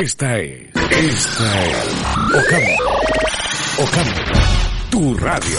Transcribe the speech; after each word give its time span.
Esta 0.00 0.38
es, 0.38 0.60
esta 0.92 1.64
es 1.64 1.88
Ocampo, 2.32 2.84
Ocampo, 3.78 4.20
tu 4.90 5.14
radio, 5.16 5.58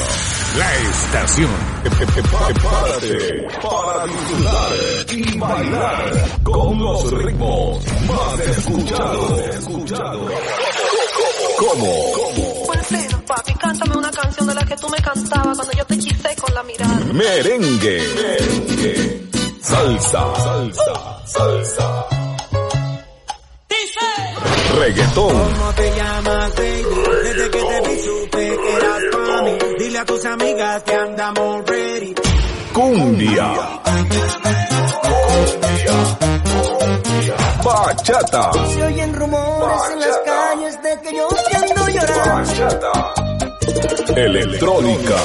la 0.57 0.75
estación. 0.75 1.49
Prepárate 1.83 3.47
para 3.61 4.05
disfrutar 4.05 4.71
y 5.11 5.37
bailar 5.37 6.41
con 6.43 6.79
los 6.79 7.11
ritmos 7.11 7.85
más 8.07 8.39
escuchados. 8.39 9.39
escuchados. 9.55 10.31
¿Cómo? 11.57 12.65
Bueno, 12.65 13.23
papi, 13.27 13.53
cántame 13.55 13.97
una 13.97 14.11
canción 14.11 14.47
de 14.47 14.55
la 14.55 14.63
que 14.63 14.75
tú 14.77 14.87
me 14.87 14.97
cantabas 14.99 15.57
cuando 15.57 15.77
yo 15.77 15.85
te 15.85 15.95
hechicé 15.95 16.35
con 16.37 16.53
la 16.53 16.63
mirada. 16.63 16.95
Merengue. 17.11 18.03
Merengue. 18.15 19.29
Salsa. 19.61 20.35
Salsa. 20.37 21.27
Salsa. 21.27 22.28
Reggaetón. 24.77 25.33
¿Cómo 25.33 25.73
te 25.73 25.95
llamas, 25.95 26.55
baby? 26.55 26.85
Desde 27.23 27.49
que 27.49 27.59
te 27.59 27.89
vi 27.89 27.99
supe 28.01 28.37
que 28.37 28.73
eras 28.75 29.01
para 29.11 29.41
mí. 29.43 29.57
Dile 29.79 29.99
a 29.99 30.05
tus 30.05 30.25
amigas 30.25 30.83
que 30.83 30.95
andamos 30.95 31.65
ready. 31.67 32.15
Cumbia. 32.73 33.79
Bachata. 37.63 38.51
Se 38.73 38.83
oyen 38.83 39.13
rumores 39.13 39.81
en 39.93 39.99
las 39.99 40.17
calles 40.25 40.83
de 40.83 41.01
que 41.01 41.15
yo 41.15 41.27
te 41.27 41.57
ando 41.57 41.87
llorando. 41.89 42.53
Bachata. 42.53 43.13
Electrónica. 44.15 45.15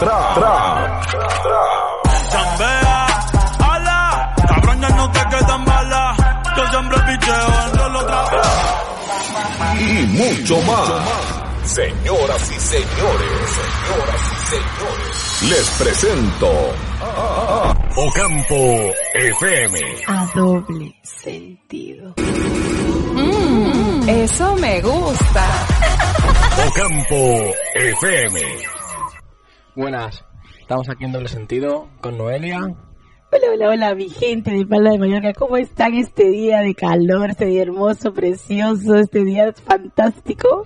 Trap. 0.00 0.34
Trap. 0.34 0.91
Chambea, 0.91 0.91
Yo 6.56 6.66
siempre 6.68 6.98
picheo 6.98 7.64
entre 7.66 7.88
los 7.90 8.02
otra 8.02 8.92
y 9.78 10.06
mucho 10.06 10.60
más. 10.62 10.88
Señoras 11.64 12.50
y 12.50 12.60
señores, 12.60 13.40
señoras 13.56 14.20
y 14.32 14.36
señores, 14.50 15.48
les 15.48 15.70
presento 15.78 16.50
Ocampo 17.96 18.92
FM. 19.14 19.78
A 20.08 20.26
doble 20.34 20.94
sentido. 21.02 22.14
Mm, 22.16 24.08
eso 24.08 24.56
me 24.56 24.80
gusta. 24.82 25.66
Ocampo 26.68 27.54
FM. 27.74 28.40
Buenas, 29.76 30.24
estamos 30.60 30.88
aquí 30.90 31.04
en 31.04 31.12
doble 31.12 31.28
sentido 31.28 31.88
con 32.00 32.18
Noelia. 32.18 32.60
Hola, 33.34 33.46
hola, 33.54 33.68
hola, 33.70 33.94
mi 33.94 34.08
gente 34.10 34.50
de 34.50 34.66
Palma 34.66 34.90
de 34.90 34.98
Mallorca. 34.98 35.32
¿Cómo 35.32 35.56
están 35.56 35.94
este 35.94 36.28
día 36.28 36.60
de 36.60 36.74
calor, 36.74 37.30
este 37.30 37.46
día 37.46 37.62
hermoso, 37.62 38.12
precioso, 38.12 38.96
este 38.96 39.24
día 39.24 39.52
fantástico? 39.52 40.64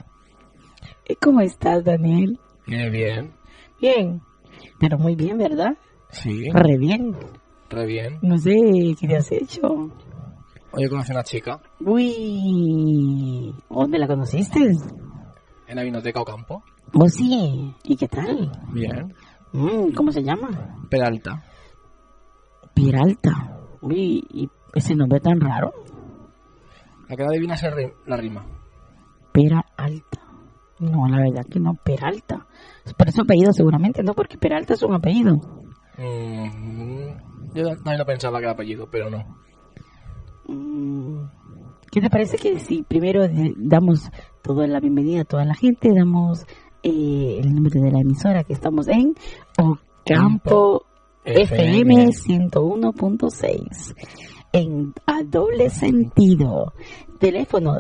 ¿Y 1.08 1.14
¿Cómo 1.16 1.40
estás, 1.42 1.84
Daniel? 1.84 2.38
Bien, 2.66 2.90
bien. 2.90 3.32
Bien, 3.80 4.20
pero 4.80 4.98
muy 4.98 5.14
bien, 5.14 5.38
¿verdad? 5.38 5.76
Sí, 6.10 6.48
Re 6.50 6.76
bien. 6.78 7.14
re 7.70 7.86
bien. 7.86 8.18
No 8.22 8.36
sé 8.38 8.54
qué 8.98 9.06
te 9.06 9.16
has 9.16 9.30
hecho. 9.30 9.90
Hoy 10.72 10.88
conocí 10.88 11.10
a 11.12 11.14
una 11.14 11.24
chica 11.24 11.60
Uy, 11.80 13.54
¿dónde 13.70 13.98
la 13.98 14.06
conociste? 14.08 14.72
en 15.68 15.76
la 15.76 15.82
vinoteca 15.82 16.20
Ocampo. 16.20 16.62
¿Vos 16.92 17.12
sí? 17.14 17.74
¿Y 17.84 17.96
qué 17.96 18.08
tal? 18.08 18.50
Bien. 18.72 19.14
Mm, 19.52 19.92
¿Cómo 19.94 20.10
se 20.12 20.22
llama? 20.22 20.76
Peralta. 20.90 21.42
Peralta. 22.76 23.58
Uy, 23.80 24.22
¿y 24.30 24.48
ese 24.74 24.94
nombre 24.94 25.18
tan 25.20 25.40
raro? 25.40 25.72
La 27.08 27.16
que 27.16 27.22
no 27.24 27.30
adivina 27.30 27.54
ri- 27.56 27.94
la 28.06 28.16
rima. 28.18 28.44
Peralta. 29.32 30.20
No, 30.78 31.08
la 31.08 31.18
verdad 31.18 31.46
que 31.50 31.58
no, 31.58 31.74
Peralta. 31.74 32.46
Es 32.84 32.92
por 32.92 33.10
su 33.10 33.22
apellido 33.22 33.52
seguramente, 33.52 34.02
no 34.02 34.12
porque 34.12 34.36
Peralta 34.36 34.74
es 34.74 34.82
un 34.82 34.94
apellido. 34.94 35.36
Mm, 35.96 37.54
yo 37.54 37.64
también 37.76 37.98
lo 37.98 38.04
pensaba 38.04 38.38
que 38.38 38.44
era 38.44 38.52
apellido, 38.52 38.88
pero 38.90 39.08
no. 39.08 39.24
Mm, 40.48 41.24
¿Qué 41.90 42.00
te 42.00 42.10
parece 42.10 42.36
que 42.36 42.58
si 42.58 42.82
primero 42.82 43.22
damos 43.56 44.10
toda 44.42 44.66
la 44.66 44.80
bienvenida 44.80 45.22
a 45.22 45.24
toda 45.24 45.44
la 45.46 45.54
gente, 45.54 45.92
damos 45.94 46.44
eh, 46.82 47.38
el 47.40 47.54
nombre 47.54 47.80
de 47.80 47.90
la 47.90 48.00
emisora 48.00 48.44
que 48.44 48.52
estamos 48.52 48.86
en 48.88 49.14
Ocampo 49.58 50.85
FM 51.26 52.06
101.6 52.06 53.94
en 54.52 54.94
a 55.06 55.22
doble 55.24 55.70
sentido. 55.70 56.72
Teléfono 57.18 57.78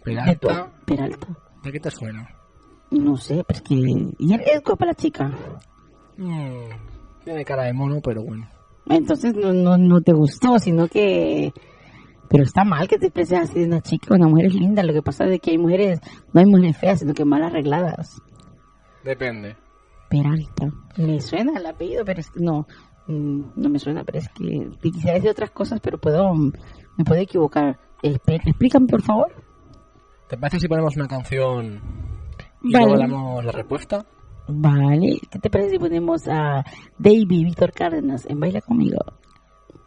Peralta. 0.04 0.72
Peralta. 0.86 1.28
¿De 1.64 1.72
qué 1.72 1.80
te 1.80 1.90
suena? 1.92 2.28
No 2.92 3.16
sé, 3.18 3.44
pero 3.48 3.58
es 3.58 3.64
que... 3.64 3.74
¿Y 4.20 4.34
es 4.34 4.62
guapa 4.64 4.86
la 4.86 4.94
chica? 4.94 5.32
Mm, 6.18 6.66
tiene 7.24 7.46
cara 7.46 7.64
de 7.64 7.74
mono, 7.74 8.00
pero 8.02 8.24
bueno. 8.24 8.48
Entonces 8.86 9.34
no, 9.36 9.54
no, 9.54 9.78
no 9.78 10.02
te 10.02 10.14
gustó, 10.14 10.60
sino 10.60 10.88
que... 10.88 11.52
Pero 12.30 12.44
está 12.44 12.64
mal 12.64 12.88
que 12.88 12.98
te 12.98 13.08
expreses 13.08 13.40
así 13.40 13.60
de 13.60 13.66
una 13.66 13.82
chica, 13.82 14.16
una 14.16 14.28
mujer 14.28 14.48
es 14.48 14.56
linda. 14.56 14.84
Lo 14.84 14.94
que 14.94 15.02
pasa 15.02 15.26
es 15.26 15.40
que 15.40 15.52
hay 15.52 15.58
mujeres, 15.58 16.00
no 16.34 16.40
hay 16.40 16.46
mujeres 16.46 16.78
feas, 16.78 17.00
sino 17.00 17.14
que 17.14 17.26
mal 17.26 17.44
arregladas. 17.44 18.22
Depende. 19.04 19.56
Peralta. 20.10 20.72
Me 20.98 21.20
suena 21.20 21.60
el 21.60 21.66
apellido, 21.66 22.06
pero 22.06 22.22
es 22.22 22.30
que 22.30 22.40
no, 22.40 22.68
mm, 23.08 23.42
no 23.56 23.70
me 23.70 23.80
suena, 23.80 24.04
pero 24.04 24.20
es 24.20 24.30
que 24.30 24.70
quisiera 24.82 25.16
decir 25.16 25.30
otras 25.30 25.52
cosas, 25.52 25.80
pero 25.82 26.00
puedo, 26.00 26.34
me 26.34 27.04
puedo 27.06 27.22
equivocar. 27.22 27.78
Explícame, 28.02 28.88
por 28.88 29.02
favor. 29.02 29.32
¿Te 30.28 30.38
parece 30.38 30.60
si 30.60 30.68
ponemos 30.68 30.96
una 30.96 31.08
canción 31.08 31.82
y 32.64 32.74
Vale. 32.74 32.86
luego 32.86 33.00
damos 33.00 33.46
la 33.46 33.52
respuesta? 33.52 34.06
Vale, 34.48 35.20
¿qué 35.32 35.40
te 35.40 35.50
parece 35.50 35.72
si 35.72 35.80
ponemos 35.80 36.28
a 36.28 36.64
David 36.98 37.28
Víctor 37.28 37.72
Cárdenas 37.72 38.26
en 38.26 38.40
Baila 38.40 38.62
Conmigo? 38.62 39.00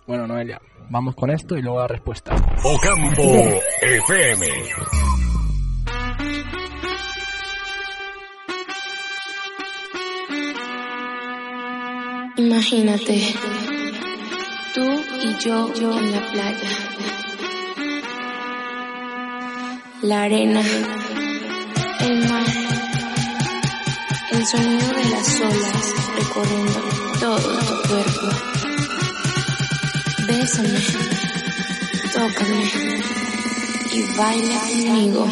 Bueno, 0.06 0.26
Noelia, 0.26 0.60
vamos 0.90 1.14
con 1.14 1.30
esto 1.30 1.56
y 1.56 1.62
luego 1.62 1.80
la 1.80 1.88
respuesta. 1.88 2.34
Ocampo 2.64 3.22
FM. 3.82 4.46
Imagínate, 12.38 13.34
tú 14.74 14.84
y 15.22 15.36
yo, 15.38 15.72
yo 15.74 15.98
en 15.98 16.12
la 16.12 16.30
playa. 16.32 16.68
La 20.02 20.22
arena, 20.24 20.60
el 22.00 22.28
mar, 22.28 22.46
el 24.32 24.46
sonido 24.46 24.88
de 24.88 25.10
las 25.10 25.40
olas 25.40 25.94
recorriendo 26.18 26.80
todo 27.20 27.58
tu 27.58 27.88
cuerpo. 27.88 28.65
Bésame, 30.26 30.80
tócame 32.12 32.64
y 33.92 34.16
baila 34.16 34.60
conmigo. 34.60 35.26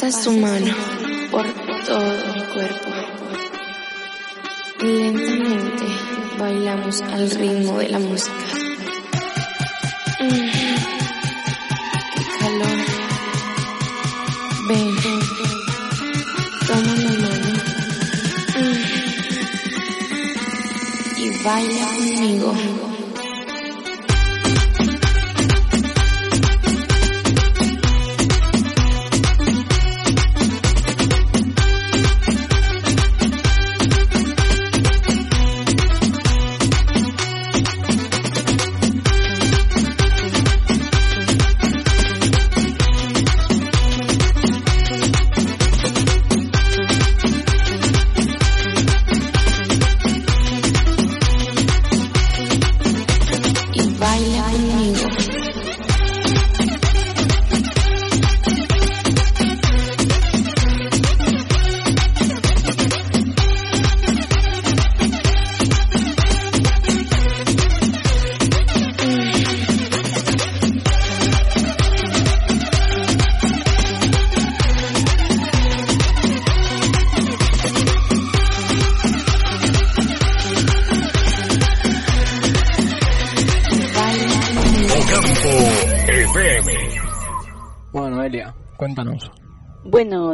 Pasas 0.00 0.24
tu 0.24 0.32
mano 0.32 0.89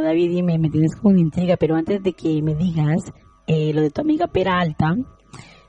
David, 0.01 0.31
dime, 0.31 0.57
me 0.57 0.69
tienes 0.69 0.95
con 0.95 1.17
intriga, 1.17 1.57
pero 1.57 1.75
antes 1.75 2.01
de 2.03 2.13
que 2.13 2.41
me 2.41 2.55
digas 2.55 3.11
eh, 3.47 3.73
lo 3.73 3.81
de 3.81 3.89
tu 3.89 4.01
amiga 4.01 4.27
Peralta, 4.27 4.95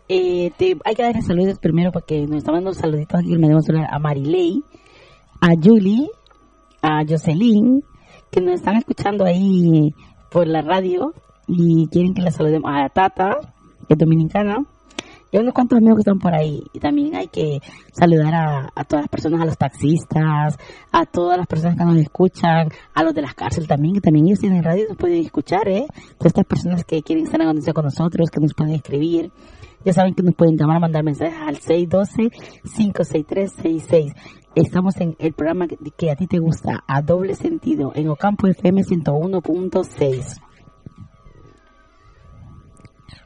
eh, 0.08 0.50
hay 0.84 0.94
que 0.94 1.02
darle 1.02 1.22
saludos 1.22 1.58
primero 1.58 1.92
porque 1.92 2.26
nos 2.26 2.38
están 2.38 2.54
dando 2.54 2.72
saluditos 2.72 3.20
aquí. 3.20 3.36
Me 3.36 3.48
debemos 3.48 3.66
a 3.90 3.98
Marilei, 3.98 4.62
a 5.40 5.48
Julie, 5.62 6.08
a 6.82 7.04
Jocelyn, 7.06 7.82
que 8.30 8.40
nos 8.40 8.54
están 8.54 8.76
escuchando 8.76 9.24
ahí 9.24 9.92
por 10.30 10.46
la 10.46 10.62
radio 10.62 11.12
y 11.46 11.88
quieren 11.88 12.14
que 12.14 12.22
la 12.22 12.30
saludemos 12.30 12.70
a 12.72 12.88
Tata, 12.88 13.38
que 13.86 13.94
es 13.94 13.98
dominicana, 13.98 14.64
y 15.30 15.36
a 15.36 15.40
unos 15.40 15.54
cuantos 15.54 15.78
amigos 15.78 15.96
que 15.96 16.02
están 16.02 16.18
por 16.18 16.34
ahí. 16.34 16.62
Y 16.72 16.80
también 16.80 17.14
hay 17.16 17.28
que 17.28 17.60
saludar 17.92 18.34
a, 18.34 18.72
a 18.74 18.84
todas 18.84 19.04
las 19.04 19.10
personas, 19.10 19.42
a 19.42 19.44
los 19.44 19.58
taxistas, 19.58 20.56
a 20.92 21.06
todas 21.06 21.38
las 21.38 21.46
personas 21.46 21.76
que 21.76 21.84
nos 21.84 21.96
escuchan, 21.96 22.68
a 22.94 23.02
los 23.02 23.14
de 23.14 23.22
las 23.22 23.34
cárceles 23.34 23.68
también, 23.68 23.94
que 23.94 24.00
también 24.00 24.26
ellos 24.26 24.40
tienen 24.40 24.62
radio 24.62 24.84
y 24.84 24.88
nos 24.88 24.96
pueden 24.96 25.24
escuchar, 25.24 25.68
¿eh? 25.68 25.86
Todas 26.18 26.32
estas 26.32 26.46
personas 26.46 26.84
que 26.84 27.02
quieren 27.02 27.24
estar 27.24 27.40
en 27.40 27.48
conexión 27.48 27.74
con 27.74 27.84
nosotros, 27.84 28.30
que 28.30 28.40
nos 28.40 28.54
pueden 28.54 28.74
escribir. 28.74 29.32
Ya 29.84 29.92
saben 29.92 30.14
que 30.14 30.22
nos 30.22 30.34
pueden 30.34 30.56
llamar, 30.56 30.80
mandar 30.80 31.04
mensajes 31.04 31.38
al 31.40 31.58
612-56366. 31.60 34.14
Estamos 34.54 34.96
en 35.00 35.14
el 35.20 35.34
programa 35.34 35.68
que, 35.68 36.10
a 36.10 36.16
ti 36.16 36.26
te 36.26 36.40
gusta, 36.40 36.82
a 36.86 37.00
doble 37.00 37.36
sentido, 37.36 37.92
en 37.94 38.08
Ocampo 38.08 38.48
FM 38.48 38.82
101.6. 38.82 40.40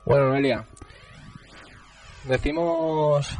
Bueno, 0.04 0.34
Elia, 0.34 0.66
decimos 2.28 3.38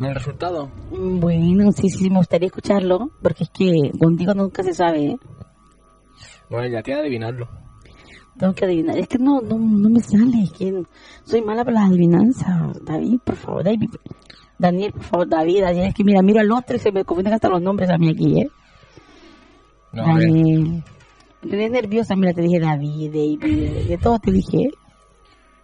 el 0.00 0.14
resultado. 0.14 0.70
Bueno, 0.90 1.72
sí, 1.72 1.88
sí, 1.90 2.10
me 2.10 2.18
gustaría 2.18 2.46
escucharlo, 2.46 3.10
porque 3.22 3.44
es 3.44 3.50
que 3.50 3.90
contigo 3.98 4.34
nunca 4.34 4.62
se 4.62 4.74
sabe, 4.74 5.06
¿eh? 5.06 5.16
Bueno, 6.48 6.68
ya 6.68 6.82
tiene 6.82 7.00
que 7.00 7.06
adivinarlo. 7.06 7.48
Tengo 8.38 8.54
que 8.54 8.64
adivinar. 8.64 8.96
Es 8.96 9.08
que 9.08 9.18
no, 9.18 9.40
no, 9.40 9.58
no 9.58 9.90
me 9.90 10.00
sale. 10.00 10.44
Es 10.44 10.52
que 10.52 10.82
soy 11.24 11.42
mala 11.42 11.64
para 11.64 11.80
las 11.80 11.90
adivinanzas. 11.90 12.84
David, 12.84 13.18
por 13.24 13.36
favor, 13.36 13.64
David. 13.64 13.90
Daniel, 14.58 14.92
por 14.92 15.02
favor, 15.02 15.28
David, 15.28 15.62
Daniel. 15.62 15.88
Es 15.88 15.94
que 15.94 16.04
mira, 16.04 16.22
miro 16.22 16.40
al 16.40 16.52
otro 16.52 16.76
y 16.76 16.78
se 16.78 16.92
me 16.92 17.04
confunden 17.04 17.34
hasta 17.34 17.48
los 17.48 17.60
nombres 17.60 17.90
a 17.90 17.98
mí 17.98 18.10
aquí, 18.10 18.40
¿eh? 18.40 18.50
No. 19.92 20.06
Daniel. 20.06 20.84
Tenés 21.40 21.70
nerviosa, 21.70 22.16
mira, 22.16 22.32
te 22.32 22.42
dije 22.42 22.58
David, 22.58 23.10
David, 23.10 23.88
de 23.88 23.98
todo 23.98 24.18
te 24.18 24.32
dije. 24.32 24.70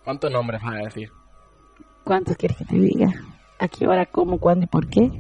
¿Cuántos 0.05 0.31
nombres 0.31 0.63
vas 0.63 0.75
a 0.75 0.85
decir? 0.85 1.11
¿Cuántos 2.05 2.37
quieres 2.37 2.59
que 2.59 2.65
te 2.65 2.77
diga? 2.77 3.13
¿A 3.59 3.69
qué 3.69 3.87
hora, 3.87 4.07
cómo, 4.07 4.39
cuándo 4.39 4.65
y 4.65 4.69
por 4.69 4.89
qué? 4.89 5.11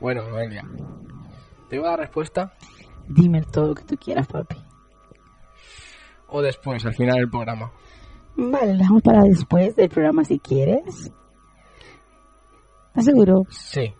Bueno, 0.00 0.22
Elia, 0.38 0.64
¿te 1.68 1.76
digo 1.76 1.86
la 1.86 1.96
respuesta 1.96 2.52
Dime 3.08 3.42
todo 3.42 3.68
lo 3.68 3.74
que 3.74 3.84
tú 3.84 3.96
quieras, 3.96 4.26
papi. 4.26 4.56
o 6.28 6.42
después, 6.42 6.84
al 6.86 6.94
final 6.94 7.16
del 7.16 7.30
programa? 7.30 7.72
Vale, 8.36 8.72
lo 8.72 8.78
dejamos 8.78 9.02
para 9.02 9.22
después 9.22 9.74
del 9.76 9.88
programa 9.88 10.24
si 10.24 10.38
quieres. 10.38 11.10
¿Estás 12.88 13.04
seguro? 13.04 13.42
Sí. 13.50 13.92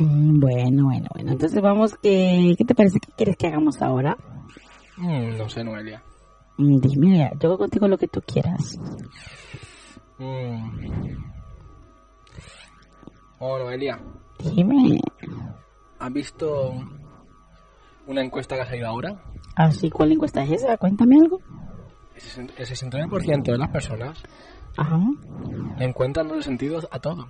Mm, 0.00 0.38
Bueno, 0.40 0.84
bueno, 0.84 1.06
bueno. 1.12 1.32
Entonces 1.32 1.60
vamos, 1.60 1.96
que, 1.96 2.54
¿qué 2.56 2.64
te 2.64 2.74
parece? 2.74 3.00
¿Qué 3.00 3.12
quieres 3.16 3.36
que 3.36 3.48
hagamos 3.48 3.82
ahora? 3.82 4.16
Mm, 4.96 5.36
no 5.36 5.48
sé, 5.48 5.64
Noelia. 5.64 6.02
Mm, 6.58 6.78
Dime, 6.80 7.30
yo 7.40 7.58
contigo 7.58 7.88
lo 7.88 7.98
que 7.98 8.06
tú 8.08 8.20
quieras. 8.22 8.78
Mm. 10.18 11.16
Oh, 13.40 13.58
Noelia, 13.58 14.00
Dime. 14.40 15.00
¿has 15.98 16.12
visto 16.12 16.74
una 18.06 18.22
encuesta 18.22 18.56
que 18.56 18.62
ha 18.62 18.66
salido 18.66 18.88
ahora? 18.88 19.22
Así, 19.54 19.90
¿cuál 19.90 20.12
encuesta 20.12 20.42
es 20.42 20.50
esa? 20.62 20.76
Cuéntame 20.76 21.16
algo. 21.20 21.38
El 22.14 22.20
sesen- 22.22 22.52
el 22.56 22.66
69% 22.66 23.52
de 23.52 23.58
las 23.58 23.68
personas 23.70 24.20
Ajá. 24.76 24.98
le 25.78 25.84
encuentran 25.84 26.26
doble 26.28 26.42
sentido 26.42 26.80
a 26.90 26.98
todo. 26.98 27.28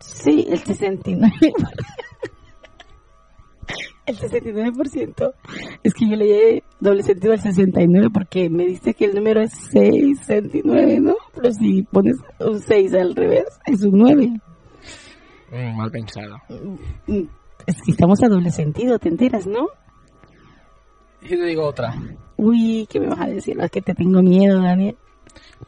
Sí, 0.00 0.46
el 0.50 0.58
69. 0.58 1.30
El 4.06 4.16
69%. 4.18 5.34
Es 5.82 5.94
que 5.94 6.08
yo 6.08 6.16
le 6.16 6.26
llevé 6.26 6.62
doble 6.80 7.02
sentido 7.02 7.32
al 7.32 7.40
69 7.40 8.08
porque 8.12 8.48
me 8.48 8.64
dice 8.66 8.94
que 8.94 9.06
el 9.06 9.14
número 9.14 9.40
es 9.42 9.52
69, 9.52 11.00
¿no? 11.00 11.14
Pero 11.34 11.52
si 11.52 11.82
pones 11.82 12.16
un 12.40 12.60
6 12.60 12.94
al 12.94 13.14
revés, 13.14 13.44
es 13.66 13.82
un 13.82 13.98
9. 13.98 14.40
Mm, 15.52 15.76
mal 15.76 15.90
pensado. 15.90 16.36
Mm, 17.06 17.22
Es 17.66 17.82
que 17.82 17.90
estamos 17.90 18.22
a 18.22 18.28
doble 18.28 18.50
sentido, 18.50 18.98
te 18.98 19.08
enteras, 19.08 19.46
¿no? 19.46 19.68
Y 21.22 21.28
si 21.28 21.36
te 21.36 21.44
digo 21.44 21.64
otra, 21.66 21.94
Uy, 22.36 22.86
¿qué 22.90 23.00
me 23.00 23.08
vas 23.08 23.20
a 23.20 23.26
decir? 23.26 23.58
Es 23.60 23.70
que 23.70 23.80
te 23.80 23.94
tengo 23.94 24.22
miedo, 24.22 24.62
Daniel. 24.62 24.96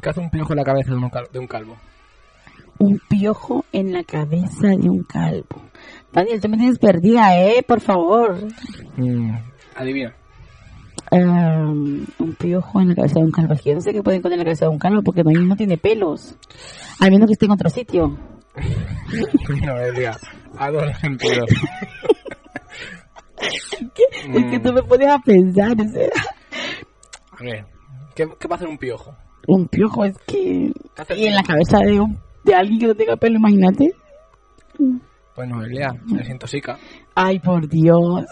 ¿qué 0.03 0.11
hace 0.11 0.21
un 0.21 0.31
piojo 0.31 0.53
en 0.53 0.59
la 0.59 0.65
cabeza 0.65 0.91
de, 0.91 0.97
un 0.97 1.11
de 1.33 1.39
un 1.39 1.47
calvo? 1.47 1.77
Un 2.79 3.01
piojo 3.09 3.65
en 3.73 3.93
la 3.93 4.05
cabeza 4.05 4.69
de 4.69 4.89
un 4.89 5.03
calvo. 5.03 5.63
Daniel, 6.13 6.41
tú 6.41 6.49
me 6.49 6.57
tienes 6.57 6.79
perdida, 6.79 7.37
¿eh? 7.39 7.63
Por 7.67 7.81
favor. 7.81 8.37
Mm, 8.97 9.33
adivina. 9.75 10.15
Um, 11.11 12.05
un 12.19 12.35
piojo 12.39 12.81
en 12.81 12.89
la 12.89 12.95
cabeza 12.95 13.21
de 13.21 13.25
un 13.25 13.31
calvo. 13.33 13.55
Es 13.55 13.63
que 13.63 13.71
yo 13.71 13.75
no 13.77 13.81
sé 13.81 13.93
qué 13.93 14.03
puede 14.03 14.19
encontrar 14.19 14.35
en 14.35 14.41
la 14.41 14.45
cabeza 14.45 14.67
de 14.67 14.71
un 14.71 14.79
calvo 14.79 15.03
porque 15.03 15.25
no, 15.25 15.31
no 15.31 15.57
tiene 15.57 15.79
pelos. 15.79 16.37
Al 17.01 17.11
menos 17.11 17.27
que 17.27 17.33
esté 17.33 17.47
en 17.47 17.53
otro 17.53 17.71
sitio. 17.71 18.17
Noelia, 19.65 20.17
a 20.57 20.71
doble 20.71 20.95
sentido. 20.95 21.45
Es 24.35 24.45
que 24.51 24.59
tú 24.61 24.73
me 24.73 24.83
pones 24.83 25.09
a 25.09 25.19
pensar. 25.19 25.73
o 25.81 25.89
sea, 25.89 26.09
A 27.31 27.43
ver, 27.43 27.67
¿qué, 28.15 28.29
qué 28.39 28.49
va 28.49 28.55
a 28.55 28.57
hacer 28.57 28.69
un 28.69 28.79
piojo? 28.79 29.15
un 29.47 29.67
piojo 29.67 30.05
es 30.05 30.17
que... 30.27 30.71
¿Qué 31.07 31.17
Y 31.17 31.27
en 31.27 31.35
la 31.35 31.43
cabeza 31.43 31.79
de, 31.79 32.01
un, 32.01 32.19
de 32.49 32.55
alguien 32.55 32.79
que 32.79 32.87
no 32.87 32.95
tenga 32.95 33.17
pelo, 33.17 33.37
imagínate. 33.37 33.93
Pues 35.35 35.49
Noelia, 35.49 35.95
se 36.09 36.17
desintoxica. 36.17 36.79
Ay, 37.15 37.39
por 37.39 37.69
Dios. 37.69 38.25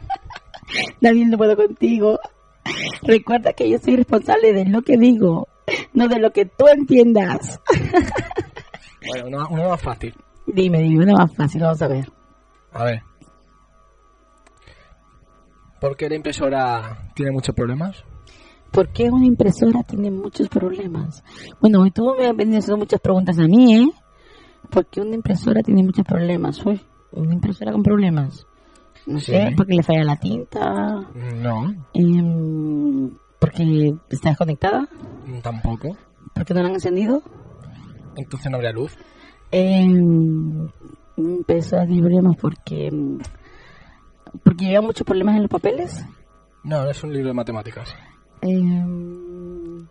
Daniel, 1.00 1.30
no 1.30 1.38
puedo 1.38 1.56
contigo. 1.56 2.18
Recuerda 3.02 3.52
que 3.52 3.68
yo 3.68 3.78
soy 3.78 3.96
responsable 3.96 4.52
de 4.52 4.64
lo 4.64 4.80
que 4.82 4.96
digo, 4.96 5.46
no 5.92 6.08
de 6.08 6.18
lo 6.18 6.32
que 6.32 6.46
tú 6.46 6.66
entiendas. 6.68 7.60
Bueno, 9.06 9.26
una, 9.26 9.48
una 9.48 9.68
más 9.68 9.82
fácil. 9.82 10.14
Dime, 10.46 10.78
dime, 10.78 11.04
una 11.04 11.12
más 11.12 11.36
fácil, 11.36 11.60
vamos 11.60 11.82
a 11.82 11.88
ver. 11.88 12.10
A 12.72 12.84
ver. 12.84 13.02
¿Por 15.78 15.94
qué 15.94 16.08
la 16.08 16.14
impresora 16.14 17.10
tiene 17.14 17.30
muchos 17.30 17.54
problemas? 17.54 18.02
¿Por 18.74 18.88
qué 18.88 19.08
una 19.10 19.24
impresora 19.26 19.82
tiene 19.84 20.10
muchos 20.10 20.48
problemas? 20.48 21.22
Bueno, 21.60 21.80
hoy 21.82 21.92
tú 21.92 22.12
me 22.18 22.26
has 22.26 22.36
venido 22.36 22.58
haciendo 22.58 22.78
muchas 22.78 23.00
preguntas 23.00 23.38
a 23.38 23.46
mí, 23.46 23.76
¿eh? 23.76 23.88
¿Por 24.68 24.86
qué 24.86 25.00
una 25.00 25.14
impresora 25.14 25.62
tiene 25.62 25.84
muchos 25.84 26.04
problemas? 26.04 26.64
Uy, 26.66 26.80
una 27.12 27.34
impresora 27.34 27.70
con 27.72 27.82
problemas. 27.84 28.46
No 29.06 29.20
sé, 29.20 29.48
Sí. 29.50 29.54
porque 29.56 29.74
le 29.74 29.82
falla 29.82 30.02
la 30.02 30.16
tinta, 30.16 31.06
No, 31.36 31.72
em, 31.92 33.10
porque 33.38 33.94
está 34.08 34.30
desconectada, 34.30 34.88
tampoco. 35.42 35.96
porque 36.34 36.54
no 36.54 36.62
la 36.62 36.68
han 36.68 36.74
encendido. 36.74 37.22
Entonces 38.16 38.50
no 38.50 38.56
habría 38.56 38.72
luz. 38.72 38.96
Em, 39.52 40.68
impresora 41.16 41.86
tiene 41.86 42.00
problemas 42.02 42.36
porque, 42.40 42.86
em, 42.88 43.18
porque 44.42 44.64
lleva 44.64 44.80
muchos 44.82 45.06
problemas 45.06 45.36
en 45.36 45.42
los 45.42 45.50
papeles. 45.50 46.04
No, 46.64 46.88
es 46.90 47.04
un 47.04 47.12
libro 47.12 47.28
de 47.28 47.34
matemáticas. 47.34 47.94
Em, 48.44 49.86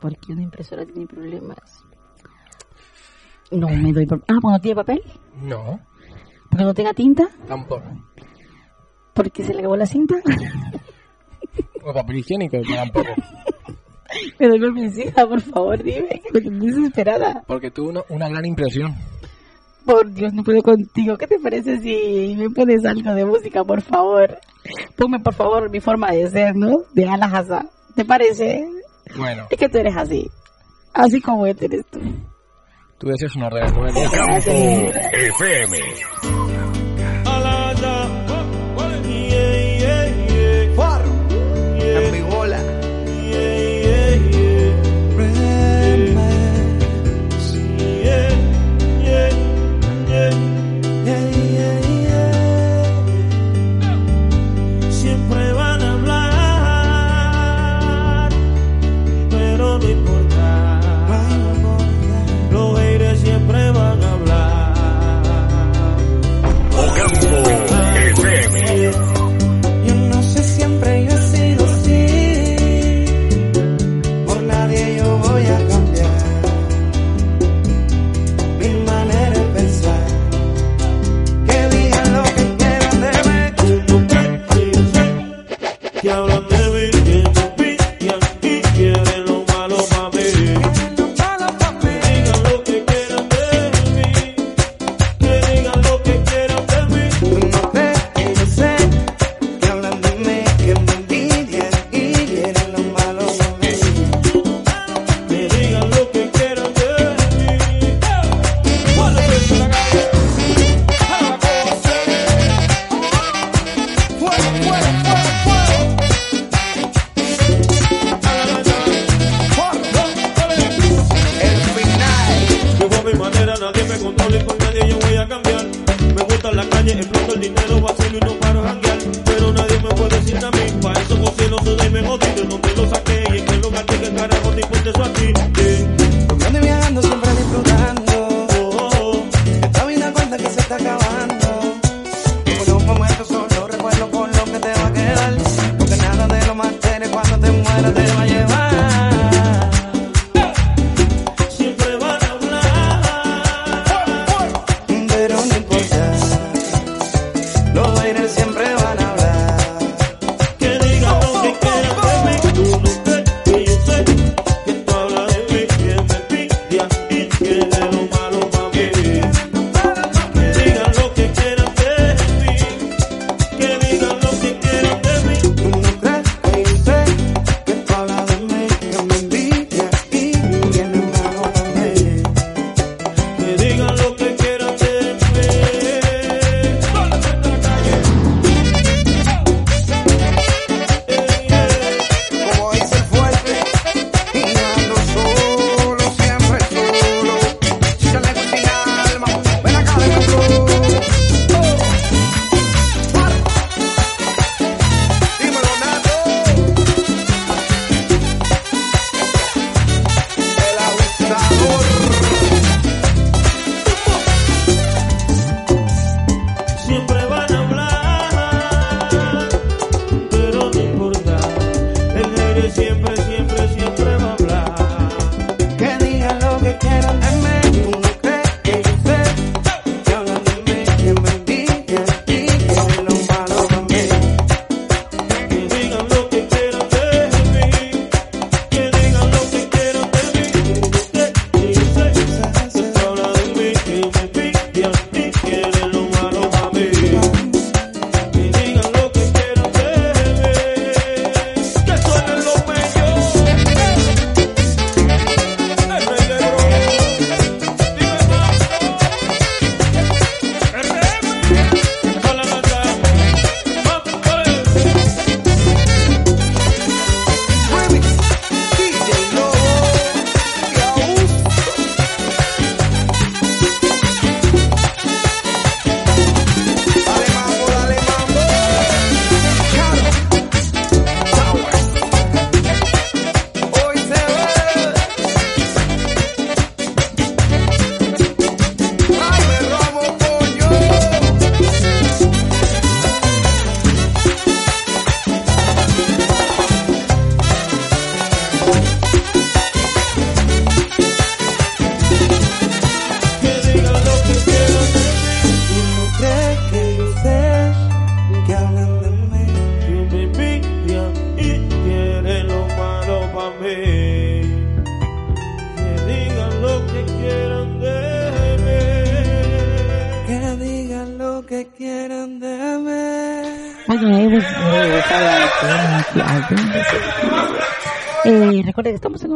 ¿Por 0.00 0.16
qué 0.18 0.32
una 0.32 0.42
impresora 0.42 0.86
tiene 0.86 1.06
problemas? 1.06 1.84
No 3.50 3.68
me 3.68 3.92
doy 3.92 4.06
por... 4.06 4.22
Ah, 4.28 4.38
¿cuando 4.40 4.60
tiene 4.60 4.76
papel? 4.76 5.02
No, 5.42 5.80
¿Porque 6.48 6.64
no 6.64 6.74
tenga 6.74 6.94
tinta? 6.94 7.28
tampoco. 7.48 7.82
¿Porque 9.14 9.42
se 9.42 9.52
le 9.52 9.58
acabó 9.60 9.76
la 9.76 9.86
cinta? 9.86 10.14
O 11.84 11.92
papel 11.92 12.18
higiénico, 12.18 12.58
tampoco. 12.74 13.08
me 14.38 14.48
doy 14.48 14.60
por 14.60 14.74
vencida, 14.74 15.26
por 15.26 15.40
favor, 15.40 15.82
dime, 15.82 16.20
que 16.32 16.50
me 16.50 16.56
estoy 16.58 16.70
desesperada. 16.72 17.42
Porque 17.46 17.70
tuvo 17.70 17.88
uno- 17.90 18.04
una 18.10 18.28
gran 18.28 18.44
impresión. 18.44 18.94
Por 19.86 20.12
Dios, 20.12 20.34
no 20.34 20.44
puedo 20.44 20.60
contigo. 20.62 21.16
¿Qué 21.16 21.26
te 21.26 21.38
parece 21.40 21.78
si 21.80 22.34
me 22.36 22.50
pones 22.50 22.84
algo 22.84 23.14
de 23.14 23.24
música, 23.24 23.64
por 23.64 23.80
favor? 23.80 24.38
Ponme, 24.96 25.18
por 25.20 25.34
favor, 25.34 25.70
mi 25.70 25.80
forma 25.80 26.10
de 26.12 26.28
ser, 26.30 26.54
¿no? 26.56 26.82
De 26.92 27.08
Ala 27.08 27.26
Hassan. 27.26 27.68
¿Te 27.98 28.04
parece? 28.04 28.64
Bueno, 29.16 29.48
Es 29.50 29.58
que 29.58 29.68
tú 29.68 29.78
eres 29.78 29.96
así. 29.96 30.30
Así 30.94 31.20
como 31.20 31.44
eres 31.64 31.84
tú. 31.90 31.98
tú 32.96 33.08
deseas 33.08 33.34
una. 33.34 33.50
Campo 33.50 33.82
FM. 35.12 35.78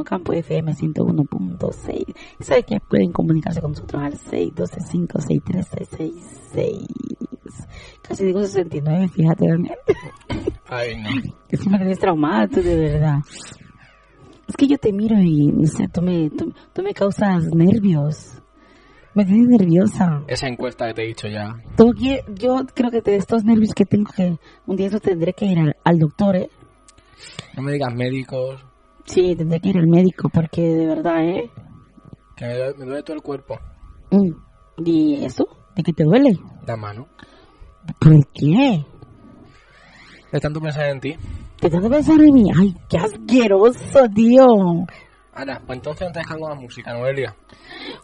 Que 0.05 0.15
Ocampo 0.15 0.33
FM 0.33 0.73
101.6. 0.75 2.15
Saben 2.41 2.63
que 2.65 2.81
pueden 2.81 3.13
comunicarse 3.13 3.61
con 3.61 3.73
nosotros 3.73 4.03
al 4.03 4.15
612-563-666. 4.19 6.87
Casi 8.03 8.25
digo 8.25 8.41
69, 8.43 9.09
fíjate, 9.09 9.49
Daniel. 9.49 9.77
Ay, 10.69 10.97
no. 11.03 11.09
Que 11.49 11.57
si 11.57 11.69
me 11.69 11.79
tenés 11.79 11.99
traumado, 11.99 12.49
tú, 12.49 12.63
de 12.63 12.77
verdad. 12.77 13.19
Es 14.49 14.57
que 14.57 14.67
yo 14.67 14.79
te 14.79 14.93
miro 14.93 15.19
y, 15.21 15.47
no 15.49 15.67
sé, 15.67 15.87
tú 15.89 16.01
me, 16.03 16.31
tú, 16.31 16.53
tú 16.73 16.83
me 16.83 16.95
causas 16.95 17.45
nervios. 17.55 18.39
Me 19.15 19.27
tienes 19.27 19.49
nerviosa. 19.49 20.23
Esa 20.27 20.49
encuesta 20.49 20.87
que 20.89 20.95
te 20.95 21.05
he 21.05 21.09
dicho 21.09 21.29
ya. 21.29 21.55
Que 21.77 21.83
ir- 21.85 22.25
yo 22.35 22.63
creo 22.75 22.91
que 22.91 23.03
de 23.03 23.17
estos 23.17 23.45
nervios 23.45 23.75
que 23.75 23.85
tengo 23.85 24.11
que 24.11 24.39
un 24.67 24.77
día 24.77 24.87
eso 24.87 25.01
tendré 25.01 25.35
que 25.35 25.45
ir 25.45 25.59
al, 25.59 25.77
al 25.85 25.99
doctor, 25.99 26.37
¿eh? 26.37 26.49
No 27.55 27.63
me 27.63 27.73
digas 27.73 27.95
médicos, 27.95 28.65
Sí, 29.05 29.35
tendré 29.37 29.61
que 29.61 29.71
ir 29.71 29.79
al 29.79 29.87
médico 29.87 30.29
porque 30.29 30.63
de 30.63 30.87
verdad, 30.87 31.25
¿eh? 31.25 31.51
que 32.37 32.47
me 32.47 32.55
duele, 32.55 32.75
me 32.79 32.85
duele 32.87 33.03
todo 33.03 33.17
el 33.17 33.23
cuerpo. 33.23 33.59
Mm. 34.11 34.31
¿Y 34.85 35.25
eso? 35.25 35.47
¿De 35.77 35.83
qué 35.83 35.93
te 35.93 36.05
duele? 36.05 36.39
La 36.67 36.77
mano. 36.77 37.09
¿Por 37.99 38.27
qué? 38.33 38.85
De 40.31 40.41
tanto 40.41 40.61
pensar 40.61 40.89
en 40.89 41.01
ti. 41.01 41.17
¿Te 41.61 41.67
estás 41.69 41.89
pensando 41.89 42.25
en 42.25 42.35
mí? 42.35 42.51
¡Ay, 42.57 42.75
qué 42.89 42.99
asqueroso, 42.99 44.09
tío! 44.15 44.47
Ahora, 45.35 45.63
pues 45.67 45.79
entonces 45.79 46.07
no 46.07 46.13
te 46.13 46.19
dejas 46.19 46.37
con 46.37 46.49
la 46.51 46.55
música, 46.55 46.93
Noelia. 46.93 47.35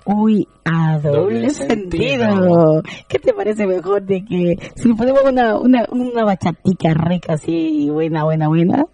Uy, 0.07 0.49
a 0.65 0.99
doble, 0.99 1.19
Doble 1.19 1.51
sentido. 1.51 2.25
sentido. 2.25 2.83
¿Qué 3.07 3.19
te 3.19 3.35
parece 3.35 3.67
mejor 3.67 4.03
de 4.03 4.25
que 4.25 4.57
si 4.77 4.95
ponemos 4.95 5.23
una, 5.25 5.59
una, 5.59 5.85
una 5.91 6.25
bachatica 6.25 6.95
rica 6.95 7.35
así, 7.35 7.91
buena, 7.91 8.25
buena, 8.25 8.49
buena, 8.49 8.87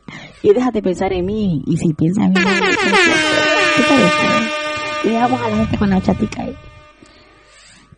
y 0.43 0.53
déjate 0.53 0.83
pensar 0.83 1.13
en 1.13 1.27
mí, 1.27 1.63
y 1.65 1.77
si 1.77 1.95
piensas 1.95 2.25
en 2.25 2.33
mí, 2.33 2.41
¿qué 2.41 3.83
parece? 3.89 4.27
Y 5.05 5.09
dejamos 5.11 5.41
a 5.41 5.51
la 5.51 5.57
gente 5.59 5.79
con 5.79 5.91
la 5.91 5.97
bachatica 5.97 6.43
ahí. 6.43 6.57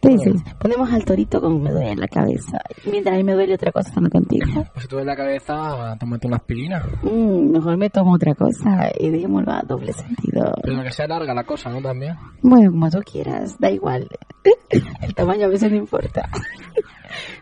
Entonces, 0.00 0.42
ponemos 0.60 0.92
al 0.92 1.04
torito 1.04 1.40
con 1.40 1.62
me 1.62 1.70
duele 1.72 1.96
la 1.96 2.08
cabeza, 2.08 2.58
mientras 2.90 3.14
a 3.14 3.18
mí 3.18 3.24
me 3.24 3.32
duele 3.34 3.54
otra 3.54 3.72
cosa 3.72 3.88
estando 3.88 4.10
contigo. 4.10 4.44
Pues 4.72 4.82
si 4.82 4.88
tú 4.88 4.98
en 4.98 5.06
la 5.06 5.16
cabeza, 5.16 5.96
tómate 5.98 6.26
una 6.26 6.36
aspirina. 6.36 6.82
Mm, 7.02 7.50
mejor 7.52 7.76
me 7.76 7.88
tomo 7.90 8.12
otra 8.14 8.34
cosa 8.34 8.90
y 8.98 9.10
dejémoslo 9.10 9.52
a 9.52 9.62
doble 9.62 9.92
sentido. 9.92 10.52
Pero 10.62 10.82
que 10.82 10.90
sea 10.92 11.06
larga 11.06 11.32
la 11.34 11.44
cosa, 11.44 11.70
¿no? 11.70 11.80
También. 11.80 12.14
Bueno, 12.42 12.70
como 12.70 12.90
tú 12.90 12.98
quieras, 13.10 13.58
da 13.58 13.70
igual. 13.70 14.08
El 15.00 15.14
tamaño 15.14 15.46
a 15.46 15.48
veces 15.48 15.70
no 15.70 15.76
importa. 15.78 16.28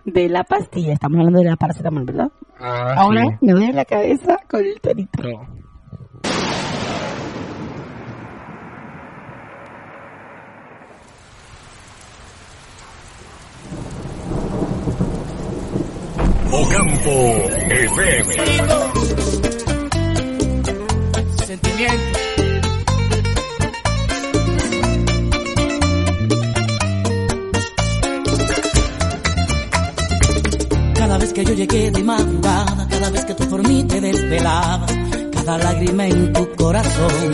De 0.05 0.29
la 0.29 0.45
pastilla, 0.45 0.93
estamos 0.93 1.19
hablando 1.19 1.41
de 1.41 1.47
la 1.51 1.57
paracetamol, 1.57 2.05
¿verdad? 2.05 2.31
Ah, 2.61 2.95
Ahora 2.97 3.25
sí. 3.25 3.47
me 3.47 3.53
duele 3.53 3.73
la 3.73 3.85
cabeza 3.85 4.39
con 4.49 4.61
el 4.65 4.81
torito. 4.81 5.11
Pero- 5.17 5.47
Ocampo 16.57 17.11
FM. 17.69 18.35
Sentimiento. 21.45 22.19
Cada 30.95 31.19
vez 31.19 31.33
que 31.33 31.45
yo 31.45 31.55
llegué 31.55 31.91
de 31.91 32.05
madrugada, 32.05 32.87
cada 32.89 33.11
vez 33.11 33.25
que 33.25 33.35
tú 33.35 33.49
por 33.49 33.67
mí 33.67 33.83
te 33.83 34.01
desvelabas, 34.01 34.93
cada 35.33 35.59
lágrima 35.59 36.07
en 36.07 36.33
tu 36.33 36.55
corazón. 36.55 37.33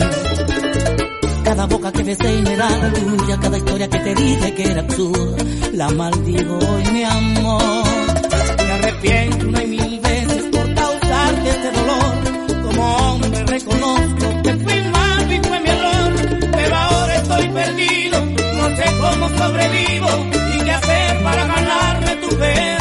Cada 1.43 1.67
boca 1.67 1.91
que 1.91 2.01
besé 2.01 2.39
y 2.39 2.41
me 2.41 2.57
da 2.57 2.69
la 2.75 2.91
tuya, 2.91 3.37
cada 3.39 3.57
historia 3.57 3.87
que 3.87 3.99
te 3.99 4.15
dije 4.15 4.53
que 4.55 4.63
era 4.63 4.81
absurda, 4.81 5.43
la 5.73 5.89
maldigo 5.89 6.57
hoy 6.57 6.91
mi 6.91 7.03
amor. 7.03 7.90
Arrepiento 8.91 9.45
mil 9.45 9.99
veces 10.01 10.43
por 10.51 10.73
causarte 10.75 11.49
este 11.49 11.71
dolor. 11.71 12.63
Como 12.65 12.97
hombre 12.97 13.45
reconozco 13.45 14.41
que 14.43 14.53
fui 14.55 14.81
mal 14.91 15.31
y 15.31 15.39
fue 15.39 15.59
mi 15.61 15.69
error, 15.69 16.13
pero 16.51 16.75
ahora 16.75 17.15
estoy 17.15 17.47
perdido, 17.49 18.25
no 18.25 18.75
sé 18.75 18.83
cómo 18.99 19.29
sobrevivo 19.29 20.09
y 20.55 20.63
qué 20.65 20.71
hacer 20.71 21.23
para 21.23 21.47
ganarme 21.47 22.15
tu 22.17 22.35
perdón. 22.37 22.80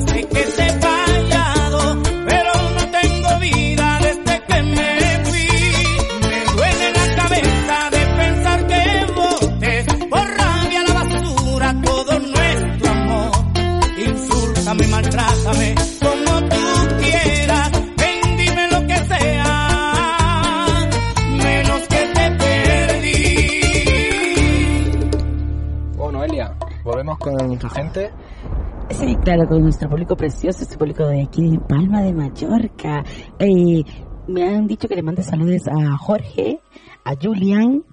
África. 0.00 0.39
Claro, 29.34 29.48
con 29.48 29.62
nuestro 29.62 29.88
público 29.88 30.16
precioso, 30.16 30.62
este 30.62 30.76
público 30.76 31.06
de 31.06 31.22
aquí 31.22 31.48
de 31.50 31.58
Palma 31.60 32.02
de 32.02 32.12
Mallorca. 32.12 33.04
Eh, 33.38 33.84
me 34.26 34.42
han 34.48 34.66
dicho 34.66 34.88
que 34.88 34.96
le 34.96 35.02
mande 35.02 35.22
saludos 35.22 35.62
a 35.68 35.96
Jorge, 35.98 36.58
a 37.04 37.12
Julian, 37.20 37.84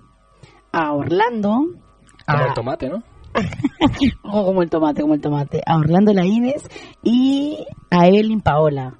a 0.71 0.93
Orlando. 0.93 1.49
Como 2.25 2.39
a- 2.43 2.47
el 2.47 2.53
tomate, 2.55 2.89
¿no? 2.89 3.03
Oh, 4.23 4.45
como 4.45 4.63
el 4.63 4.69
tomate, 4.71 5.01
como 5.01 5.13
el 5.13 5.21
tomate. 5.21 5.61
A 5.65 5.77
Orlando 5.77 6.11
Laínez 6.11 6.63
y 7.03 7.57
a 7.91 8.07
Evelyn 8.07 8.41
Paola, 8.41 8.97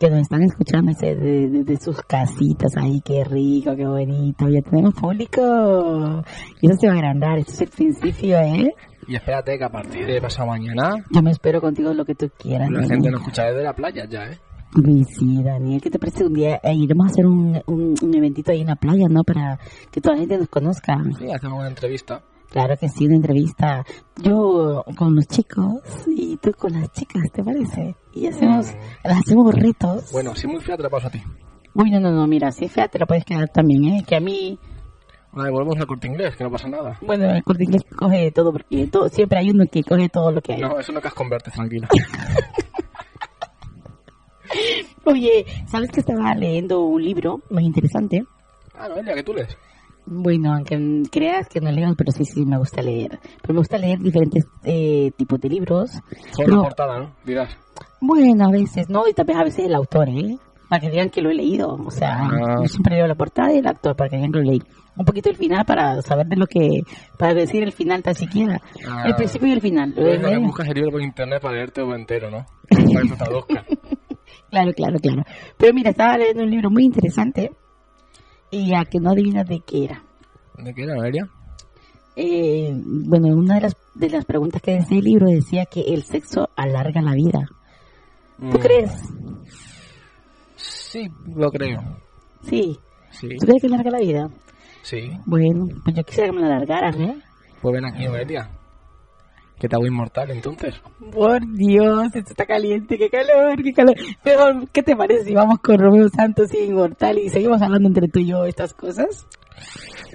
que 0.00 0.10
nos 0.10 0.22
están 0.22 0.42
escuchando 0.42 0.90
desde 0.92 1.14
de, 1.14 1.48
de- 1.48 1.62
de 1.64 1.76
sus 1.76 2.00
casitas 2.02 2.72
ahí. 2.76 3.00
Qué 3.04 3.22
rico, 3.22 3.76
qué 3.76 3.86
bonito. 3.86 4.48
Ya 4.48 4.62
tenemos 4.62 4.94
público. 4.94 6.24
Y 6.60 6.66
eso 6.66 6.76
se 6.80 6.88
va 6.88 6.94
a 6.94 6.96
agrandar. 6.96 7.38
Esto 7.38 7.52
es 7.52 7.60
el 7.62 7.68
principio, 7.68 8.36
¿eh? 8.40 8.74
Y 9.08 9.16
espérate 9.16 9.56
que 9.58 9.64
a 9.64 9.70
partir 9.70 10.06
de 10.06 10.20
pasado 10.20 10.48
mañana 10.48 10.94
Yo 11.10 11.22
me 11.22 11.30
espero 11.30 11.60
contigo 11.60 11.92
lo 11.94 12.04
que 12.04 12.14
tú 12.14 12.30
quieras. 12.38 12.70
la 12.70 12.84
gente 12.86 13.10
nos 13.10 13.20
escucha 13.22 13.44
desde 13.46 13.62
la 13.64 13.72
playa 13.74 14.04
ya, 14.08 14.24
¿eh? 14.26 14.38
Sí, 15.16 15.42
Daniel, 15.42 15.80
¿qué 15.80 15.88
te 15.90 15.98
parece 15.98 16.24
un 16.26 16.34
día? 16.34 16.60
eh, 16.62 16.74
iremos 16.74 17.06
a 17.06 17.10
hacer 17.10 17.26
un, 17.26 17.58
un, 17.66 17.94
un 18.02 18.14
eventito 18.14 18.52
ahí 18.52 18.60
en 18.60 18.66
la 18.66 18.76
playa, 18.76 19.06
¿no? 19.08 19.22
Para 19.24 19.58
que 19.90 20.00
toda 20.02 20.14
la 20.14 20.20
gente 20.20 20.36
nos 20.36 20.48
conozca. 20.50 20.94
Sí, 21.18 21.30
hacemos 21.30 21.58
una 21.58 21.68
entrevista. 21.68 22.20
Claro 22.50 22.76
que 22.78 22.88
sí, 22.90 23.06
una 23.06 23.16
entrevista. 23.16 23.84
Yo 24.22 24.84
con 24.96 25.14
los 25.16 25.26
chicos 25.26 25.82
y 26.14 26.36
tú 26.36 26.52
con 26.52 26.72
las 26.74 26.92
chicas, 26.92 27.22
¿te 27.32 27.42
parece? 27.42 27.94
Y 28.12 28.26
hacemos, 28.26 28.66
hacemos 29.04 29.54
retos. 29.54 30.12
Bueno, 30.12 30.34
si 30.34 30.46
muy 30.46 30.60
fea 30.60 30.76
te 30.76 30.82
la 30.82 30.90
paso 30.90 31.06
a 31.06 31.10
ti. 31.10 31.22
Uy, 31.74 31.90
no, 31.90 32.00
no, 32.00 32.10
no, 32.10 32.26
mira, 32.26 32.50
si 32.52 32.66
es 32.66 32.72
fea 32.72 32.88
te 32.88 32.98
la 32.98 33.06
puedes 33.06 33.24
quedar 33.24 33.48
también, 33.48 33.84
¿eh? 33.84 34.04
Que 34.06 34.16
a 34.16 34.20
mí, 34.20 34.58
Vale, 35.32 35.50
volvemos 35.50 35.76
al 35.78 35.86
corte 35.86 36.06
inglés, 36.06 36.34
que 36.36 36.44
no 36.44 36.50
pasa 36.50 36.68
nada. 36.68 36.98
bueno, 37.02 37.30
el 37.30 37.42
corte 37.44 37.64
inglés 37.64 37.82
coge 37.96 38.16
de 38.24 38.30
todo, 38.32 38.50
porque 38.52 38.86
todo, 38.86 39.08
siempre 39.08 39.38
hay 39.38 39.50
uno 39.50 39.64
que 39.70 39.82
coge 39.84 40.08
todo 40.08 40.32
lo 40.32 40.40
que 40.40 40.54
hay. 40.54 40.60
No, 40.60 40.78
eso 40.78 40.90
no 40.92 41.00
que 41.00 41.08
has 41.08 41.14
convertes, 41.14 41.52
tranquila. 41.52 41.88
Oye, 45.04 45.44
¿sabes 45.66 45.90
que 45.90 46.00
estaba 46.00 46.34
leyendo 46.34 46.82
un 46.82 47.02
libro 47.02 47.40
muy 47.50 47.64
interesante? 47.64 48.24
ah, 48.74 48.88
Noelia, 48.88 49.14
que 49.14 49.22
tú 49.22 49.34
lees. 49.34 49.56
Bueno, 50.06 50.54
aunque 50.54 51.02
creas 51.10 51.48
que 51.48 51.60
no 51.60 51.70
leo, 51.70 51.94
pero 51.96 52.10
sí, 52.12 52.24
sí, 52.24 52.46
me 52.46 52.56
gusta 52.56 52.80
leer. 52.80 53.18
Pero 53.42 53.52
me 53.54 53.58
gusta 53.60 53.76
leer 53.76 53.98
diferentes 53.98 54.46
eh, 54.64 55.10
tipos 55.16 55.38
de 55.40 55.50
libros. 55.50 55.90
Solo 56.32 56.56
la 56.56 56.62
portada, 56.62 56.98
¿no? 56.98 57.14
Dirás. 57.26 57.54
bueno, 58.00 58.46
a 58.46 58.50
veces, 58.50 58.88
¿no? 58.88 59.06
Y 59.06 59.12
también 59.12 59.38
a 59.38 59.44
veces 59.44 59.66
el 59.66 59.74
autor, 59.74 60.08
¿eh? 60.08 60.38
Para 60.70 60.80
que 60.80 60.90
digan 60.90 61.10
que 61.10 61.20
lo 61.20 61.30
he 61.30 61.34
leído. 61.34 61.74
O 61.74 61.90
sea, 61.90 62.20
Ah. 62.24 62.56
yo 62.62 62.68
siempre 62.68 62.96
leo 62.96 63.06
la 63.06 63.14
portada 63.16 63.52
y 63.52 63.58
el 63.58 63.66
actor 63.66 63.94
para 63.96 64.08
que 64.08 64.16
digan 64.16 64.32
que 64.32 64.38
lo 64.38 64.44
leí. 64.44 64.62
Un 64.98 65.04
poquito 65.04 65.30
el 65.30 65.36
final 65.36 65.64
para 65.64 66.02
saber 66.02 66.26
de 66.26 66.36
lo 66.36 66.46
que... 66.46 66.82
Para 67.18 67.32
decir 67.34 67.62
el 67.62 67.72
final 67.72 68.02
tan 68.02 68.14
siquiera. 68.14 68.60
Ah. 68.86 69.04
El 69.06 69.14
principio 69.14 69.48
y 69.48 69.52
el 69.52 69.60
final. 69.60 69.94
Lo 69.96 70.02
la 70.04 70.12
que 70.12 70.18
medio. 70.18 70.40
buscas 70.40 70.68
el 70.68 70.74
libro 70.74 70.90
por 70.90 71.02
internet 71.02 71.40
para 71.40 71.54
leerte 71.54 71.80
todo 71.82 71.94
entero, 71.94 72.30
¿no? 72.30 72.44
Para 72.68 73.02
que 73.02 73.08
te 73.08 73.16
traduzca. 73.16 73.64
Claro, 74.50 74.72
claro, 74.72 74.98
claro. 74.98 75.22
Pero 75.56 75.72
mira, 75.74 75.90
estaba 75.90 76.18
leyendo 76.18 76.42
un 76.42 76.50
libro 76.50 76.70
muy 76.70 76.84
interesante 76.84 77.52
y 78.50 78.74
a 78.74 78.84
que 78.84 78.98
no 78.98 79.10
adivinas 79.10 79.46
de 79.46 79.60
qué 79.66 79.84
era. 79.84 80.02
¿De 80.56 80.74
qué 80.74 80.82
era, 80.82 80.94
Noelia? 80.96 81.28
Eh, 82.16 82.72
bueno, 82.74 83.28
una 83.36 83.54
de 83.56 83.60
las, 83.60 83.76
de 83.94 84.10
las 84.10 84.24
preguntas 84.24 84.60
que 84.60 84.72
decía 84.72 84.98
el 84.98 85.04
libro 85.04 85.26
decía 85.28 85.66
que 85.66 85.82
el 85.82 86.02
sexo 86.02 86.48
alarga 86.56 87.00
la 87.02 87.12
vida. 87.14 87.46
¿Tú 88.38 88.58
Mm, 88.58 88.60
crees? 88.60 88.92
Sí, 90.56 91.08
lo 91.36 91.50
creo. 91.50 91.80
Sí. 92.42 92.78
Sí. 93.10 93.28
¿Tú 93.38 93.46
crees 93.46 93.60
que 93.62 93.66
alarga 93.68 93.90
la 93.90 93.98
vida? 94.00 94.30
Sí. 94.88 95.10
Bueno, 95.26 95.68
pues 95.84 95.96
yo 95.96 96.02
quisiera 96.02 96.30
que 96.30 96.36
me 96.36 96.40
la 96.40 96.56
alargaras, 96.56 96.96
¿eh? 96.96 97.14
Pues 97.60 97.74
ven 97.74 97.84
aquí, 97.84 98.06
Noelia. 98.06 98.48
Que 99.58 99.68
te 99.68 99.76
hago 99.76 99.84
inmortal, 99.84 100.30
entonces. 100.30 100.80
Por 101.12 101.40
Dios, 101.52 102.06
esto 102.14 102.30
está 102.30 102.46
caliente, 102.46 102.96
qué 102.96 103.10
calor, 103.10 103.62
qué 103.62 103.74
calor. 103.74 103.94
Pero, 104.22 104.64
¿qué 104.72 104.82
te 104.82 104.96
parece 104.96 105.24
si 105.24 105.34
vamos 105.34 105.58
con 105.58 105.78
Romeo 105.78 106.08
Santos 106.08 106.54
y 106.54 106.68
Inmortal 106.68 107.18
y 107.18 107.28
seguimos 107.28 107.60
hablando 107.60 107.86
entre 107.86 108.08
tú 108.08 108.20
y 108.20 108.28
yo 108.28 108.46
estas 108.46 108.72
cosas? 108.72 109.26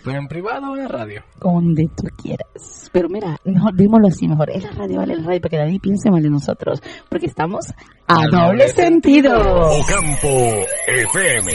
Pero 0.04 0.18
en 0.18 0.28
privado 0.28 0.72
o 0.72 0.76
en 0.76 0.90
radio. 0.90 1.22
Donde 1.40 1.88
tú 1.96 2.08
quieras. 2.20 2.90
Pero 2.92 3.10
mira, 3.10 3.38
mejor, 3.46 3.76
dímoslo 3.76 4.08
así 4.08 4.28
mejor. 4.28 4.50
Es 4.50 4.64
la 4.64 4.72
radio, 4.72 4.98
vale 4.98 5.18
la 5.18 5.24
radio, 5.24 5.40
para 5.40 5.50
que 5.52 5.58
nadie 5.58 5.80
piense 5.80 6.10
mal 6.10 6.24
de 6.24 6.32
nosotros. 6.32 6.82
Porque 7.10 7.28
estamos 7.28 7.68
a 8.08 8.16
doble 8.16 8.38
doble 8.38 8.68
sentido. 8.70 9.36
Ocampo 9.38 10.66
FM. 10.88 11.52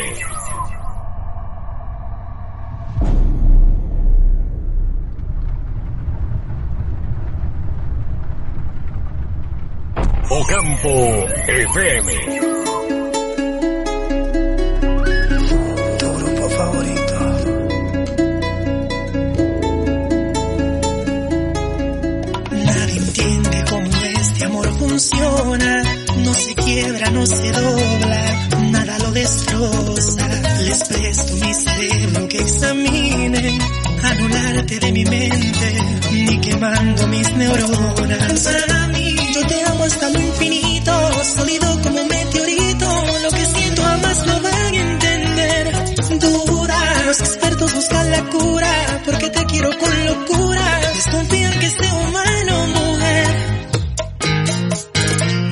Amor 24.44 24.68
funciona. 24.78 25.82
No 26.24 26.34
se 26.34 26.54
quiebra, 26.54 27.10
no 27.10 27.26
se 27.26 27.52
dobla, 27.52 28.48
nada 28.70 28.98
lo 28.98 29.10
destroza. 29.12 30.28
Les 30.64 30.84
presto 30.84 31.36
mi 31.36 31.54
cerebro 31.54 32.28
que 32.28 32.38
examine, 32.38 33.58
anularte 34.02 34.78
de 34.80 34.92
mi 34.92 35.04
mente, 35.04 35.78
ni 36.12 36.40
quemando 36.40 37.06
mis 37.08 37.32
neuronas. 37.34 38.42
Para 38.44 38.88
mí, 38.88 39.07
yo 39.32 39.46
te 39.46 39.62
amo 39.64 39.84
hasta 39.84 40.08
lo 40.10 40.20
infinito, 40.20 41.24
sólido 41.24 41.80
como 41.82 42.00
un 42.00 42.08
meteorito. 42.08 42.86
Lo 43.22 43.30
que 43.30 43.46
siento 43.46 43.82
jamás 43.82 44.26
lo 44.26 44.40
van 44.40 44.54
a 44.54 44.80
entender. 44.80 45.72
Duda, 46.20 47.02
los 47.06 47.20
expertos 47.20 47.74
buscan 47.74 48.10
la 48.10 48.24
cura, 48.24 49.02
porque 49.04 49.30
te 49.30 49.44
quiero 49.46 49.70
con 49.78 50.06
locura. 50.06 50.80
Desconfían 50.94 51.58
que 51.58 51.66
este 51.66 51.88
humano, 51.92 52.66
mujer. 52.66 53.26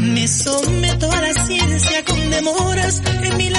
Me 0.00 0.28
someto 0.28 1.12
a 1.12 1.20
la 1.20 1.46
ciencia 1.46 2.04
con 2.04 2.30
demoras. 2.30 3.02
En 3.22 3.36
mí 3.36 3.50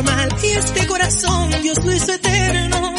Y 0.00 0.46
este 0.46 0.86
corazón 0.86 1.50
Dios 1.60 1.84
lo 1.84 1.92
hizo 1.92 2.12
eterno. 2.12 2.94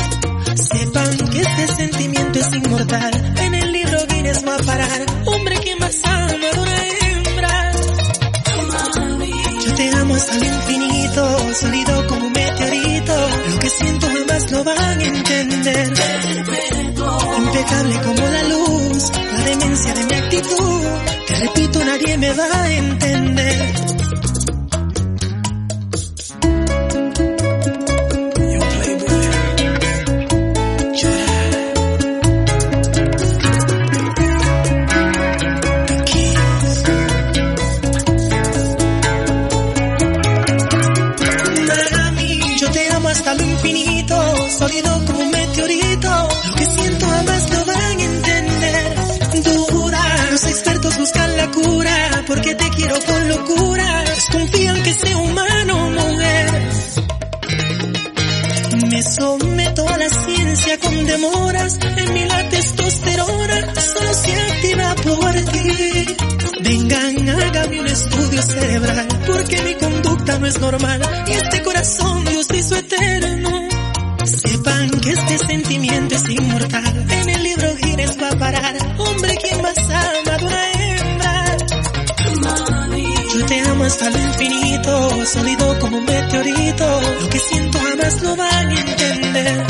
Sepan 0.55 1.17
que 1.29 1.39
este 1.39 1.67
sentimiento 1.77 2.39
es 2.39 2.53
inmortal. 2.53 3.33
En 3.37 3.55
el 3.55 3.71
libro 3.71 3.99
Guinness 4.09 4.45
va 4.45 4.55
a 4.55 4.57
parar. 4.57 5.05
Hombre 5.25 5.55
que 5.61 5.75
más 5.77 5.97
ama 6.03 6.27
a 6.27 6.59
una 6.59 6.87
hembra. 6.87 7.71
Yo 9.65 9.75
te 9.75 9.91
amo 9.95 10.15
hasta 10.15 10.35
el 10.35 10.43
infinito, 10.43 11.53
sólido 11.53 12.07
como 12.07 12.25
un 12.25 12.33
meteorito. 12.33 13.29
Lo 13.49 13.59
que 13.59 13.69
siento 13.69 14.07
jamás 14.07 14.51
lo 14.51 14.63
van 14.65 14.99
a 14.99 15.03
entender. 15.05 15.93
Impecable 17.37 17.95
como 18.03 18.27
la 18.27 18.43
luz, 18.43 19.11
la 19.37 19.43
demencia 19.45 19.93
de 19.93 20.03
mi 20.03 20.13
actitud. 20.15 20.81
Te 21.27 21.35
repito, 21.35 21.85
nadie 21.85 22.17
me 22.17 22.33
va 22.33 22.61
a 22.61 22.71
entender. 22.71 23.73
Es 70.49 70.59
normal. 70.59 71.01
Y 71.27 71.31
este 71.31 71.63
corazón 71.63 72.25
Dios 72.25 72.47
hizo 72.53 72.75
eterno. 72.75 73.69
Sepan 74.25 74.89
que 75.01 75.11
este 75.11 75.37
sentimiento 75.37 76.15
es 76.15 76.29
inmortal. 76.29 77.05
En 77.09 77.29
el 77.29 77.43
libro 77.43 77.75
Guinness 77.75 78.17
va 78.21 78.29
a 78.29 78.39
parar. 78.39 78.75
Hombre, 78.97 79.35
quien 79.37 79.61
más 79.61 79.77
ama 79.77 80.37
de 80.37 80.45
una 80.45 80.71
hembra. 80.71 81.57
Yo 83.33 83.45
te 83.45 83.59
amo 83.61 83.83
hasta 83.83 84.09
lo 84.09 84.17
infinito, 84.19 85.25
sólido 85.25 85.79
como 85.79 85.97
un 85.97 86.05
meteorito. 86.05 87.01
Lo 87.21 87.29
que 87.29 87.39
siento 87.39 87.79
jamás 87.79 88.21
lo 88.21 88.35
van 88.35 88.67
a 88.69 88.79
entender. 88.79 89.67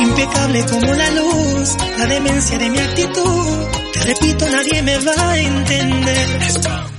Impecable 0.00 0.66
como 0.66 0.94
la 0.94 1.10
luz, 1.10 1.76
la 1.98 2.06
demencia 2.06 2.58
de 2.58 2.70
mi 2.70 2.78
actitud. 2.78 3.66
Te 3.92 4.00
repito, 4.04 4.48
nadie 4.48 4.82
me 4.82 4.98
va 4.98 5.30
a 5.30 5.38
entender. 5.38 6.91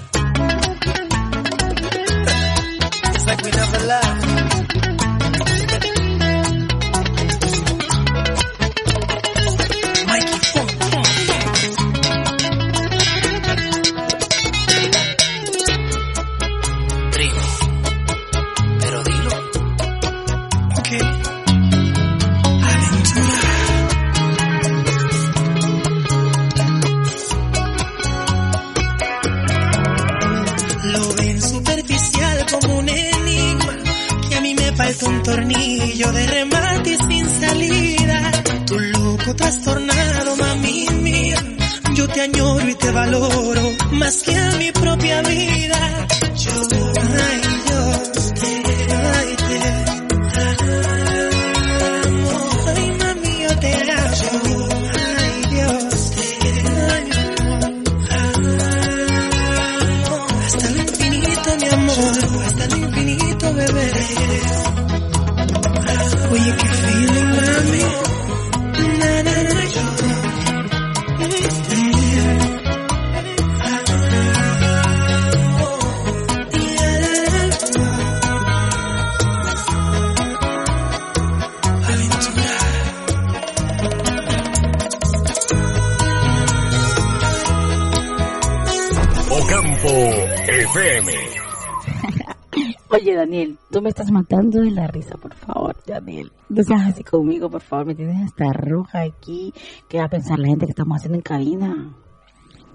Matando 94.44 94.62
de 94.62 94.72
la 94.72 94.88
risa, 94.88 95.18
por 95.18 95.34
favor, 95.34 95.76
Daniel. 95.86 96.32
No 96.50 96.64
seas 96.64 96.88
así 96.88 97.04
conmigo, 97.04 97.50
por 97.50 97.62
favor. 97.62 97.88
Me 97.88 97.96
tienes 97.96 98.26
hasta 98.26 98.52
roja 98.52 99.02
aquí. 99.02 99.54
¿Qué 99.88 99.98
va 99.98 100.06
a 100.06 100.10
pensar 100.10 100.40
la 100.40 100.48
gente 100.48 100.66
que 100.66 100.72
estamos 100.72 100.98
haciendo 100.98 101.18
en 101.18 101.22
cabina? 101.22 101.94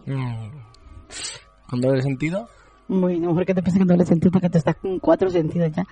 Mm. 0.06 0.50
¿Con 1.68 1.80
doble 1.80 2.02
sentido? 2.02 2.48
Muy, 2.88 3.20
no, 3.20 3.34
porque 3.34 3.54
te 3.54 3.62
piensas 3.62 3.80
que 3.80 3.84
no 3.84 3.96
le 3.96 4.06
sentido 4.06 4.30
porque 4.30 4.48
tú 4.48 4.56
estás 4.56 4.76
con 4.76 4.98
cuatro 4.98 5.28
sentidos 5.28 5.70
ya. 5.72 5.86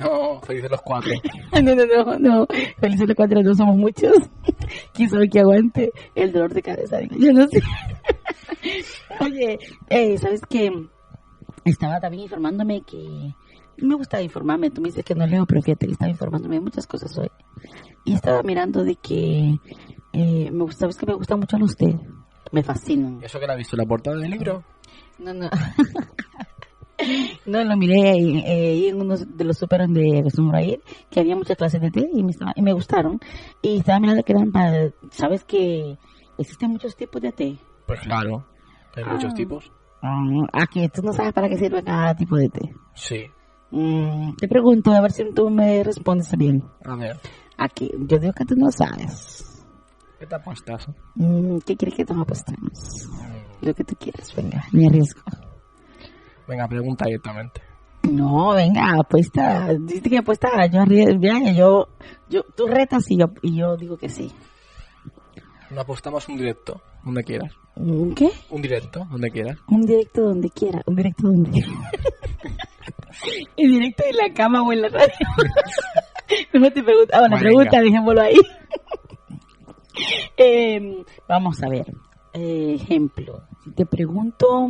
No, 0.00 0.40
felices 0.40 0.70
los 0.70 0.82
cuatro. 0.82 1.12
No, 1.62 1.74
no, 1.74 1.86
no, 1.86 2.18
no. 2.18 2.46
Felices 2.80 3.06
los 3.06 3.16
cuatro 3.16 3.40
no 3.42 3.54
somos 3.54 3.76
muchos. 3.76 4.12
¿Quién 4.92 5.08
sabe 5.08 5.28
que 5.28 5.40
aguante 5.40 5.92
el 6.16 6.32
dolor 6.32 6.52
de 6.52 6.62
cabeza? 6.62 7.00
Yo 7.16 7.32
no 7.32 7.46
sé. 7.46 7.62
Oye, 9.20 9.58
eh, 9.88 10.18
¿sabes 10.18 10.40
qué? 10.48 10.72
Estaba 11.64 12.00
también 12.00 12.24
informándome 12.24 12.82
que... 12.82 13.34
Me 13.78 13.94
gusta 13.94 14.20
informarme, 14.22 14.70
tú 14.70 14.80
me 14.80 14.88
dices 14.88 15.04
que 15.04 15.14
no 15.14 15.26
leo, 15.26 15.46
pero 15.46 15.60
fíjate 15.62 15.86
que 15.86 15.92
estaba 15.92 16.10
informándome 16.10 16.56
de 16.56 16.60
muchas 16.60 16.86
cosas 16.86 17.16
hoy. 17.18 17.28
Y 18.04 18.14
estaba 18.14 18.42
mirando 18.42 18.84
de 18.84 18.96
que... 18.96 19.56
Eh, 20.12 20.50
me 20.52 20.62
gusta, 20.64 20.80
¿Sabes 20.80 20.96
que 20.96 21.06
me 21.06 21.14
gustan 21.14 21.40
mucho 21.40 21.58
los 21.58 21.76
té? 21.76 21.98
Me 22.52 22.62
fascinan. 22.62 23.20
¿Eso 23.22 23.40
que 23.40 23.46
la 23.46 23.56
visto? 23.56 23.76
¿La 23.76 23.84
portada 23.86 24.16
del 24.16 24.30
libro? 24.30 24.62
No, 25.18 25.32
no. 25.34 25.48
No, 27.44 27.62
lo 27.64 27.76
miré 27.76 28.08
ahí, 28.08 28.38
eh, 28.46 28.88
en 28.88 29.00
uno 29.00 29.16
de 29.16 29.44
los 29.44 29.58
super 29.58 29.80
donde 29.80 30.20
acostumbro 30.20 30.56
a 30.56 30.62
ir, 30.62 30.80
que 31.10 31.18
había 31.20 31.34
muchas 31.34 31.56
clases 31.56 31.80
de 31.80 31.90
té 31.90 32.08
y 32.12 32.22
me, 32.22 32.30
estaba- 32.30 32.52
y 32.54 32.62
me 32.62 32.72
gustaron. 32.72 33.18
Y 33.60 33.78
estaba 33.78 33.98
mirando 33.98 34.22
que 34.22 34.32
eran 34.32 34.52
para... 34.52 34.90
¿Sabes 35.10 35.44
que 35.44 35.98
existen 36.38 36.70
muchos 36.70 36.94
tipos 36.96 37.20
de 37.20 37.32
té? 37.32 37.58
Pues 37.86 37.98
claro. 38.00 38.46
Hay 38.94 39.04
muchos 39.04 39.34
tipos. 39.34 39.72
Ah, 40.02 40.22
¿A 40.52 40.66
que 40.68 40.88
tú 40.88 41.02
no 41.02 41.12
sabes 41.12 41.32
para 41.32 41.48
qué 41.48 41.58
sirve 41.58 41.82
cada 41.82 42.14
tipo 42.14 42.36
de 42.36 42.48
té? 42.48 42.72
Sí. 42.94 43.24
Mm, 43.76 44.36
te 44.36 44.46
pregunto, 44.46 44.92
a 44.92 45.00
ver 45.00 45.10
si 45.10 45.24
tú 45.34 45.50
me 45.50 45.82
respondes 45.82 46.30
bien. 46.38 46.62
A 46.84 46.94
ver. 46.94 47.18
Aquí, 47.58 47.90
yo 48.06 48.18
digo 48.18 48.32
que 48.32 48.44
tú 48.44 48.54
no 48.54 48.70
sabes. 48.70 49.64
¿Qué 50.16 50.26
te 50.26 50.34
apuestas? 50.36 50.86
Mm, 51.16 51.58
¿Qué 51.66 51.76
quieres 51.76 51.96
que 51.96 52.04
nos 52.04 52.22
apostemos? 52.22 53.08
Lo 53.62 53.74
que 53.74 53.82
tú 53.82 53.96
quieras, 53.98 54.32
venga, 54.36 54.64
me 54.70 54.86
arriesgo. 54.86 55.22
Venga, 56.46 56.68
pregunta 56.68 57.06
directamente. 57.06 57.62
No, 58.08 58.54
venga, 58.54 58.92
apuesta. 59.00 59.68
Dice 59.80 60.08
que 60.08 60.18
apuesta, 60.18 60.66
yo 60.66 60.80
arriesgo, 60.80 61.18
yo, 61.52 61.88
yo, 62.28 62.44
tú 62.56 62.68
retas 62.68 63.10
y 63.10 63.18
yo, 63.18 63.26
y 63.42 63.56
yo 63.56 63.76
digo 63.76 63.96
que 63.96 64.08
sí. 64.08 64.30
No 65.70 65.80
apostamos 65.80 66.28
un 66.28 66.36
directo, 66.36 66.80
donde 67.04 67.24
quieras. 67.24 67.52
¿Un 67.74 68.14
¿Qué? 68.14 68.30
Un 68.50 68.62
directo, 68.62 69.04
donde 69.10 69.32
quieras. 69.32 69.58
Un 69.66 69.80
directo 69.80 70.22
donde 70.22 70.48
quiera, 70.50 70.80
un 70.86 70.94
directo 70.94 71.26
donde 71.26 71.50
¿En 73.56 73.70
directo 73.70 74.04
en 74.08 74.16
la 74.16 74.34
cama 74.34 74.62
o 74.62 74.72
en 74.72 74.82
la 74.82 74.88
radio? 74.88 75.14
no 76.54 76.70
te 76.70 76.82
pregunta, 76.82 77.16
ah, 77.16 77.20
bueno, 77.20 77.38
pregunta, 77.38 77.80
dejémoslo 77.80 78.20
ahí. 78.20 78.36
Eh, 80.36 81.04
vamos 81.28 81.62
a 81.62 81.68
ver, 81.68 81.86
eh, 82.32 82.74
ejemplo, 82.74 83.44
si 83.62 83.70
te 83.70 83.86
pregunto, 83.86 84.68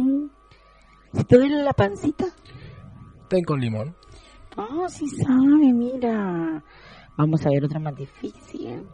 si 1.15 1.25
te 1.25 1.39
duele 1.39 1.63
la 1.63 1.73
pancita, 1.73 2.27
Ten 3.29 3.43
con 3.43 3.61
limón. 3.61 3.97
Ah, 4.57 4.87
sí 4.89 5.09
sabe, 5.09 5.73
mira. 5.73 6.63
Vamos 7.17 7.45
a 7.47 7.51
ver 7.51 7.65
otra 7.65 7.81
más 7.81 7.97
difícil. 7.97 8.87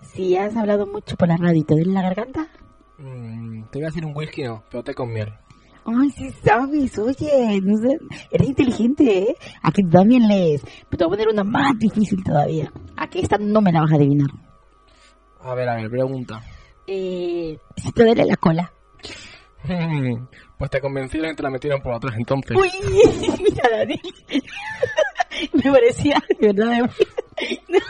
Si 0.00 0.36
has 0.36 0.56
hablado 0.56 0.86
mucho 0.86 1.16
por 1.16 1.28
la 1.28 1.36
radio 1.36 1.60
y 1.60 1.64
te 1.64 1.74
duele 1.74 1.92
la 1.92 2.02
garganta. 2.02 2.48
Mm, 2.98 3.64
te 3.64 3.78
voy 3.78 3.84
a 3.84 3.88
decir 3.88 4.04
un 4.04 4.16
whisky, 4.16 4.44
no, 4.44 4.62
pero 4.70 4.84
té 4.84 4.94
con 4.94 5.12
miel. 5.12 5.32
Ay, 5.86 6.10
sí 6.16 6.30
sabes, 6.44 6.98
oye, 6.98 7.60
no 7.62 7.76
sé, 7.78 7.98
eres 8.30 8.48
inteligente, 8.48 9.18
¿eh? 9.18 9.36
Aquí 9.62 9.82
también 9.90 10.26
lees. 10.28 10.62
Pero 10.88 10.98
te 10.98 11.04
voy 11.04 11.14
a 11.14 11.16
poner 11.16 11.28
una 11.28 11.44
más 11.44 11.78
difícil 11.78 12.22
todavía. 12.24 12.72
Aquí 12.96 13.18
esta 13.20 13.36
no 13.38 13.60
me 13.60 13.70
la 13.72 13.82
vas 13.82 13.92
a 13.92 13.96
adivinar. 13.96 14.28
A 15.40 15.54
ver, 15.54 15.68
a 15.68 15.76
ver, 15.76 15.90
pregunta. 15.90 16.40
Eh, 16.86 17.58
si 17.76 17.92
te 17.92 18.04
duele 18.04 18.24
la 18.24 18.36
cola. 18.36 18.72
Pues 20.56 20.70
te 20.70 20.80
convencieron 20.80 21.32
y 21.32 21.34
te 21.34 21.42
la 21.42 21.50
metieron 21.50 21.82
por 21.82 21.92
atrás 21.94 22.14
entonces. 22.16 22.56
Uy, 22.56 22.70
mira, 23.42 23.68
Dani. 23.70 24.00
me 25.64 25.70
parecía, 25.72 26.22
de 26.40 26.52
verdad, 26.52 26.82
me- 26.82 26.88
No. 27.68 27.84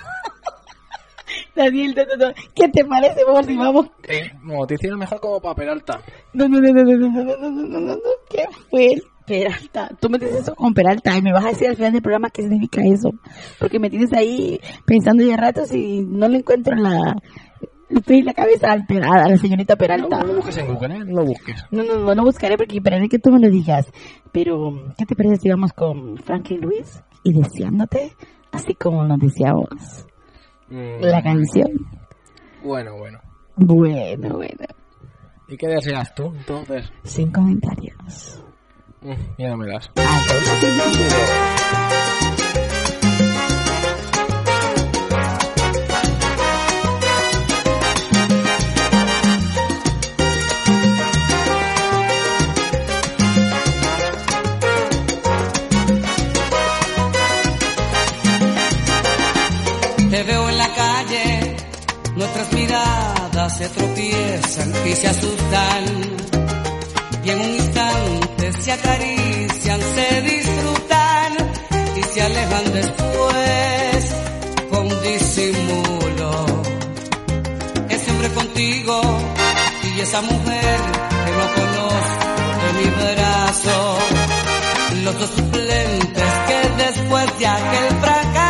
Daniel, 1.54 1.94
no, 1.96 2.02
no, 2.16 2.26
no. 2.28 2.34
¿Qué 2.54 2.68
te 2.68 2.84
parece? 2.84 3.20
Y 3.48 3.56
vamos. 3.56 3.86
Eh, 4.08 4.30
no, 4.42 4.66
te 4.66 4.74
hicieron 4.74 4.98
mejor 4.98 5.20
como 5.20 5.40
para 5.40 5.54
Peralta. 5.54 6.00
No, 6.32 6.48
no, 6.48 6.60
no, 6.60 6.72
no, 6.72 6.82
no, 6.82 6.96
no, 6.96 7.08
no, 7.08 7.24
no, 7.24 7.36
no, 7.36 7.50
no, 7.50 7.80
no, 7.80 7.80
no. 7.80 7.98
¿Qué 8.28 8.44
fue? 8.70 8.88
Peralta. 9.26 9.88
Tú 10.00 10.10
me 10.10 10.18
dices 10.18 10.42
eso 10.42 10.54
con 10.54 10.74
Peralta 10.74 11.16
y 11.16 11.22
me 11.22 11.32
vas 11.32 11.44
a 11.46 11.48
decir 11.48 11.68
al 11.68 11.76
final 11.76 11.92
del 11.92 12.02
programa 12.02 12.28
qué 12.30 12.42
significa 12.42 12.82
eso. 12.84 13.10
Porque 13.58 13.78
me 13.78 13.88
tienes 13.88 14.12
ahí 14.12 14.60
pensando 14.84 15.24
ya 15.24 15.36
ratos 15.36 15.72
y 15.72 16.02
no 16.02 16.28
le 16.28 16.38
encuentro 16.38 16.74
la... 16.76 17.16
Estoy 17.88 18.18
en 18.18 18.24
la 18.26 18.34
cabeza 18.34 18.72
al 18.72 18.86
Per- 18.86 19.04
a 19.04 19.28
la 19.28 19.36
señorita 19.36 19.76
Peralta. 19.76 20.18
No 20.20 20.26
lo 20.26 20.34
busques 20.36 20.56
en 20.58 20.66
Google, 20.74 20.94
¿eh? 20.96 20.98
No 21.06 21.20
lo 21.22 21.24
busques. 21.26 21.64
No, 21.70 21.82
no, 21.84 21.98
no, 21.98 22.14
no 22.14 22.24
buscaré 22.24 22.56
porque 22.56 22.76
esperaré 22.76 23.08
que 23.08 23.18
tú 23.18 23.30
me 23.30 23.38
lo 23.38 23.48
digas. 23.48 23.86
Pero, 24.32 24.92
¿qué 24.98 25.06
te 25.06 25.14
parece 25.14 25.36
si 25.36 25.48
vamos 25.48 25.72
con 25.72 26.16
Franklin 26.18 26.60
Luis 26.62 27.02
y 27.22 27.32
deseándote? 27.32 28.12
Así 28.52 28.74
como 28.74 29.04
nos 29.04 29.18
deseamos 29.20 29.68
Mm, 30.74 31.04
la 31.04 31.22
canción. 31.22 31.70
Bueno, 32.64 32.96
bueno. 32.96 33.20
Bueno, 33.54 34.34
bueno. 34.34 34.66
¿Y 35.46 35.56
qué 35.56 35.68
deseas 35.68 36.12
tú, 36.16 36.34
entonces? 36.36 36.90
Sin 37.04 37.30
comentarios. 37.30 38.42
Mm, 39.00 39.12
ya 39.38 39.50
no 39.50 39.56
me 39.58 39.68
das. 39.68 39.88
Se 63.58 63.68
tropiezan 63.68 64.72
y 64.86 64.92
se 64.94 65.08
asustan. 65.08 65.84
Y 67.24 67.30
en 67.30 67.40
un 67.40 67.50
instante 67.54 68.52
se 68.60 68.72
acarician, 68.72 69.80
se 69.80 70.22
disfrutan 70.22 71.32
y 71.96 72.02
se 72.02 72.22
alejan 72.22 72.72
después 72.72 74.14
con 74.70 74.88
disimulo. 75.02 76.46
Ese 77.88 78.10
hombre 78.10 78.28
contigo 78.30 79.00
y 79.96 80.00
esa 80.00 80.20
mujer 80.20 80.80
que 81.24 81.32
no 81.38 81.46
conozco 81.58 82.26
de 82.62 82.72
mi 82.78 82.90
brazo. 82.90 83.98
Los 85.04 85.18
dos 85.18 85.30
suplentes 85.30 86.30
que 86.48 86.84
después 86.84 87.38
de 87.38 87.46
aquel 87.46 88.00
fracaso 88.00 88.43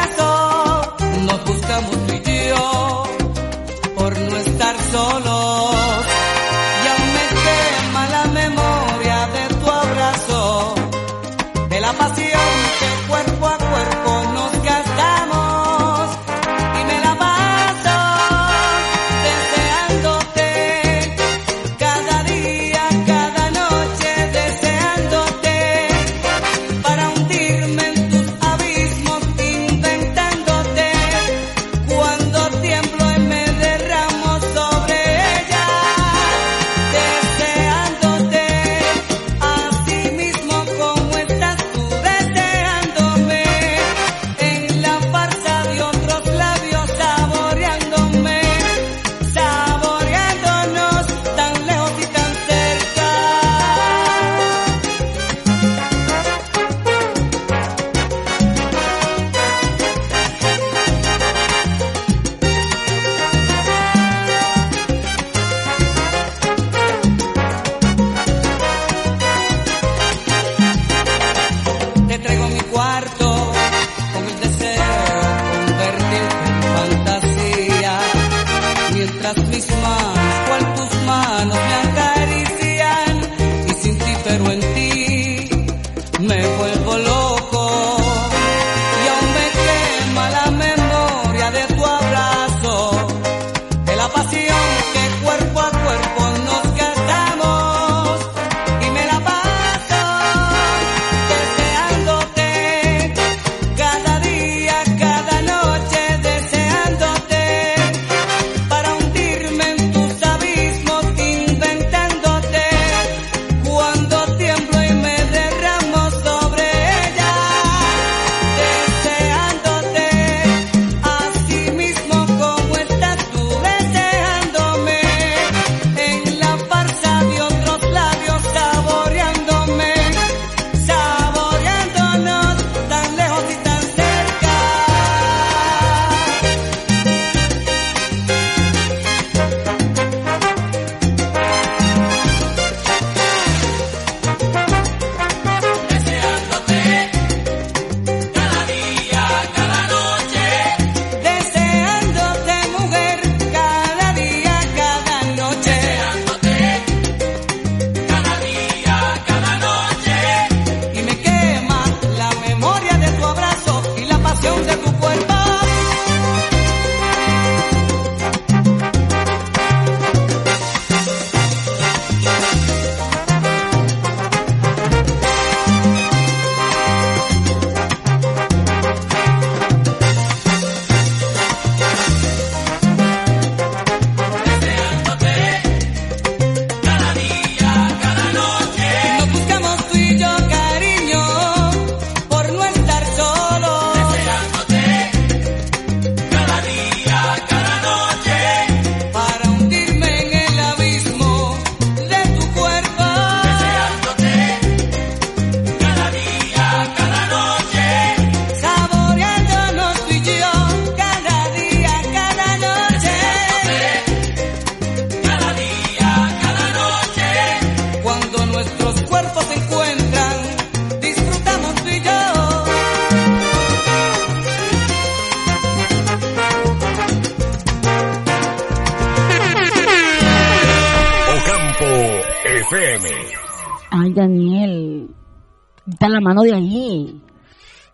la 236.10 236.20
mano 236.20 236.42
de 236.42 236.54
ahí. 236.54 237.22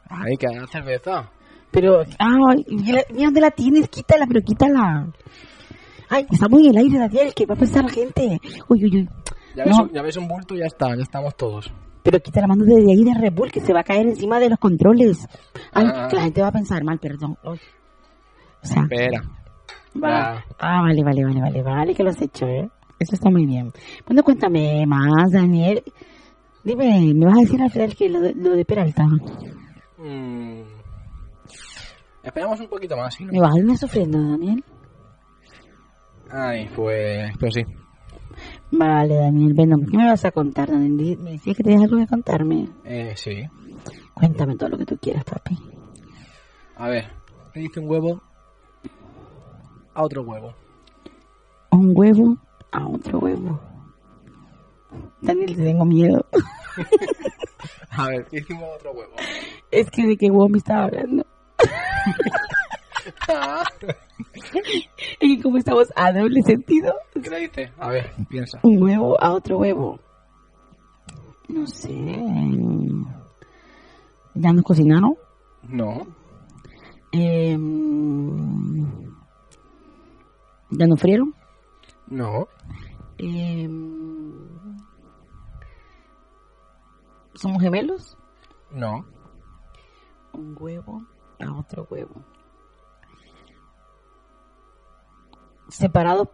Ay, 0.09 0.37
que 0.37 0.47
cerveza. 0.71 1.31
Pero, 1.71 2.01
ay, 2.19 2.65
mira, 2.69 3.03
mira 3.13 3.25
dónde 3.27 3.41
la 3.41 3.51
tienes, 3.51 3.89
quítala, 3.89 4.27
pero 4.27 4.41
quítala. 4.43 5.07
Ay, 6.09 6.27
estamos 6.31 6.61
en 6.61 6.71
el 6.71 6.77
aire, 6.79 6.99
Daniel, 6.99 7.33
que 7.35 7.47
va 7.47 7.55
a 7.55 7.59
pensar 7.59 7.85
la 7.85 7.91
gente. 7.91 8.41
Uy, 8.69 8.85
uy, 8.85 8.97
uy. 8.97 9.09
Ya 9.55 9.65
ves, 9.65 9.77
No, 9.77 9.85
un, 9.85 9.91
ya 9.93 10.03
ves 10.03 10.17
un 10.17 10.27
bulto 10.29 10.55
y 10.55 10.59
ya 10.59 10.67
está, 10.67 10.89
ya 10.97 11.03
estamos 11.03 11.37
todos. 11.37 11.73
pero 12.03 12.19
quita 12.21 12.41
la 12.41 12.47
mano 12.49 12.65
de 12.65 12.75
ahí 12.75 13.05
de 13.05 13.15
Red 13.15 13.33
Bull, 13.35 13.53
que 13.53 13.61
se 13.61 13.73
va 13.73 13.81
a 13.81 13.85
caer 13.85 14.07
encima 14.07 14.41
de 14.41 14.49
los 14.49 14.59
controles. 14.59 15.29
Ay, 15.73 15.87
Ah. 15.87 16.09
que 16.09 16.17
la 16.17 16.23
gente 16.23 16.41
va 16.43 16.49
a 16.49 16.53
pensar 16.53 16.83
mal, 16.83 16.99
perdón. 16.99 17.37
Uy. 17.45 17.61
O 18.63 18.67
sea, 18.67 18.83
Espera. 18.83 19.23
va- 20.03 20.45
Ah, 20.59 20.83
vale, 20.83 21.03
vale, 21.05 21.25
vale, 21.25 21.41
vale, 21.41 21.63
vale, 21.63 21.95
que 21.95 22.03
lo 22.03 22.11
has 22.11 22.21
hecho, 22.21 22.47
¿eh? 22.47 22.69
Eso 22.99 23.15
está 23.15 23.31
muy 23.31 23.47
bien. 23.47 23.73
Bueno, 24.07 24.23
cuéntame 24.23 24.85
más, 24.87 25.31
Daniel. 25.33 25.83
Dime, 26.63 27.15
¿me 27.15 27.27
vas 27.27 27.39
a 27.39 27.41
decir 27.41 27.63
al 27.63 27.71
final 27.71 27.95
que 27.97 28.09
lo 28.09 28.21
de, 28.21 28.35
lo 28.35 28.51
de 28.51 28.65
Peralta? 28.65 29.07
Mm. 29.99 30.63
Esperamos 32.23 32.61
un 32.61 32.69
poquito 32.69 32.97
más, 32.97 33.15
¿sí? 33.15 33.25
¿Me 33.25 33.41
vas 33.41 33.55
a 33.55 33.59
irme 33.59 33.77
sufriendo, 33.77 34.19
Daniel? 34.19 34.63
Ay, 36.31 36.69
pues, 36.77 37.33
pues 37.39 37.55
sí. 37.55 37.65
Vale, 38.73 39.15
Daniel, 39.15 39.55
bueno, 39.55 39.79
¿qué 39.91 39.97
me 39.97 40.07
vas 40.07 40.25
a 40.25 40.31
contar, 40.31 40.71
Daniel? 40.71 41.19
Me 41.19 41.33
decías 41.33 41.57
que 41.57 41.63
tenías 41.63 41.83
algo 41.83 41.97
que 41.97 42.07
contarme. 42.07 42.69
Eh, 42.85 43.15
sí. 43.17 43.43
Cuéntame 44.15 44.57
todo 44.57 44.69
lo 44.69 44.79
que 44.79 44.87
tú 44.87 44.99
quieras, 44.99 45.25
papi. 45.25 45.57
A 46.77 46.89
ver, 46.89 47.07
le 47.55 47.63
dice 47.63 47.81
un 47.81 47.91
huevo 47.91 48.23
a 49.95 50.03
otro 50.03 50.23
huevo. 50.23 50.55
Un 51.71 51.93
huevo 51.95 52.37
a 52.71 52.87
otro 52.87 53.19
huevo. 53.19 53.70
Daniel, 55.21 55.57
te 55.57 55.63
tengo 55.63 55.85
miedo. 55.85 56.27
a 57.91 58.09
ver, 58.09 58.25
¿qué 58.27 58.39
hicimos 58.39 58.65
a 58.65 58.77
otro 58.77 58.93
huevo? 58.93 59.13
Es 59.71 59.91
que 59.91 60.07
de 60.07 60.17
qué 60.17 60.31
huevo 60.31 60.49
me 60.49 60.59
estaba 60.59 60.85
hablando. 60.85 61.27
que 65.21 65.43
como 65.43 65.59
estamos 65.59 65.89
a 65.97 66.13
doble 66.13 66.43
sentido. 66.43 66.95
¿Qué 67.23 67.31
le 67.31 67.41
dice? 67.41 67.73
A 67.79 67.91
ver, 67.91 68.11
piensa. 68.29 68.59
Un 68.63 68.83
huevo 68.83 69.21
a 69.23 69.33
otro 69.33 69.59
huevo. 69.59 70.01
No 71.49 71.67
sé. 71.67 71.91
¿Ya 74.35 74.53
nos 74.53 74.65
cocinaron? 74.65 75.17
No. 75.69 76.07
Eh, 77.13 77.59
¿Ya 80.71 80.87
nos 80.87 81.01
frieron? 81.01 81.35
No. 82.07 82.49
Eh, 83.19 83.69
¿Somos 87.41 87.63
gemelos? 87.63 88.19
No. 88.71 89.03
Un 90.35 90.55
huevo 90.61 91.03
a 91.41 91.59
otro 91.59 91.87
huevo. 91.91 92.23
Separado. 95.71 96.31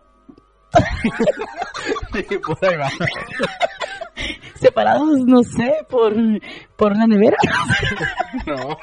sí, 2.13 2.39
por 2.39 2.59
ahí 2.65 2.77
va. 2.77 2.91
Separados, 4.57 5.21
no 5.25 5.45
sé, 5.45 5.87
por, 5.89 6.13
por 6.77 6.93
una 6.93 7.07
nevera. 7.07 7.37
no. 8.47 8.77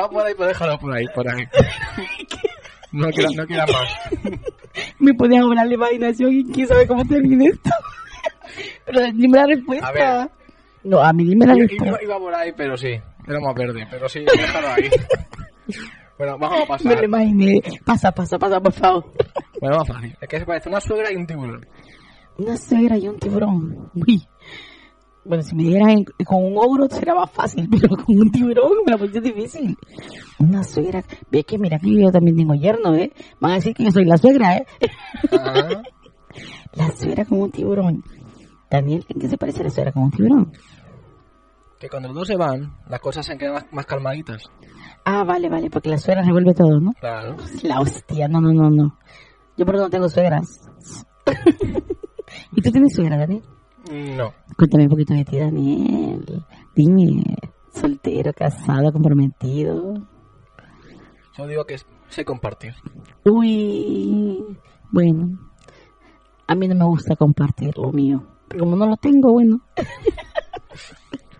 Va 0.00 0.08
por 0.08 0.26
ahí, 0.26 0.34
pues 0.34 0.48
déjalo 0.48 0.78
por 0.78 0.96
ahí, 0.96 1.06
por 1.14 1.28
ahí. 1.28 1.46
No 2.92 3.10
queda, 3.10 3.28
no 3.36 3.46
queda 3.46 3.66
más. 3.66 4.40
Me 4.98 5.12
podías 5.12 5.44
hablar 5.44 5.66
la 5.66 5.74
imaginación 5.74 6.32
y 6.32 6.44
quién 6.50 6.66
sabe 6.66 6.86
cómo 6.86 7.04
termina 7.04 7.44
esto. 7.44 7.70
Pero 8.86 9.00
dime 9.12 9.38
la 9.38 9.46
respuesta. 9.46 9.86
A 9.86 9.92
ver. 9.92 10.41
No, 10.84 11.00
a 11.00 11.12
mí 11.12 11.24
dime 11.24 11.46
la 11.46 11.54
Iba, 11.56 11.66
respuesta. 11.66 11.98
iba 12.02 12.18
por 12.18 12.34
ahí, 12.34 12.52
pero 12.56 12.76
sí. 12.76 12.88
Era 13.26 13.40
más 13.40 13.54
verde, 13.54 13.86
pero 13.90 14.08
sí, 14.08 14.20
déjalo 14.20 14.68
ahí. 14.68 14.90
Bueno, 16.18 16.38
vamos 16.38 16.56
a 16.58 16.60
Me 16.60 16.66
pasar. 16.66 16.98
lo 16.98 17.04
imaginé. 17.04 17.60
Pasa, 17.84 18.12
pasa, 18.12 18.38
pasa, 18.38 18.60
por 18.60 18.72
favor. 18.72 19.12
Bueno, 19.60 19.78
más 19.78 19.88
fácil. 19.88 20.16
Es 20.20 20.28
que 20.28 20.38
se 20.38 20.46
parece 20.46 20.68
una 20.68 20.80
suegra 20.80 21.10
y 21.10 21.16
un 21.16 21.26
tiburón. 21.26 21.66
Una 22.38 22.56
suegra 22.56 22.96
y 22.98 23.08
un 23.08 23.18
tiburón. 23.18 23.90
Uy. 23.94 24.22
Bueno, 25.24 25.42
si 25.42 25.56
me 25.56 25.62
dieran 25.64 26.04
con 26.24 26.44
un 26.44 26.58
ogro 26.58 26.86
será 26.88 27.14
más 27.14 27.30
fácil, 27.30 27.68
pero 27.80 27.96
con 27.96 28.04
un 28.20 28.30
tiburón 28.30 28.70
me 28.84 28.92
la 28.92 28.98
puse 28.98 29.20
difícil. 29.20 29.76
Una 30.38 30.62
suegra. 30.62 31.02
Ve 31.30 31.42
que 31.42 31.58
mira 31.58 31.78
que 31.80 31.90
yo 31.92 32.12
también 32.12 32.36
tengo 32.36 32.54
yerno, 32.54 32.94
¿eh? 32.94 33.10
Van 33.40 33.52
a 33.52 33.54
decir 33.54 33.74
que 33.74 33.84
yo 33.84 33.90
soy 33.90 34.04
la 34.04 34.18
suegra, 34.18 34.58
¿eh? 34.58 34.66
Ah, 35.32 35.82
La 36.74 36.90
suegra 36.92 37.24
con 37.24 37.40
un 37.42 37.50
tiburón. 37.50 38.04
Daniel, 38.72 39.04
¿en 39.08 39.20
qué 39.20 39.28
se 39.28 39.36
parece 39.36 39.62
la 39.62 39.70
suegra 39.70 39.92
con 39.92 40.04
un 40.04 40.10
tiburón? 40.10 40.52
que 41.78 41.88
cuando 41.88 42.10
los 42.10 42.16
dos 42.18 42.28
se 42.28 42.36
van, 42.36 42.76
las 42.88 43.00
cosas 43.00 43.26
se 43.26 43.36
quedan 43.36 43.54
más, 43.54 43.66
más 43.72 43.86
calmaditas. 43.86 44.44
Ah, 45.04 45.24
vale, 45.24 45.48
vale, 45.48 45.68
porque 45.68 45.88
la 45.88 45.98
suegra 45.98 46.22
revuelve 46.22 46.54
todo, 46.54 46.78
¿no? 46.78 46.92
Claro. 46.92 47.36
La 47.64 47.80
hostia, 47.80 48.28
no, 48.28 48.40
no, 48.40 48.52
no, 48.52 48.70
no. 48.70 48.98
Yo 49.56 49.66
por 49.66 49.74
eso 49.74 49.84
no 49.84 49.90
tengo 49.90 50.08
suegras. 50.08 50.70
¿Y 52.52 52.62
tú 52.62 52.70
tienes 52.70 52.94
suegra, 52.94 53.16
Daniel? 53.16 53.42
No. 53.90 54.32
Cuéntame 54.56 54.84
un 54.84 54.90
poquito 54.90 55.12
de 55.12 55.24
ti, 55.24 55.38
Daniel. 55.40 56.44
Dime, 56.76 57.24
soltero, 57.74 58.32
casado, 58.32 58.92
comprometido. 58.92 59.94
Yo 61.36 61.46
digo 61.48 61.64
que 61.64 61.78
sé 62.10 62.24
compartir. 62.24 62.74
Uy, 63.24 64.56
bueno, 64.92 65.36
a 66.46 66.54
mí 66.54 66.68
no 66.68 66.76
me 66.76 66.84
gusta 66.84 67.16
compartir 67.16 67.76
lo 67.76 67.90
mío. 67.90 68.31
Como 68.58 68.76
no 68.76 68.86
lo 68.86 68.96
tengo, 68.96 69.32
bueno. 69.32 69.60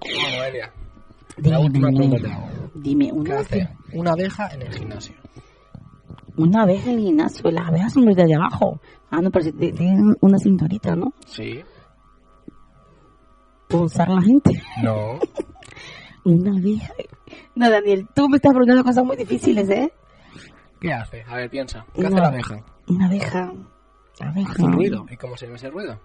Bueno. 0.01 0.69
Dime, 1.37 1.51
La 1.51 1.61
última 1.61 1.89
dime, 1.89 2.09
pregunta 2.19 2.49
dime, 2.75 3.07
¿Qué 3.07 3.13
una, 3.13 3.39
hace 3.41 3.69
una 3.93 4.11
abeja 4.13 4.49
en 4.49 4.63
el 4.63 4.75
gimnasio? 4.75 5.15
una 6.37 6.63
abeja 6.63 6.91
en 6.91 6.99
el 6.99 7.05
gimnasio. 7.05 7.51
Las 7.51 7.69
abejas 7.69 7.93
son 7.93 8.05
los 8.07 8.17
de 8.17 8.35
abajo. 8.35 8.81
Ah, 9.11 9.21
no, 9.21 9.31
pero 9.31 9.53
tienen 9.53 10.17
una 10.21 10.39
cinturita, 10.39 10.95
¿no? 10.97 11.13
Sí. 11.27 11.63
Puedo 13.69 13.85
usar 13.85 14.09
la 14.09 14.21
gente. 14.23 14.63
No. 14.83 15.19
Una 16.25 16.57
abeja. 16.57 16.93
No, 17.57 17.69
Daniel, 17.71 18.07
tú 18.15 18.29
me 18.29 18.37
estás 18.37 18.53
preguntando 18.53 18.85
cosas 18.85 19.05
muy 19.05 19.17
difíciles, 19.17 19.69
¿eh? 19.71 19.93
¿Qué 20.81 20.93
hace? 20.93 21.23
A 21.29 21.37
ver, 21.37 21.51
piensa. 21.51 21.85
¿Qué 21.95 22.03
hace 22.07 22.15
No. 22.15 22.21
la 22.23 22.29
abeja? 22.29 22.65
Una 22.89 23.07
abeja. 23.07 23.53
Abeja. 24.21 24.53
Hace 24.53 24.63
un 24.63 24.73
ruido. 24.73 25.07
¿Y 25.11 25.17
cómo 25.17 25.37
se 25.37 25.47
llama 25.47 25.57
ese 25.57 25.71
ruido? 25.71 25.99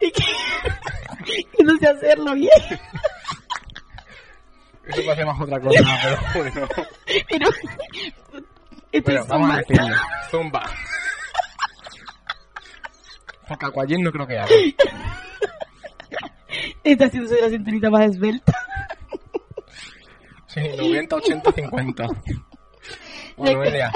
Y 0.00 0.10
que, 0.12 1.62
no 1.64 1.76
sé 1.78 1.88
hacerlo 1.88 2.34
bien. 2.34 2.50
Eso 4.86 5.02
parece 5.06 5.24
más 5.24 5.40
otra 5.40 5.60
cosa, 5.60 5.80
pero 6.02 6.18
bueno. 6.34 6.68
Pero. 7.30 7.48
Esto 8.92 9.10
Bueno, 9.10 9.20
es 9.22 9.28
vamos 9.28 9.50
a 9.50 9.54
zumba. 9.54 9.62
decirlo. 9.66 9.96
Zumba. 10.30 10.62
Aquayen 13.48 14.02
no 14.02 14.12
creo 14.12 14.26
que 14.26 14.38
haga. 14.38 14.48
Está 16.84 17.06
haciéndose 17.06 17.40
la 17.40 17.48
cinturita 17.48 17.90
más 17.90 18.02
esbelta. 18.10 18.52
Sí, 20.46 20.60
90, 20.76 21.16
80, 21.16 21.52
50. 21.52 22.06
Bueno, 23.36 23.58
Noelia. 23.58 23.90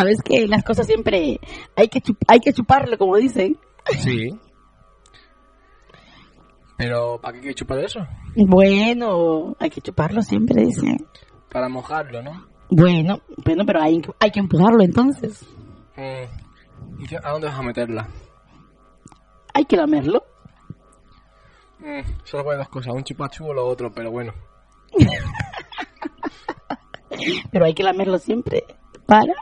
¿Sabes 0.00 0.22
que 0.24 0.46
Las 0.48 0.64
cosas 0.64 0.86
siempre 0.86 1.38
hay 1.76 1.88
que, 1.88 2.00
chup- 2.02 2.24
hay 2.26 2.40
que 2.40 2.52
chuparlo, 2.54 2.96
como 2.96 3.16
dicen. 3.16 3.58
Sí. 3.98 4.30
Pero, 6.78 7.20
¿para 7.20 7.34
qué 7.34 7.38
hay 7.40 7.44
que 7.48 7.54
chupar 7.54 7.78
eso? 7.80 8.00
Bueno, 8.36 9.54
hay 9.60 9.68
que 9.70 9.80
chuparlo 9.82 10.22
siempre, 10.22 10.64
dicen. 10.64 11.06
Para 11.50 11.68
mojarlo, 11.68 12.22
¿no? 12.22 12.46
Bueno, 12.70 13.20
bueno, 13.44 13.64
pero 13.66 13.82
hay, 13.82 14.00
hay 14.20 14.30
que 14.30 14.40
empujarlo 14.40 14.82
entonces. 14.82 15.44
Mm. 15.96 17.02
¿Y 17.02 17.06
qué- 17.06 17.18
a 17.22 17.30
dónde 17.32 17.48
vas 17.48 17.58
a 17.58 17.62
meterla? 17.62 18.08
Hay 19.52 19.64
que 19.66 19.76
lamerlo. 19.76 20.24
Mm, 21.80 22.00
solo 22.24 22.44
puede 22.44 22.58
dos 22.58 22.68
cosas, 22.68 22.94
un 22.94 23.04
chupachú 23.04 23.46
o 23.48 23.52
lo 23.54 23.66
otro, 23.66 23.92
pero 23.92 24.10
bueno. 24.10 24.32
Pero 27.52 27.64
hay 27.64 27.74
que 27.74 27.82
lamerlo 27.82 28.18
siempre. 28.18 28.64
Para, 29.06 29.34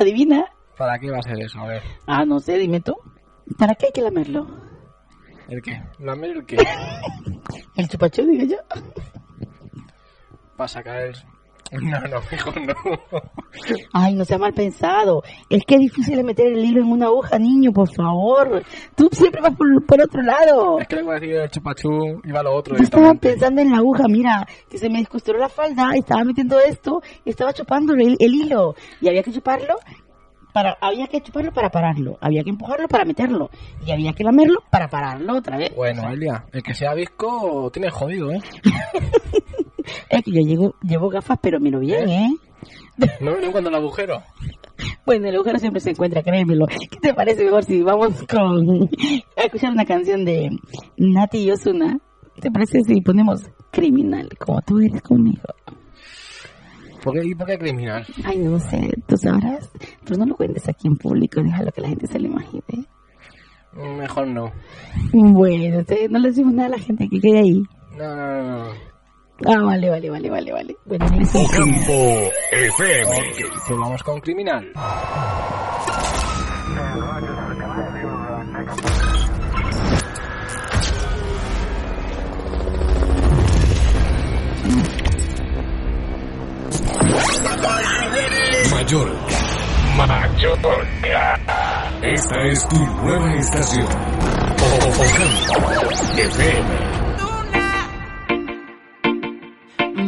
adivina. 0.00 0.44
¿Para 0.76 0.98
qué 0.98 1.10
va 1.10 1.18
a 1.18 1.22
ser 1.22 1.40
eso? 1.40 1.60
A 1.60 1.66
ver. 1.66 1.82
Ah, 2.06 2.24
no 2.24 2.40
sé, 2.40 2.58
dime 2.58 2.80
tú. 2.80 2.96
¿Para 3.58 3.74
qué 3.74 3.86
hay 3.86 3.92
que 3.92 4.02
lamerlo? 4.02 4.46
¿El 5.48 5.62
qué? 5.62 5.82
¿Lamer 5.98 6.30
el 6.30 6.46
qué? 6.46 6.56
El 7.76 7.88
chupachú, 7.88 8.24
digo 8.24 8.44
yo. 8.44 8.82
Para 10.56 10.68
sacar 10.68 11.00
el... 11.02 11.14
No, 11.84 12.00
no, 12.00 12.20
mejor 12.30 12.60
no. 12.60 12.74
Ay, 13.92 14.14
no 14.14 14.24
sea 14.24 14.38
mal 14.38 14.52
pensado. 14.52 15.22
Es 15.48 15.62
que 15.64 15.74
es 15.74 15.80
difícil 15.80 16.22
meter 16.24 16.46
el 16.46 16.64
hilo 16.64 16.80
en 16.80 16.90
una 16.90 17.06
aguja, 17.06 17.38
niño, 17.38 17.72
por 17.72 17.92
favor. 17.92 18.62
Tú 18.94 19.08
siempre 19.12 19.40
vas 19.40 19.54
por, 19.56 19.84
por 19.84 20.00
otro 20.00 20.22
lado. 20.22 20.78
Es 20.80 20.88
que 20.88 20.96
le 20.96 21.02
decir 21.02 21.36
el 21.36 21.50
chupachú 21.50 22.20
y 22.24 22.32
va 22.32 22.42
lo 22.42 22.54
otro 22.54 22.76
Yo 22.76 22.82
estaba 22.82 23.14
pensando 23.14 23.60
en 23.60 23.70
la 23.70 23.78
aguja, 23.78 24.04
mira, 24.08 24.46
que 24.68 24.78
se 24.78 24.88
me 24.88 24.98
descosturó 24.98 25.38
la 25.38 25.48
falda, 25.48 25.90
estaba 25.94 26.24
metiendo 26.24 26.58
esto, 26.60 27.02
y 27.24 27.30
estaba 27.30 27.52
chupando 27.52 27.94
el, 27.94 28.16
el 28.18 28.34
hilo. 28.34 28.74
Y 29.00 29.08
había 29.08 29.22
que 29.22 29.32
chuparlo 29.32 29.76
para, 30.54 30.78
había 30.80 31.08
que 31.08 31.20
chuparlo 31.20 31.52
para 31.52 31.68
pararlo, 31.68 32.16
había 32.20 32.44
que 32.44 32.50
empujarlo 32.50 32.86
para 32.86 33.04
meterlo, 33.04 33.50
y 33.84 33.90
había 33.90 34.12
que 34.12 34.22
lamerlo 34.22 34.62
para 34.70 34.88
pararlo 34.88 35.36
otra 35.36 35.58
vez. 35.58 35.74
Bueno, 35.74 36.08
Elia, 36.08 36.44
el 36.52 36.62
que 36.62 36.74
sea 36.74 36.94
visco 36.94 37.70
tiene 37.72 37.90
jodido, 37.90 38.30
¿eh? 38.30 38.40
Es 40.08 40.22
que 40.22 40.30
yo 40.30 40.40
llevo, 40.40 40.74
llevo 40.80 41.08
gafas, 41.10 41.38
pero 41.42 41.58
miro 41.58 41.80
bien, 41.80 42.08
¿eh? 42.08 42.36
¿No 43.20 43.34
ven 43.34 43.50
cuando 43.50 43.68
el 43.68 43.76
agujero? 43.76 44.22
Bueno, 45.06 45.28
el 45.28 45.34
agujero 45.34 45.58
siempre 45.58 45.80
se 45.80 45.90
encuentra, 45.90 46.22
créemelo. 46.22 46.66
¿Qué 46.66 46.98
te 47.00 47.14
parece 47.14 47.44
mejor 47.44 47.64
si 47.64 47.82
vamos 47.82 48.22
con 48.28 48.88
a 49.36 49.42
escuchar 49.42 49.70
una 49.70 49.84
canción 49.84 50.24
de 50.24 50.50
Nati 50.96 51.38
y 51.38 51.50
Osuna? 51.50 51.98
¿Te 52.40 52.50
parece 52.50 52.80
si 52.82 53.00
ponemos 53.00 53.42
criminal, 53.70 54.28
como 54.38 54.60
tú 54.62 54.80
eres 54.80 55.00
conmigo? 55.02 55.42
¿Por 57.04 57.12
qué, 57.12 57.26
¿Y 57.26 57.34
por 57.34 57.46
qué 57.46 57.58
criminal? 57.58 58.06
Ay, 58.24 58.38
no 58.38 58.58
sé, 58.58 58.90
tú 59.06 59.16
sabrás. 59.18 59.70
Pero 60.04 60.18
no 60.18 60.24
lo 60.24 60.36
cuentes 60.36 60.66
aquí 60.68 60.88
en 60.88 60.96
público, 60.96 61.42
déjalo 61.42 61.70
que 61.70 61.82
la 61.82 61.88
gente 61.88 62.06
se 62.06 62.18
lo 62.18 62.28
imagine. 62.28 62.86
Mejor 63.74 64.26
no. 64.28 64.50
Bueno, 65.12 65.84
no 66.10 66.18
le 66.18 66.28
decimos 66.28 66.54
nada 66.54 66.68
a 66.68 66.70
la 66.70 66.78
gente 66.78 67.06
que 67.08 67.20
quede 67.20 67.40
ahí. 67.40 67.62
No, 67.98 68.16
no, 68.16 68.42
no. 68.42 68.70
Ah, 69.46 69.60
vale, 69.64 69.90
vale, 69.90 70.08
vale, 70.10 70.30
vale, 70.30 70.52
vale. 70.52 70.76
Bueno, 70.86 71.06
Ocampo 71.06 72.30
FM. 72.52 73.04
Okay, 73.04 73.44
pues 73.66 73.78
vamos 73.78 74.02
con 74.02 74.20
criminal. 74.20 74.70
Ah, 74.76 75.64
Mallorca. 88.70 89.18
Mallorca. 89.96 90.94
Esta 92.02 92.42
es 92.46 92.68
tu 92.68 92.76
nueva 92.76 93.34
estación. 93.34 93.86
Ocampo 94.98 95.62
FM. 96.16 96.94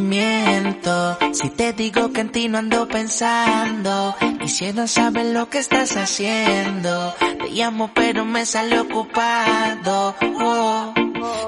Miento 0.09 1.19
si 1.33 1.51
te 1.51 1.73
digo 1.73 2.13
que 2.13 2.21
en 2.21 2.31
ti 2.31 2.49
no 2.49 2.59
ando 2.59 2.89
pensando. 2.89 4.15
Quisiera 4.41 4.87
saber 4.87 5.27
lo 5.27 5.49
que 5.49 5.59
estás 5.59 5.97
haciendo. 5.97 7.15
Te 7.19 7.51
llamo 7.51 7.91
pero 7.95 8.25
me 8.25 8.45
sale 8.47 8.79
ocupado. 8.81 10.15
Oh. 10.41 10.93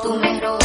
Tú 0.02 0.14
me 0.14 0.40
robas 0.40 0.57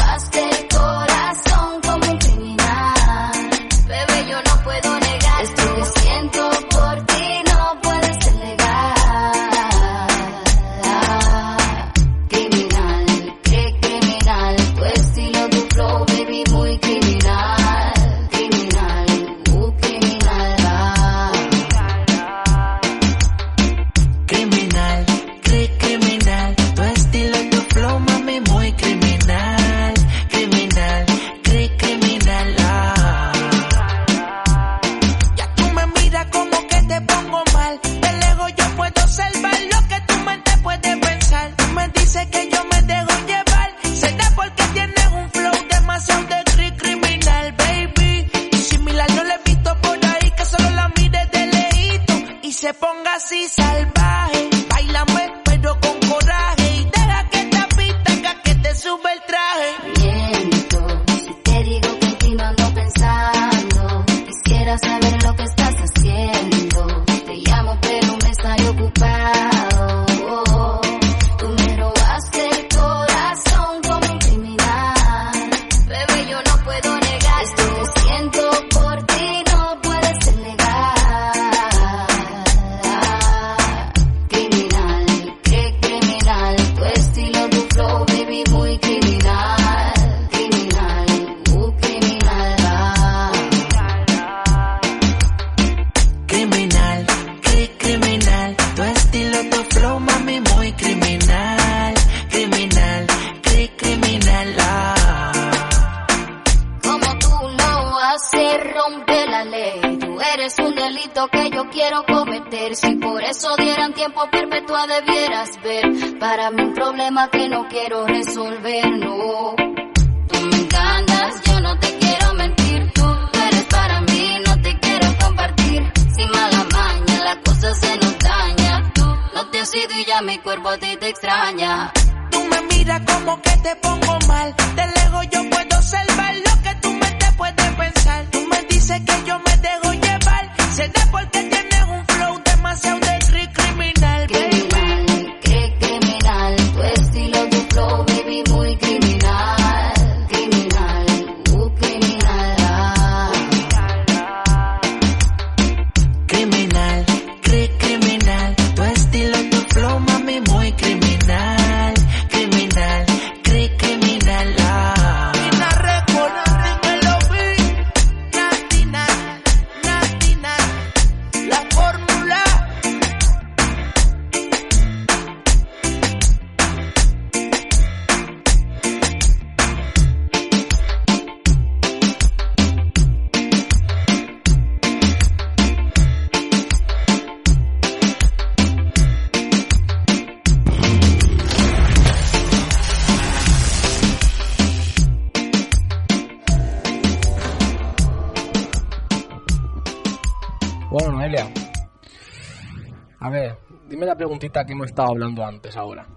preguntita 204.53 204.65
que 204.65 204.73
hemos 204.73 204.87
estado 204.87 205.09
hablando 205.09 205.43
antes 205.43 205.75
ahora. 205.75 206.07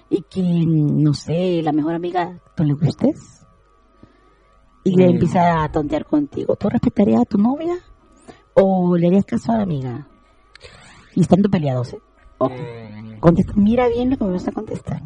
Y 0.10 0.22
que, 0.24 0.42
no 0.68 1.14
sé, 1.14 1.62
la 1.64 1.72
mejor 1.72 1.94
amiga 1.96 2.40
tú 2.56 2.64
le 2.64 2.74
gustes. 2.74 3.46
Y 4.84 4.96
le 4.96 5.08
Mm. 5.08 5.10
empieza 5.12 5.64
a 5.64 5.72
tontear 5.72 6.06
contigo. 6.06 6.56
¿Tú 6.56 6.70
respetarías 6.70 7.22
a 7.22 7.26
tu 7.26 7.38
novia? 7.38 7.76
¿O 8.54 8.96
le 8.98 9.08
harías 9.08 9.26
caso 9.26 9.52
a 9.52 9.58
la 9.58 9.64
amiga? 9.64 10.08
Y 11.16 11.22
estando 11.22 11.50
peleados, 11.50 11.94
¿eh? 11.94 12.00
Ojo. 12.38 12.54
Mm, 12.56 13.20
Contesta, 13.20 13.54
mira 13.56 13.88
bien 13.88 14.10
lo 14.12 14.18
que 14.18 14.26
me 14.26 14.32
vas 14.34 14.48
a 14.48 14.52
contestar. 14.52 15.02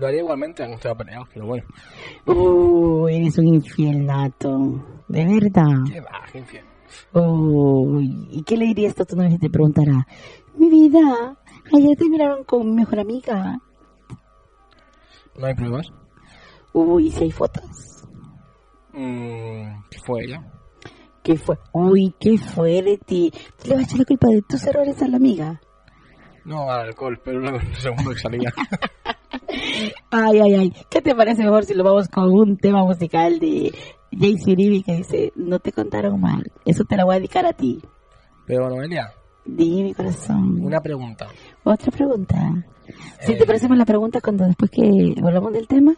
Lo 0.00 0.06
haría 0.06 0.20
igualmente, 0.20 0.62
aunque 0.62 0.76
estaba 0.76 0.96
peleado, 0.96 1.26
pero 1.32 1.46
bueno. 1.46 1.64
Uy, 2.26 3.16
eres 3.16 3.36
un 3.38 3.46
infiel 3.48 4.06
nato. 4.06 4.82
De 5.08 5.26
verdad. 5.26 5.84
Qué 5.86 6.00
va, 6.00 6.22
infiel. 6.32 6.64
Uy, 7.12 8.28
¿y 8.30 8.42
qué 8.42 8.56
le 8.56 8.64
dirías 8.66 8.98
a 8.98 9.04
tu 9.04 9.14
novia 9.14 9.30
si 9.30 9.38
te 9.38 9.50
preguntara? 9.50 10.06
Mi 10.56 10.70
vida, 10.70 11.36
ayer 11.72 11.96
te 11.96 12.08
miraron 12.08 12.44
con 12.44 12.66
mi 12.66 12.76
mejor 12.76 13.00
amiga. 13.00 13.60
¿No 15.36 15.46
hay 15.46 15.54
pruebas? 15.54 15.92
Uy, 16.72 17.10
si 17.10 17.24
hay 17.24 17.30
fotos. 17.30 18.06
Mm, 18.92 19.82
¿Qué 19.90 19.98
fue 20.04 20.24
ella? 20.24 20.50
¿Qué 21.22 21.36
fue? 21.36 21.58
Uy, 21.72 22.14
¿qué 22.18 22.38
fue 22.38 22.82
de 22.82 22.96
ti? 22.96 23.30
¿Tú 23.62 23.68
le 23.68 23.74
vas 23.74 23.84
a 23.84 23.86
echar 23.86 23.98
la 23.98 24.04
culpa 24.06 24.28
de 24.28 24.42
tus 24.42 24.64
errores 24.64 25.02
a 25.02 25.08
la 25.08 25.18
amiga? 25.18 25.60
No, 26.44 26.70
al 26.70 26.88
alcohol, 26.88 27.20
pero 27.24 27.38
luego 27.40 27.58
el 27.58 27.74
segundo 27.76 28.10
que 28.10 28.18
salía. 28.18 28.52
Ay, 30.10 30.40
ay, 30.40 30.54
ay. 30.54 30.72
¿Qué 30.90 31.00
te 31.02 31.14
parece 31.14 31.42
mejor 31.44 31.64
si 31.64 31.74
lo 31.74 31.84
vamos 31.84 32.08
con 32.08 32.30
un 32.30 32.56
tema 32.56 32.82
musical 32.84 33.38
de 33.38 33.72
Jay-Z 34.12 34.50
Uribe 34.52 34.82
que 34.82 34.96
dice, 34.96 35.32
no 35.36 35.58
te 35.60 35.72
contaron 35.72 36.20
mal? 36.20 36.50
Eso 36.64 36.84
te 36.84 36.96
la 36.96 37.04
voy 37.04 37.14
a 37.14 37.18
dedicar 37.18 37.46
a 37.46 37.52
ti. 37.52 37.80
pero 38.46 38.68
Noelia, 38.68 39.12
Di 39.44 39.82
mi 39.82 39.94
corazón. 39.94 40.60
una 40.64 40.80
pregunta. 40.80 41.28
Otra 41.64 41.90
pregunta. 41.92 42.36
Si 43.20 43.32
Eh. 43.32 43.36
te 43.36 43.46
parece 43.46 43.68
más 43.68 43.78
la 43.78 43.84
pregunta 43.84 44.20
cuando 44.20 44.44
después 44.46 44.70
que 44.70 45.14
hablamos 45.22 45.52
del 45.52 45.68
tema, 45.68 45.94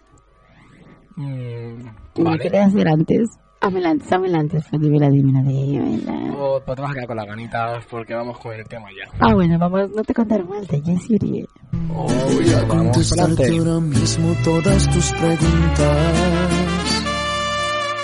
Mm, 1.16 1.84
¿me 2.16 2.24
vale. 2.24 2.38
quieres 2.38 2.66
hacer 2.68 2.88
antes? 2.88 3.28
Hámela 3.64 3.90
antes, 3.90 4.10
hámela 4.10 4.40
antes, 4.40 4.64
pues 4.68 4.82
dímela, 4.82 5.08
dímela, 5.08 5.40
dímela. 5.40 6.34
O 6.36 6.60
pues 6.64 6.74
te 6.74 6.82
vas 6.82 6.90
a 6.90 6.94
quedar 6.94 7.06
con 7.06 7.16
las 7.16 7.26
ganitas 7.26 7.84
porque 7.88 8.12
vamos 8.12 8.36
con 8.40 8.52
el 8.52 8.66
tema 8.66 8.88
ya. 8.90 9.08
Ah, 9.20 9.34
bueno, 9.34 9.56
vamos, 9.56 9.88
no 9.94 10.02
te 10.02 10.12
contaron 10.12 10.48
mal 10.48 10.66
de 10.66 10.82
Jay-Z 10.82 11.14
Uribe. 11.14 11.48
Voy 11.70 12.52
a 12.54 12.66
contestarte 12.66 13.56
ahora 13.56 13.78
mismo 13.78 14.34
todas 14.42 14.90
tus 14.90 15.12
preguntas. 15.12 16.12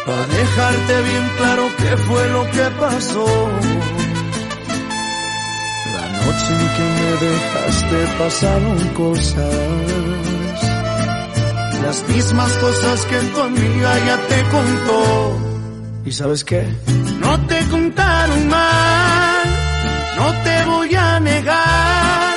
Para 0.06 0.26
dejarte 0.28 1.02
bien 1.02 1.28
claro 1.38 1.62
qué 1.76 1.96
fue 1.96 2.28
lo 2.30 2.44
que 2.52 2.70
pasó. 2.78 3.26
La 5.92 6.06
noche 6.24 6.52
en 6.54 6.68
que 6.76 6.86
me 7.02 7.10
dejaste 7.26 7.98
pasaron 8.16 8.78
cosas. 8.94 9.54
Las 11.82 12.08
mismas 12.08 12.52
cosas 12.58 13.04
que 13.06 13.18
tu 13.18 13.40
amiga 13.40 13.98
ya 14.06 14.16
te 14.28 14.42
contó. 14.52 15.47
¿Y 16.04 16.12
sabes 16.12 16.44
qué? 16.44 16.66
No 17.20 17.38
te 17.46 17.66
contaron 17.68 18.48
mal, 18.48 19.46
no 20.16 20.32
te 20.42 20.64
voy 20.64 20.94
a 20.94 21.20
negar. 21.20 22.36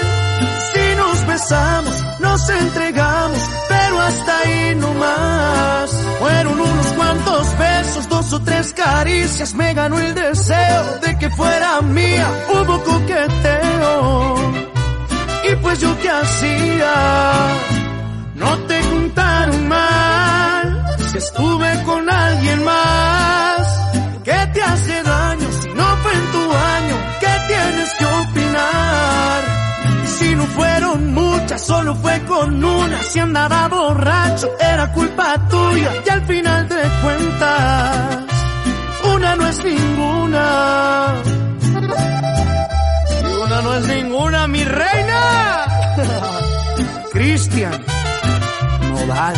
Si 0.73 0.95
nos 0.97 1.27
besamos, 1.27 2.03
nos 2.19 2.49
entregamos, 2.49 3.39
pero 3.69 4.01
hasta 4.01 4.37
ahí 4.39 4.75
no 4.75 4.93
más. 4.93 5.91
Fueron 6.19 6.59
unos 6.59 6.85
cuantos 6.87 7.57
besos, 7.57 8.09
dos 8.09 8.33
o 8.33 8.41
tres 8.41 8.73
caricias, 8.73 9.53
me 9.55 9.73
ganó 9.73 9.99
el 9.99 10.13
deseo 10.13 10.99
de 11.03 11.17
que 11.17 11.29
fuera 11.29 11.81
mía. 11.81 12.27
Hubo 12.53 12.83
coqueteo, 12.83 14.35
y 15.49 15.55
pues 15.55 15.79
yo 15.79 15.97
qué 16.01 16.09
hacía. 16.09 16.93
No 18.35 18.57
te 18.67 18.81
contaron 18.81 19.67
mal, 19.67 20.95
si 21.11 21.17
estuve 21.17 21.83
con 21.83 22.09
alguien 22.09 22.63
más. 22.63 23.20
No 30.41 30.47
fueron 30.47 31.13
muchas, 31.13 31.61
solo 31.61 31.95
fue 31.95 32.19
con 32.21 32.63
una. 32.63 32.97
Si 33.03 33.19
andaba 33.19 33.67
borracho, 33.67 34.49
era 34.59 34.91
culpa 34.91 35.37
tuya. 35.49 35.91
Y 36.05 36.09
al 36.09 36.21
final 36.25 36.67
de 36.67 36.81
cuentas, 37.03 38.17
una 39.15 39.35
no 39.35 39.47
es 39.47 39.63
ninguna. 39.63 41.13
Y 43.11 43.43
una 43.43 43.61
no 43.61 43.73
es 43.75 43.87
ninguna, 43.87 44.47
mi 44.47 44.63
reina. 44.63 45.65
Cristian 47.11 47.85
Nodal. 48.89 49.35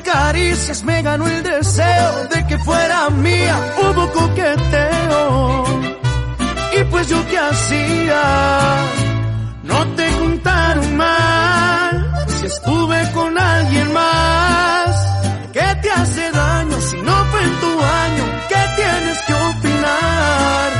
Caricias, 0.00 0.82
me 0.84 1.02
ganó 1.02 1.26
el 1.26 1.42
deseo 1.42 2.28
de 2.28 2.46
que 2.46 2.58
fuera 2.58 3.10
mía. 3.10 3.56
Hubo 3.78 4.10
coqueteo, 4.12 5.64
y 6.78 6.84
pues 6.84 7.08
yo 7.08 7.26
qué 7.28 7.38
hacía. 7.38 8.22
No 9.64 9.86
te 9.96 10.10
contaron 10.18 10.96
mal, 10.96 12.26
si 12.28 12.46
estuve 12.46 13.10
con 13.12 13.38
alguien 13.38 13.92
más. 13.92 14.96
¿Qué 15.52 15.78
te 15.82 15.90
hace 15.90 16.30
daño 16.30 16.80
si 16.80 16.96
no 17.02 17.24
fue 17.26 17.42
en 17.42 17.60
tu 17.60 17.66
año? 17.66 18.24
¿Qué 18.48 18.62
tienes 18.76 19.18
que 19.26 19.34
opinar? 19.34 20.70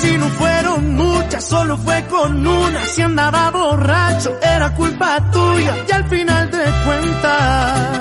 Si 0.00 0.18
no 0.18 0.28
fueron 0.28 0.94
muchas, 0.94 1.44
solo 1.44 1.76
fue 1.78 2.04
con 2.06 2.46
una. 2.46 2.84
Si 2.86 3.02
andaba 3.02 3.50
borracho, 3.50 4.36
era 4.40 4.70
culpa 4.74 5.20
tuya. 5.32 5.74
Y 5.88 5.92
al 5.92 6.08
final 6.08 6.50
de 6.50 6.64
cuentas, 6.84 7.95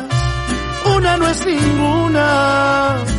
una 1.06 1.18
no 1.18 1.28
es 1.30 1.46
ninguna. 1.46 3.15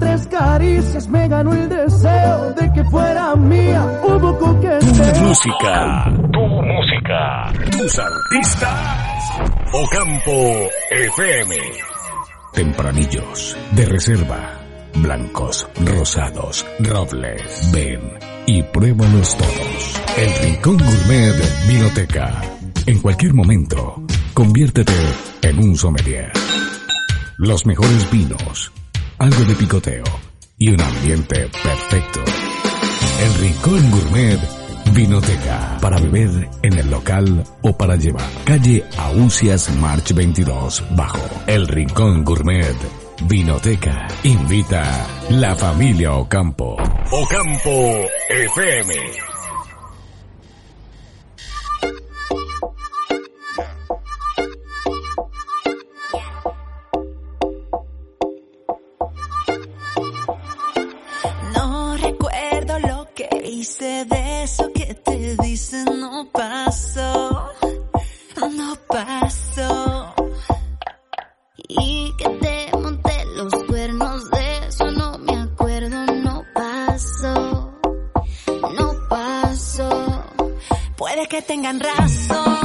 Tres 0.00 0.26
caricias, 0.26 1.06
me 1.08 1.28
ganó 1.28 1.52
el 1.52 1.68
deseo 1.68 2.52
de 2.54 2.72
que 2.72 2.82
fuera 2.84 3.36
mía. 3.36 4.00
Hubo 4.02 4.32
Tu 4.32 4.44
coqueteo. 4.44 5.22
música, 5.22 6.04
tu 6.32 6.40
música, 6.40 7.52
tus 7.70 7.98
artistas. 7.98 9.30
Ocampo 9.72 10.68
FM. 10.90 11.54
Tempranillos, 12.52 13.56
de 13.72 13.84
reserva, 13.86 14.58
blancos, 14.96 15.68
rosados, 15.84 16.66
robles. 16.80 17.70
Ven 17.72 18.00
y 18.46 18.62
pruébalos 18.64 19.36
todos. 19.36 20.02
El 20.18 20.34
Rincón 20.50 20.76
Gourmet 20.78 21.34
Vinoteca. 21.68 22.42
En 22.86 22.98
cualquier 23.00 23.34
momento, 23.34 24.02
conviértete 24.34 24.92
en 25.42 25.58
un 25.58 25.76
sommelier. 25.76 26.32
Los 27.36 27.64
mejores 27.66 28.10
vinos, 28.10 28.72
algo 29.20 29.44
de 29.44 29.54
picoteo 29.54 30.04
y 30.56 30.70
un 30.70 30.80
ambiente 30.80 31.48
perfecto. 31.62 32.20
El 33.22 33.34
Rincón 33.34 33.90
Gourmet 33.90 34.40
Vinoteca. 34.94 35.78
Para 35.80 36.00
beber 36.00 36.48
en 36.62 36.78
el 36.78 36.90
local 36.90 37.44
o 37.62 37.76
para 37.76 37.96
llevar. 37.96 38.26
Calle 38.44 38.82
Ausias 38.96 39.70
March 39.76 40.14
22 40.14 40.84
Bajo. 40.96 41.20
El 41.46 41.68
Rincón 41.68 42.24
Gourmet 42.24 42.76
Vinoteca. 43.28 44.08
Invita 44.24 45.06
la 45.28 45.54
familia 45.54 46.14
Ocampo. 46.14 46.76
Ocampo 47.12 48.06
FM. 48.30 49.29
No 66.20 66.30
pasó, 66.32 67.48
no 68.52 68.76
pasó. 68.88 70.14
Y 71.66 72.14
que 72.18 72.28
te 72.28 72.76
monté 72.76 73.24
los 73.36 73.54
cuernos 73.64 74.30
de 74.30 74.58
eso 74.66 74.90
no 74.90 75.16
me 75.18 75.34
acuerdo, 75.34 76.04
no 76.22 76.44
pasó, 76.54 77.72
no 78.76 79.08
pasó. 79.08 80.24
Puede 80.98 81.26
que 81.26 81.40
tengan 81.40 81.80
razón, 81.80 82.59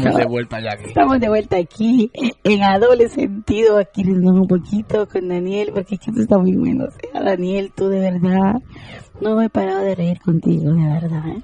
Estamos 0.00 0.18
de 0.18 0.26
vuelta 0.26 0.60
ya 0.60 0.72
aquí. 0.72 0.84
estamos 0.86 1.20
de 1.20 1.28
vuelta 1.28 1.56
aquí 1.56 2.10
en 2.44 2.62
a 2.62 2.78
doble 2.78 3.08
sentido, 3.08 3.78
aquí 3.78 4.02
un 4.02 4.46
poquito 4.46 5.06
con 5.06 5.28
Daniel, 5.28 5.70
porque 5.74 5.94
es 5.94 6.00
que 6.00 6.10
esto 6.10 6.22
está 6.22 6.38
muy 6.38 6.56
bueno. 6.56 6.84
O 6.84 6.90
sea, 6.90 7.22
Daniel, 7.22 7.72
tú 7.74 7.88
de 7.88 8.00
verdad, 8.00 8.54
no 9.20 9.36
me 9.36 9.46
he 9.46 9.50
parado 9.50 9.82
de 9.82 9.94
reír 9.94 10.20
contigo, 10.20 10.72
de 10.72 10.88
verdad. 10.88 11.28
¿eh? 11.28 11.42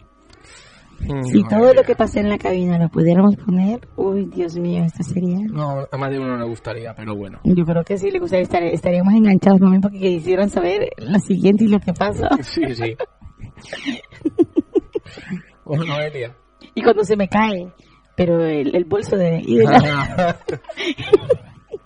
Si 1.30 1.44
todo 1.44 1.74
lo 1.74 1.82
que 1.82 1.94
pasé 1.94 2.20
en 2.20 2.30
la 2.30 2.38
cabina 2.38 2.78
lo 2.78 2.88
pudiéramos 2.88 3.36
poner, 3.36 3.86
uy, 3.96 4.26
Dios 4.26 4.57
mío, 4.57 4.82
esto 4.84 5.02
sería... 5.02 5.38
No, 5.46 5.86
a 5.90 5.96
más 5.96 6.11
de 6.11 6.18
uno 6.18 6.28
no 6.28 6.38
le 6.38 6.46
gustaría, 6.46 6.94
pero 6.94 7.14
bueno. 7.14 7.38
Yo 7.44 7.64
creo 7.64 7.84
que 7.84 7.98
sí 7.98 8.11
le 8.11 8.18
gustaría 8.18 8.44
estar, 8.44 8.62
estaríamos 8.62 9.14
enganchados 9.14 9.61
también 9.61 9.82
porque 9.82 9.98
quisieran 9.98 10.50
saber 10.50 10.88
lo 10.96 11.18
siguiente 11.18 11.64
y 11.64 11.68
lo 11.68 11.80
que 11.80 11.92
pasa. 11.92 12.28
Sí, 12.42 12.62
sí. 12.74 12.96
bueno, 15.64 15.98
Elia. 16.00 16.34
Y 16.74 16.82
cuando 16.82 17.04
se 17.04 17.16
me 17.16 17.28
cae, 17.28 17.72
pero 18.16 18.44
el, 18.44 18.74
el 18.74 18.84
bolso 18.84 19.16
de... 19.16 19.42
de 19.46 19.64
la- 19.64 20.36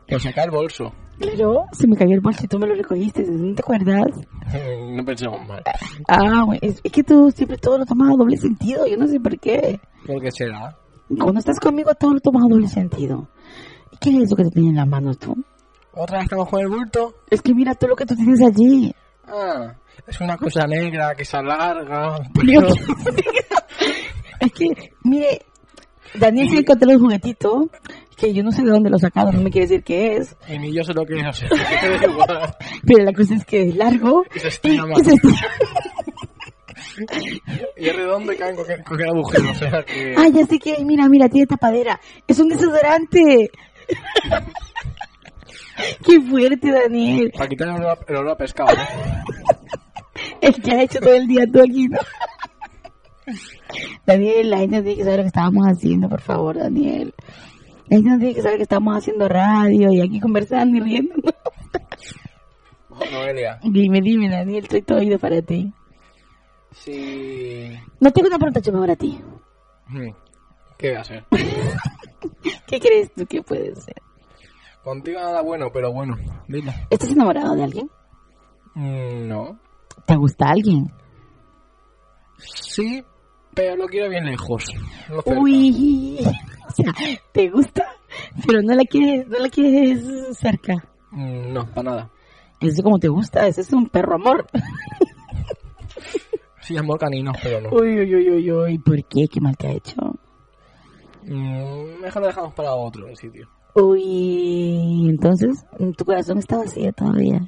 Pues 0.09 0.22
saca 0.24 0.43
el 0.45 0.51
bolso. 0.51 0.93
Claro, 1.20 1.66
se 1.72 1.87
me 1.87 1.97
cayó 1.97 2.14
el 2.14 2.20
bolso 2.20 2.45
y 2.45 2.49
tú 2.49 2.59
me 2.59 2.66
lo 2.66 2.74
recogiste, 2.74 3.22
¿no 3.28 3.55
te 3.55 3.62
acuerdas? 3.62 4.07
No 4.91 5.05
pensemos 5.05 5.47
mal. 5.47 5.62
Ah, 6.09 6.45
es, 6.61 6.81
es 6.83 6.91
que 6.93 7.05
tú 7.05 7.31
siempre 7.31 7.57
todo 7.57 7.78
lo 7.78 7.87
tomas 7.87 8.12
a 8.12 8.16
doble 8.16 8.37
sentido, 8.37 8.85
yo 8.89 8.97
no 8.97 9.07
sé 9.07 9.20
por 9.20 9.39
qué. 9.39 9.78
¿Por 10.05 10.20
qué 10.20 10.31
será? 10.33 10.76
Cuando 11.16 11.39
estás 11.39 11.61
conmigo 11.61 11.95
todo 11.95 12.14
lo 12.14 12.20
tomas 12.20 12.45
a 12.45 12.49
doble 12.49 12.66
sentido. 12.66 13.28
¿Y 13.93 13.97
qué 13.99 14.11
es 14.11 14.24
eso 14.24 14.35
que 14.35 14.45
te 14.45 14.51
tienes 14.51 14.70
en 14.70 14.76
las 14.76 14.89
manos 14.89 15.18
tú? 15.18 15.37
¿Otra 15.93 16.16
vez 16.18 16.24
estamos 16.24 16.49
con 16.49 16.61
el 16.61 16.68
bulto? 16.68 17.14
Es 17.31 17.41
que 17.43 17.55
mira 17.55 17.74
todo 17.76 17.91
lo 17.91 17.97
que 17.97 18.07
tú 18.07 18.16
tienes 18.16 18.41
allí. 18.43 18.93
Ah, 19.28 19.74
es 20.07 20.20
una 20.20 20.37
cosa 20.37 20.66
negra 20.66 21.14
que 21.14 21.24
se 21.24 21.37
alarga. 21.37 22.18
Pero- 22.35 22.68
es 24.41 24.53
que, 24.53 24.66
mire, 25.05 25.43
Daniel 26.15 26.51
se 26.51 26.59
encontró 26.59 26.91
un 26.91 27.01
juguetito 27.01 27.71
que 28.17 28.33
yo 28.35 28.43
no 28.43 28.53
sé 28.53 28.63
de 28.63 28.71
dónde 28.71 28.91
lo 28.91 28.99
sacaron, 28.99 29.35
no 29.35 29.41
me 29.41 29.51
quiere 29.51 29.67
decir 29.67 29.83
qué 29.83 30.17
es. 30.17 30.37
Y 30.49 30.59
ni 30.59 30.75
yo 30.75 30.85
sé 30.85 30.93
lo 30.93 31.07
que 31.07 31.15
es. 31.21 31.41
Pero 32.87 33.05
la 33.05 33.13
cosa 33.13 33.35
es 33.35 33.45
que 33.45 33.69
es 33.69 33.77
largo. 33.77 34.25
Y 34.35 34.41
se 34.41 34.49
estira 34.49 34.85
más. 34.87 35.01
y 35.01 35.05
se 35.05 35.15
estira. 35.15 35.49
Y 37.77 37.89
es 37.89 37.97
redondo 37.97 38.33
y 38.33 38.37
cae 38.37 38.51
en 38.51 38.57
cualquier, 38.57 38.85
cualquier 38.85 39.09
agujero. 39.09 39.51
O 39.51 39.55
sea 39.55 39.83
que. 39.85 40.15
Ah, 40.17 40.29
ya 40.29 40.47
sé 40.47 40.59
que, 40.59 40.85
mira, 40.85 41.09
mira, 41.09 41.29
tiene 41.29 41.47
tapadera. 41.47 41.99
Es 42.27 42.39
un 42.39 42.49
desodorante. 42.49 43.51
Qué 46.05 46.21
fuerte, 46.21 46.71
Daniel. 46.71 47.33
Para 47.33 47.49
quitar 47.49 47.69
el 47.69 48.17
olor 48.17 48.33
a 48.33 48.37
pescado, 48.37 48.77
¿no? 48.77 48.83
El 50.41 50.55
que 50.61 50.73
ha 50.73 50.83
hecho 50.83 51.01
todo 51.01 51.15
el 51.15 51.27
día 51.27 51.45
tú 51.51 51.61
aquí, 51.61 51.87
¿no? 51.89 51.99
Daniel, 54.07 54.51
la 54.51 54.59
gente 54.59 54.76
no 54.76 54.83
tiene 54.83 54.97
que 54.97 55.05
saber 55.05 55.18
lo 55.18 55.22
que 55.24 55.28
estábamos 55.28 55.66
haciendo, 55.66 56.09
por 56.09 56.20
favor, 56.20 56.59
Daniel. 56.59 57.14
La 57.89 57.97
gente 57.97 58.11
no 58.11 58.18
tiene 58.18 58.35
que 58.35 58.43
saber 58.43 58.57
que 58.57 58.62
estamos 58.62 58.97
haciendo 58.97 59.28
radio 59.28 59.93
y 59.93 60.01
aquí 60.01 60.20
conversando 60.20 60.76
y 60.76 60.81
riendo. 60.81 61.14
Noelia. 63.11 63.59
Dime, 63.62 64.01
dime, 64.01 64.28
Daniel, 64.28 64.64
estoy 64.64 64.83
todo 64.83 64.99
oído 64.99 65.18
para 65.18 65.43
ti. 65.43 65.72
Sí. 66.72 67.70
No 67.99 68.11
tengo 68.12 68.28
una 68.28 68.39
pregunta 68.39 68.61
yo 68.61 68.72
mejor 68.72 68.91
a 68.91 68.97
ti. 68.97 69.20
Hmm. 69.89 70.11
¿Qué 70.78 70.89
voy 70.89 70.97
a 70.97 71.01
hacer? 71.01 71.24
¿Qué 72.66 72.81
crees 72.81 73.12
tú 73.12 73.26
que 73.26 73.43
puede 73.43 73.74
ser? 73.76 74.01
Contigo 74.83 75.20
nada 75.20 75.43
bueno, 75.43 75.70
pero 75.72 75.93
bueno. 75.93 76.16
Dilo. 76.49 76.72
¿Estás 76.89 77.11
enamorado 77.11 77.55
de 77.55 77.64
alguien? 77.64 77.91
Mm, 78.74 79.28
no. 79.28 79.59
¿Te 80.07 80.16
gusta 80.16 80.49
alguien? 80.49 80.91
Sí, 82.39 83.05
pero 83.55 83.77
lo 83.77 83.87
quiero 83.87 84.09
bien 84.09 84.27
lejos. 84.27 84.65
No. 85.09 85.23
Uy, 85.41 86.19
o 86.69 86.71
sea, 86.71 86.93
¿te 87.33 87.51
gusta? 87.51 87.87
Pero 88.47 88.63
no 88.63 88.75
la 88.75 88.85
quieres, 88.85 89.29
no 89.29 89.39
la 89.39 89.49
quieres 89.49 90.37
cerca. 90.37 90.75
Mm, 91.11 91.53
no, 91.53 91.67
para 91.73 91.91
nada. 91.91 92.11
Eso 92.61 92.83
como 92.83 92.99
te 92.99 93.09
gusta, 93.09 93.47
ese 93.47 93.63
es 93.63 93.73
un 93.73 93.89
perro 93.89 94.15
amor. 94.15 94.47
Sí, 96.63 96.77
amor 96.77 97.01
canino, 97.01 97.33
pero 97.43 97.61
no. 97.61 97.71
Uy, 97.71 97.99
uy, 97.99 98.15
uy, 98.15 98.31
uy, 98.31 98.53
uy, 98.53 98.79
¿por 98.79 99.05
qué? 99.07 99.27
¿Qué 99.27 99.41
mal 99.41 99.57
te 99.57 99.67
ha 99.67 99.73
hecho? 99.73 99.97
Mm, 101.25 102.01
mejor 102.01 102.23
lo 102.23 102.29
dejamos 102.29 102.55
para 102.55 102.75
otro 102.75 103.09
el 103.09 103.17
sitio. 103.17 103.49
Uy, 103.75 105.09
entonces, 105.09 105.65
tu 105.97 106.05
corazón 106.05 106.39
está 106.39 106.59
vacío 106.59 106.93
todavía. 106.93 107.41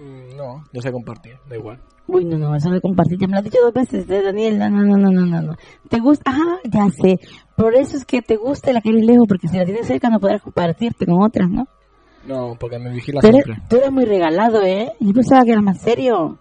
Mm, 0.00 0.36
no, 0.36 0.64
yo 0.72 0.80
sé 0.80 0.92
compartir, 0.92 1.36
da 1.48 1.56
igual. 1.56 1.80
Uy, 2.06 2.24
no, 2.24 2.38
no, 2.38 2.54
eso 2.54 2.70
de 2.70 2.80
compartir, 2.80 3.18
ya 3.18 3.26
me 3.26 3.32
lo 3.32 3.38
has 3.38 3.44
dicho 3.44 3.58
dos 3.62 3.74
veces, 3.74 4.08
eh, 4.08 4.22
Daniel, 4.22 4.58
no, 4.58 4.70
no, 4.70 4.82
no, 4.84 4.96
no, 4.96 5.10
no, 5.10 5.26
no, 5.26 5.42
no. 5.42 5.56
¿Te 5.88 5.98
gusta? 6.00 6.30
Ajá, 6.30 6.58
ya 6.64 6.88
sé. 6.90 7.18
Por 7.56 7.74
eso 7.74 7.96
es 7.96 8.04
que 8.04 8.22
te 8.22 8.36
gusta 8.36 8.72
la 8.72 8.80
quieres 8.80 9.04
lejos, 9.04 9.26
porque 9.28 9.48
si 9.48 9.56
la 9.58 9.64
tienes 9.64 9.86
cerca 9.86 10.08
no 10.08 10.18
podrás 10.20 10.40
compartirte 10.40 11.04
con 11.04 11.22
otras, 11.22 11.50
¿no? 11.50 11.66
No, 12.26 12.56
porque 12.58 12.78
me 12.78 12.90
vigila 12.90 13.20
Tú 13.20 13.26
eres, 13.28 13.44
siempre. 13.44 13.64
tú 13.68 13.76
eres 13.76 13.90
muy 13.90 14.04
regalado, 14.04 14.62
¿eh? 14.62 14.92
Yo 15.00 15.12
pensaba 15.12 15.44
que 15.44 15.50
eras 15.52 15.64
más 15.64 15.80
serio. 15.80 16.38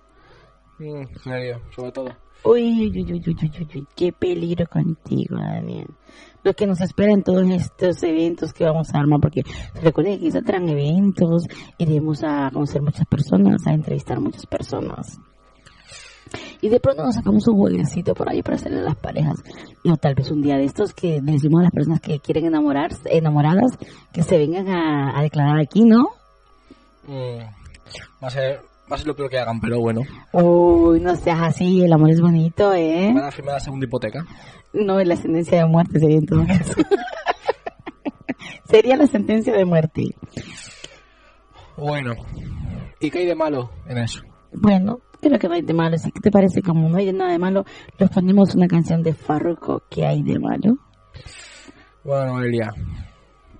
Mm, 0.80 1.04
serio, 1.24 1.62
sobre 1.76 1.92
todo. 1.92 2.10
Uy, 2.44 2.90
uy, 2.90 3.04
uy, 3.04 3.24
uy, 3.26 3.38
uy, 3.76 3.88
qué 3.96 4.12
peligro 4.14 4.66
contigo, 4.68 5.38
Daniel. 5.38 5.88
Lo 6.44 6.54
que 6.54 6.66
nos 6.66 6.80
espera 6.80 7.12
en 7.12 7.24
todos 7.24 7.46
estos 7.50 8.02
eventos 8.04 8.54
que 8.54 8.64
vamos 8.64 8.94
a 8.94 9.00
armar, 9.00 9.20
porque 9.20 9.42
recuerden 9.82 10.20
que 10.20 10.32
saldrán 10.32 10.70
eventos, 10.70 11.44
iremos 11.78 12.24
a 12.24 12.50
conocer 12.54 12.82
muchas 12.82 13.06
personas, 13.08 13.66
a 13.68 13.74
entrevistar 13.74 14.20
muchas 14.20 14.46
personas. 14.46 15.20
Y 16.62 16.70
de 16.70 16.80
pronto 16.80 17.04
nos 17.04 17.16
sacamos 17.16 17.48
un 17.48 17.58
jueguecito 17.58 18.14
por 18.14 18.30
ahí 18.30 18.42
para 18.42 18.56
hacerle 18.56 18.80
a 18.80 18.84
las 18.84 18.96
parejas. 18.96 19.44
O 19.86 19.96
tal 19.98 20.16
vez 20.16 20.32
un 20.32 20.42
día 20.42 20.58
de 20.58 20.66
estos 20.66 20.94
que 20.94 21.20
decimos 21.22 21.60
a 21.60 21.64
las 21.64 21.72
personas 21.72 22.02
que 22.02 22.20
quieren 22.20 22.46
enamorarse, 22.46 23.16
enamoradas, 23.16 23.78
que 24.12 24.24
se 24.24 24.38
vengan 24.38 24.68
a, 24.70 25.18
a 25.18 25.22
declarar 25.22 25.60
aquí, 25.60 25.84
¿no? 25.84 26.10
Mm, 27.08 27.40
va 28.24 28.28
a 28.28 28.30
ser, 28.30 28.62
va 28.90 28.96
a 28.96 28.98
ser 28.98 29.08
lo 29.08 29.16
peor 29.16 29.30
que 29.30 29.38
hagan, 29.38 29.60
pero 29.60 29.80
bueno. 29.80 30.02
Uy, 30.32 31.00
no 31.00 31.16
seas 31.16 31.42
así, 31.42 31.84
el 31.84 31.92
amor 31.92 32.10
es 32.12 32.22
bonito, 32.22 32.74
¿eh? 32.74 33.12
Van 33.14 33.26
a 33.26 33.32
firmar 33.32 33.56
la 33.56 33.60
segunda 33.60 33.86
hipoteca. 33.86 34.26
No, 34.74 35.00
la 35.04 35.16
sentencia 35.16 35.60
de 35.60 35.66
muerte 35.66 36.00
sería 36.00 36.18
en 36.18 36.26
todo 36.26 36.46
caso. 36.46 36.74
sería 38.70 38.96
la 38.96 39.08
sentencia 39.08 39.54
de 39.54 39.66
muerte. 39.66 40.16
Bueno, 41.76 42.14
¿y 43.00 43.10
qué 43.10 43.20
hay 43.20 43.26
de 43.26 43.36
malo 43.36 43.72
en 43.88 43.98
eso? 44.00 44.22
Bueno, 44.54 45.00
creo 45.22 45.38
que 45.38 45.48
no 45.48 45.54
hay 45.54 45.62
de 45.62 45.74
malo. 45.74 45.98
Que 46.14 46.20
te 46.20 46.32
parece 46.32 46.62
como 46.62 46.90
no 46.90 46.98
hay 46.98 47.12
nada 47.12 47.32
de 47.32 47.40
malo, 47.40 47.66
les 47.98 48.10
ponemos 48.10 48.56
una 48.56 48.68
canción 48.68 49.04
de 49.04 49.14
Farruko 49.14 49.84
que 49.90 50.06
hay 50.06 50.24
de 50.24 50.40
malo. 50.40 50.78
Bueno, 52.04 52.42
Elia. 52.42 52.74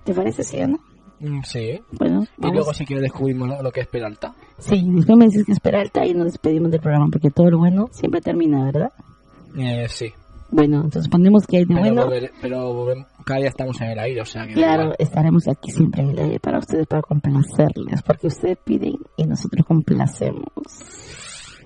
¿Te 0.04 0.14
parece 0.14 0.42
sí 0.42 0.60
o 0.62 0.68
no? 0.68 0.87
Mm, 1.20 1.42
sí. 1.42 1.80
Bueno, 1.92 2.24
Y 2.38 2.50
luego 2.52 2.72
si 2.72 2.84
quieres 2.84 3.02
descubrimos 3.02 3.48
lo, 3.48 3.62
lo 3.62 3.70
que 3.72 3.80
es 3.80 3.86
Peralta. 3.88 4.34
Sí, 4.58 4.84
después 4.88 5.18
me 5.18 5.24
dices 5.26 5.44
que 5.44 5.52
es 5.52 5.60
Peralta 5.60 6.04
y 6.06 6.14
nos 6.14 6.26
despedimos 6.26 6.70
del 6.70 6.80
programa 6.80 7.08
porque 7.12 7.30
todo 7.30 7.50
lo 7.50 7.58
bueno 7.58 7.88
siempre 7.92 8.20
termina, 8.20 8.64
¿verdad? 8.64 8.92
Eh, 9.56 9.86
sí. 9.88 10.12
Bueno, 10.50 10.76
entonces 10.84 11.08
ponemos 11.10 11.46
que 11.46 11.58
hay 11.58 11.64
de 11.64 11.74
Pero, 11.74 11.80
bueno. 11.94 12.06
volver- 12.06 12.32
pero 12.40 12.72
volvemos- 12.72 13.06
cada 13.26 13.40
día 13.40 13.48
estamos 13.50 13.78
en 13.82 13.88
el 13.90 13.98
aire, 13.98 14.20
o 14.22 14.24
sea 14.24 14.46
que... 14.46 14.54
Claro, 14.54 14.82
igual. 14.84 14.96
estaremos 14.98 15.46
aquí 15.48 15.70
siempre 15.70 16.02
en 16.02 16.10
el 16.10 16.18
aire 16.20 16.40
para 16.40 16.58
ustedes, 16.58 16.86
para 16.86 17.02
complacerles, 17.02 18.00
porque 18.02 18.28
ustedes 18.28 18.56
piden 18.64 18.94
y 19.16 19.24
nosotros 19.24 19.66
complacemos. 19.66 20.46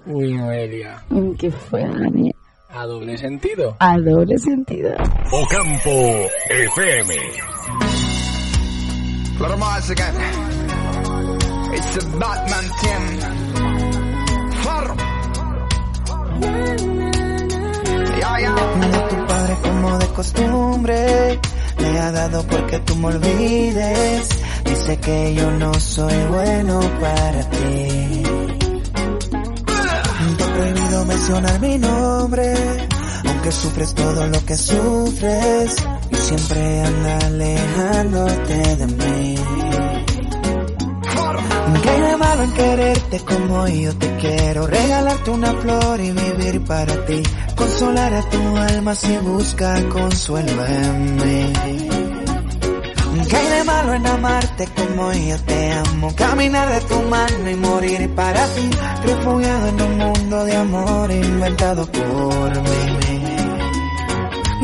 Uy, 0.06 0.34
Noelia. 0.34 1.04
Mm, 1.10 1.32
¿Qué 1.34 1.50
fue, 1.52 1.82
Daniel? 1.82 2.34
A 2.70 2.86
doble 2.86 3.16
sentido. 3.18 3.76
A 3.78 3.98
doble 3.98 4.36
sentido. 4.38 4.94
Ocampo 5.30 5.90
FM. 6.50 8.11
Little 9.40 9.56
Mars 9.56 9.90
again. 9.90 10.14
It's 11.74 11.94
the 11.96 12.02
Batman 12.20 12.66
team. 12.80 13.04
Farro. 14.62 14.96
Ya. 18.20 18.50
Manda 18.78 19.08
tu 19.08 19.16
padre 19.26 19.56
como 19.62 19.98
de 19.98 20.06
costumbre. 20.08 21.40
Me 21.78 21.98
ha 21.98 22.12
dado 22.12 22.46
porque 22.46 22.78
tú 22.80 22.96
me 22.96 23.06
olvides. 23.08 24.28
Dice 24.64 24.98
que 24.98 25.34
yo 25.34 25.50
no 25.52 25.74
soy 25.74 26.14
bueno 26.26 26.80
para 27.00 27.50
ti. 27.50 28.22
Te 30.38 30.44
prohibido 30.44 31.04
mencionar 31.06 31.60
mi 31.60 31.78
nombre. 31.78 32.54
Aunque 33.26 33.52
sufres 33.52 33.94
todo 33.94 34.26
lo 34.26 34.44
que 34.44 34.56
sufres. 34.56 35.76
Y 36.12 36.16
siempre 36.16 36.80
anda 36.82 37.18
alejándote 37.26 38.76
de 38.76 38.86
mí. 38.86 39.34
¿Qué 41.82 42.16
malo 42.16 42.42
en 42.44 42.52
quererte 42.52 43.20
como 43.20 43.66
yo 43.68 43.96
te 43.96 44.16
quiero? 44.16 44.66
Regalarte 44.66 45.30
una 45.30 45.52
flor 45.54 46.00
y 46.00 46.10
vivir 46.12 46.64
para 46.64 47.04
ti. 47.06 47.22
Consolar 47.56 48.14
a 48.14 48.22
tu 48.28 48.56
alma 48.56 48.94
si 48.94 49.16
busca 49.18 49.88
consuelo 49.88 50.66
en 50.66 51.16
mí. 51.16 51.52
¿Qué 53.28 53.36
hay 53.36 53.48
de 53.48 53.64
malo 53.64 53.94
en 53.94 54.06
amarte 54.06 54.68
como 54.76 55.12
yo 55.12 55.38
te 55.40 55.72
amo? 55.72 56.14
Caminar 56.14 56.68
de 56.68 56.80
tu 56.82 57.00
mano 57.08 57.50
y 57.50 57.54
morir 57.56 58.10
para 58.14 58.46
ti. 58.48 58.70
Refugiado 59.04 59.68
en 59.68 59.82
un 59.82 59.98
mundo 59.98 60.44
de 60.44 60.56
amor 60.56 61.10
inventado 61.10 61.86
por 61.86 62.62
mí. 62.62 63.11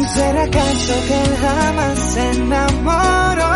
¿Será 0.07 0.42
acaso 0.44 0.94
que 1.09 1.36
jamás 1.42 1.99
se 1.99 2.30
enamoró? 2.30 3.49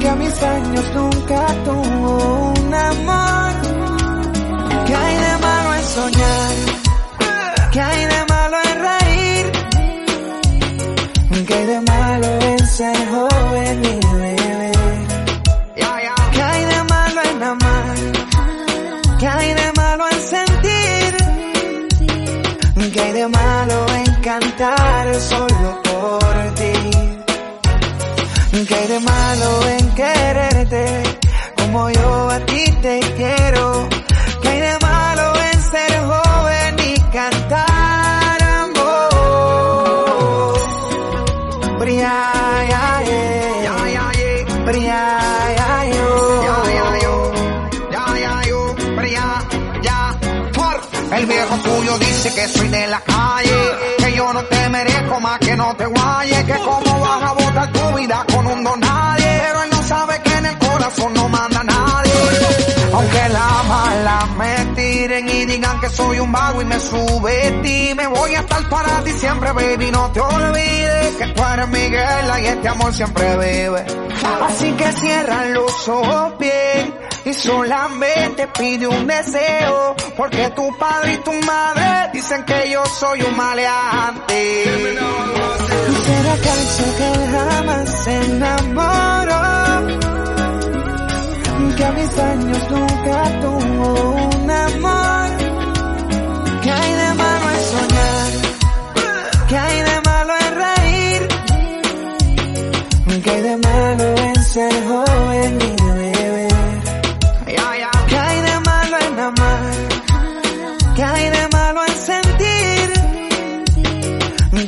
que 0.00 0.08
a 0.08 0.16
mis 0.16 0.42
años 0.42 0.84
nunca 0.94 1.46
tuvo 1.64 2.52
un 2.58 2.74
amor. 2.74 3.52
¿Qué 4.86 4.94
hay 4.94 5.16
de 5.16 5.38
malo 5.38 5.74
en 5.74 5.84
soñar? 5.84 6.54
¿Qué 7.72 7.80
hay 7.80 8.06
de 8.06 8.24
malo 8.28 8.56
en 8.70 8.76
reír? 8.88 9.52
¿Qué 11.46 11.54
hay 11.54 11.66
de 11.66 11.80
malo 11.80 12.26
en 12.26 12.66
ser 12.66 13.08
joven 13.10 13.31
¿Qué 22.92 23.00
hay 23.00 23.12
de 23.12 23.26
malo 23.26 23.86
en 24.04 24.14
cantar 24.20 25.14
solo 25.18 25.80
por 25.82 26.54
ti? 26.54 26.72
¿Qué 28.68 28.88
de 28.88 29.00
malo 29.00 29.68
en 29.78 29.90
quererte 29.94 31.02
como 31.56 31.88
yo 31.90 32.30
a 32.30 32.38
ti 32.40 32.64
te 32.82 33.00
quiero? 33.16 33.71
Te 55.76 55.86
guayes, 55.86 56.44
que 56.44 56.54
cómo 56.58 57.00
vas 57.00 57.22
a 57.22 57.32
botar 57.32 57.72
tu 57.72 57.96
vida 57.96 58.24
con 58.32 58.46
un 58.46 58.64
don 58.64 58.80
nadie, 58.80 59.40
pero 59.42 59.62
él 59.62 59.70
no 59.70 59.82
sabe 59.82 60.20
que 60.22 60.34
en 60.34 60.46
el 60.46 60.58
corazón 60.58 61.14
no 61.14 61.28
manda 61.28 61.62
nadie. 61.62 62.12
Aunque 62.92 63.28
la 63.30 63.62
mala 63.68 64.28
me 64.36 64.74
tiren 64.74 65.28
y 65.28 65.46
digan 65.46 65.80
que 65.80 65.88
soy 65.88 66.18
un 66.18 66.30
vago 66.30 66.60
y 66.60 66.64
me 66.66 66.78
subestimen, 66.78 68.12
voy 68.12 68.34
a 68.34 68.40
estar 68.40 68.68
para 68.68 69.02
ti 69.02 69.12
siempre, 69.12 69.52
baby. 69.52 69.90
No 69.90 70.10
te 70.12 70.20
olvides 70.20 71.16
que 71.16 71.26
tú 71.28 71.42
eres 71.42 71.68
Miguel 71.68 72.30
y 72.42 72.46
este 72.46 72.68
amor 72.68 72.92
siempre 72.92 73.36
vive. 73.36 73.84
Así 74.42 74.72
que 74.72 74.92
cierra 74.92 75.44
los 75.46 75.88
ojos 75.88 76.38
bien 76.38 76.94
y 77.24 77.32
solamente 77.32 78.46
pide 78.48 78.86
un 78.86 79.06
deseo. 79.06 79.96
Porque 80.16 80.50
tu 80.50 80.76
padre 80.76 81.14
y 81.14 81.18
tu 81.18 81.32
madre 81.46 82.10
dicen 82.12 82.44
que 82.44 82.70
yo 82.70 82.84
soy 82.86 83.22
un 83.22 83.36
maleante. 83.36 84.92
¿Será 86.12 86.32
acaso 86.34 86.84
que 86.98 87.10
jamás 87.32 87.88
se 88.04 88.14
enamoró? 88.26 89.42
Que 91.76 91.84
a 91.84 91.92
mis 91.92 92.18
años 92.18 92.62
nunca 92.70 93.40
tuvo 93.40 93.88
un 94.34 94.50
amor. 94.50 95.30
¿Qué 96.62 96.70
hay 96.70 96.92
de 97.00 97.14
malo 97.14 97.46
en 97.56 97.62
soñar? 97.72 98.32
¿Qué 99.48 99.56
hay 99.56 99.78
de 99.88 99.96
malo 100.10 100.32
en 100.44 100.52
reír? 100.64 101.22
¿Qué 103.24 103.30
hay 103.30 103.42
de 103.42 103.56
malo 103.56 104.04
en 104.28 104.44
ser 104.44 104.74
joven 104.88 105.58
y 105.62 105.82
beber? 105.82 106.52
¿Qué 108.10 108.18
hay 108.18 108.40
de 108.48 108.60
malo 108.60 108.96
en 109.06 109.18
amar? 109.18 109.74
¿Qué 110.94 111.04
hay 111.04 111.30
de 111.30 111.48
malo 111.56 111.80
en 111.88 111.96
sentir? 112.10 112.88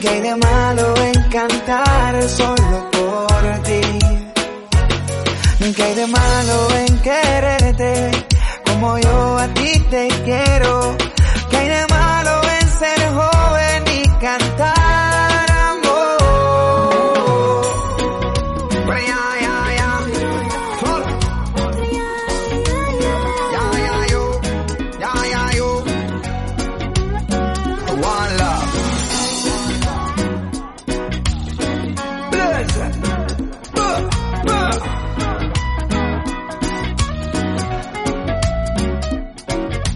¿Qué 0.00 0.08
hay 0.08 0.20
de 0.22 0.36
malo 0.36 0.94
en 0.96 1.23
cantar 1.34 2.28
solo 2.28 2.90
por 2.92 3.62
ti? 3.64 3.80
¿Qué 5.74 5.82
hay 5.82 5.94
de 5.96 6.06
malo 6.06 6.56
en 6.86 6.98
quererte 7.00 8.10
como 8.64 8.98
yo 8.98 9.38
a 9.38 9.48
ti 9.48 9.80
te 9.90 10.08
quiero? 10.24 10.96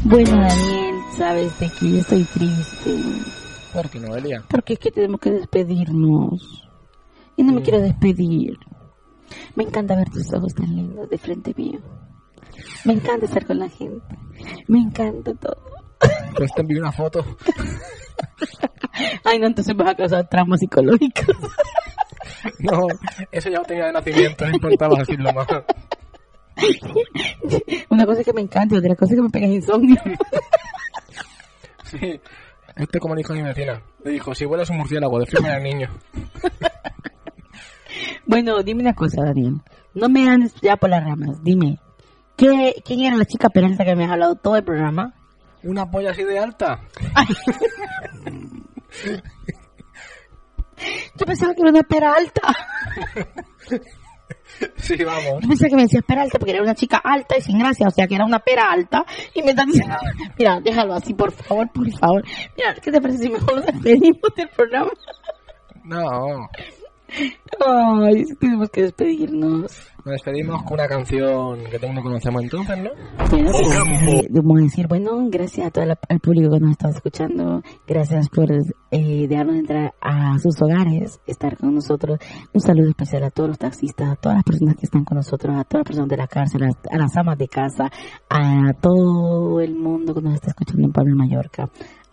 Bueno, 0.08 0.40
Daniel, 0.40 0.94
sabes 1.18 1.60
de 1.60 1.68
que 1.68 1.92
yo 1.92 1.98
estoy 1.98 2.24
triste. 2.24 2.96
¿Por 3.74 3.90
qué 3.90 4.00
no, 4.00 4.16
Elia? 4.16 4.42
Porque 4.48 4.72
es 4.72 4.78
que 4.78 4.90
tenemos 4.90 5.20
que 5.20 5.30
despedirnos. 5.30 6.66
Y 7.36 7.42
no 7.42 7.52
me 7.52 7.60
quiero 7.60 7.78
despedir. 7.82 8.56
Me 9.54 9.64
encanta 9.64 9.96
ver 9.96 10.08
tus 10.08 10.32
ojos 10.32 10.54
tan 10.54 10.74
lindos 10.74 11.10
de 11.10 11.18
frente 11.18 11.52
mío. 11.54 11.80
Me 12.86 12.94
encanta 12.94 13.26
estar 13.26 13.46
con 13.46 13.58
la 13.58 13.68
gente. 13.68 14.16
Me 14.66 14.78
encanta 14.78 15.34
todo. 15.34 15.58
Pues 16.34 16.54
te 16.54 16.62
envío 16.62 16.80
una 16.80 16.92
foto. 16.92 17.22
Ay, 19.24 19.38
no, 19.38 19.46
entonces 19.46 19.76
vas 19.76 19.90
a 19.90 19.94
causar 19.94 20.26
traumas 20.26 20.60
psicológicos. 20.60 21.36
No, 22.60 22.86
eso 23.32 23.50
ya 23.50 23.58
lo 23.58 23.64
tenía 23.64 23.86
de 23.86 23.92
nacimiento, 23.92 24.46
no 24.46 24.54
importaba 24.54 24.98
decirlo 24.98 25.32
más. 25.32 25.46
Una 27.90 28.06
cosa 28.06 28.20
es 28.20 28.26
que 28.26 28.32
me 28.32 28.40
encanta 28.40 28.74
y 28.74 28.78
otra 28.78 28.96
cosa 28.96 29.12
es 29.12 29.16
que 29.16 29.22
me 29.22 29.30
pega 29.30 29.46
insomnio. 29.46 30.00
Sí. 31.84 32.20
Este 32.76 33.00
como 33.00 33.16
dijo 33.16 33.32
mi 33.32 33.42
vecina. 33.42 33.82
Le 34.04 34.12
dijo, 34.12 34.34
si 34.34 34.44
vuelas 34.44 34.70
un 34.70 34.78
murciélago, 34.78 35.18
de 35.18 35.26
frío 35.26 35.52
al 35.52 35.62
niño. 35.62 35.88
Bueno, 38.26 38.62
dime 38.62 38.82
una 38.82 38.94
cosa, 38.94 39.24
Daniel. 39.24 39.54
No 39.94 40.08
me 40.10 40.28
andes 40.28 40.54
ya 40.60 40.76
por 40.76 40.90
las 40.90 41.02
ramas. 41.02 41.42
Dime, 41.42 41.78
¿qué, 42.36 42.74
¿quién 42.84 43.00
era 43.00 43.16
la 43.16 43.24
chica 43.24 43.48
peralta 43.48 43.86
que 43.86 43.96
me 43.96 44.04
has 44.04 44.10
hablado 44.10 44.34
todo 44.36 44.56
el 44.56 44.64
programa? 44.64 45.14
¿Una 45.62 45.90
polla 45.90 46.10
así 46.10 46.24
de 46.24 46.38
alta? 46.38 46.78
Yo 51.18 51.26
pensaba 51.26 51.54
que 51.54 51.62
era 51.62 51.70
una 51.70 51.82
peralta. 51.82 52.42
Sí, 54.76 54.96
vamos. 55.04 55.42
Yo 55.42 55.48
pensaba 55.48 55.68
que 55.68 55.76
me 55.76 55.82
decías 55.82 56.04
peralta 56.06 56.38
porque 56.38 56.52
era 56.52 56.62
una 56.62 56.74
chica 56.74 57.00
alta 57.02 57.36
y 57.36 57.42
sin 57.42 57.58
gracia, 57.58 57.86
o 57.86 57.90
sea 57.90 58.06
que 58.06 58.14
era 58.14 58.24
una 58.24 58.38
pera 58.38 58.70
alta. 58.70 59.04
Y 59.34 59.42
me 59.42 59.50
están 59.50 59.66
diciendo, 59.68 59.96
mira, 60.38 60.60
déjalo 60.60 60.94
así, 60.94 61.14
por 61.14 61.32
favor, 61.32 61.68
por 61.72 61.90
favor. 61.92 62.24
Mira, 62.56 62.74
¿qué 62.74 62.90
te 62.90 63.00
parece 63.00 63.24
si 63.24 63.30
mejor 63.30 63.56
nos 63.56 63.66
despedimos 63.66 64.20
del 64.36 64.48
programa? 64.48 64.90
No. 65.84 66.48
Ay, 67.66 68.24
sí 68.24 68.34
tenemos 68.36 68.70
que 68.70 68.82
despedirnos. 68.82 69.72
Nos 70.04 70.12
despedimos 70.12 70.62
con 70.62 70.74
una 70.74 70.86
canción 70.86 71.64
que 71.70 71.78
tengo 71.78 71.94
no 71.94 72.02
conocemos 72.02 72.42
entonces, 72.42 72.78
¿no? 72.78 72.90
Bueno, 73.30 73.50
pues, 73.50 74.02
eh, 74.08 74.26
debemos 74.30 74.60
decir, 74.62 74.86
bueno, 74.86 75.28
gracias 75.28 75.66
a 75.66 75.70
todo 75.70 75.84
el, 75.84 75.90
al 76.08 76.20
público 76.20 76.50
que 76.50 76.60
nos 76.60 76.70
está 76.72 76.90
escuchando, 76.90 77.62
gracias 77.86 78.28
por 78.28 78.50
eh, 78.52 79.26
dejarnos 79.28 79.56
entrar 79.56 79.94
a 80.00 80.38
sus 80.38 80.60
hogares, 80.62 81.20
estar 81.26 81.56
con 81.56 81.74
nosotros. 81.74 82.18
Un 82.52 82.60
saludo 82.60 82.90
especial 82.90 83.24
a 83.24 83.30
todos 83.30 83.48
los 83.50 83.58
taxistas, 83.58 84.10
a 84.10 84.16
todas 84.16 84.36
las 84.36 84.44
personas 84.44 84.76
que 84.76 84.86
están 84.86 85.04
con 85.04 85.16
nosotros, 85.16 85.56
a 85.56 85.64
todas 85.64 85.80
las 85.80 85.88
personas 85.88 86.08
de 86.08 86.16
la 86.16 86.26
cárcel, 86.26 86.62
a, 86.64 86.94
a 86.94 86.98
las 86.98 87.16
amas 87.16 87.38
de 87.38 87.48
casa, 87.48 87.90
a 88.30 88.72
todo 88.80 89.60
el 89.60 89.74
mundo 89.74 90.14
que 90.14 90.22
nos 90.22 90.34
está 90.34 90.48
escuchando 90.48 90.86
en 90.86 90.92
Pablo 90.92 91.16
Mallorca. 91.16 91.68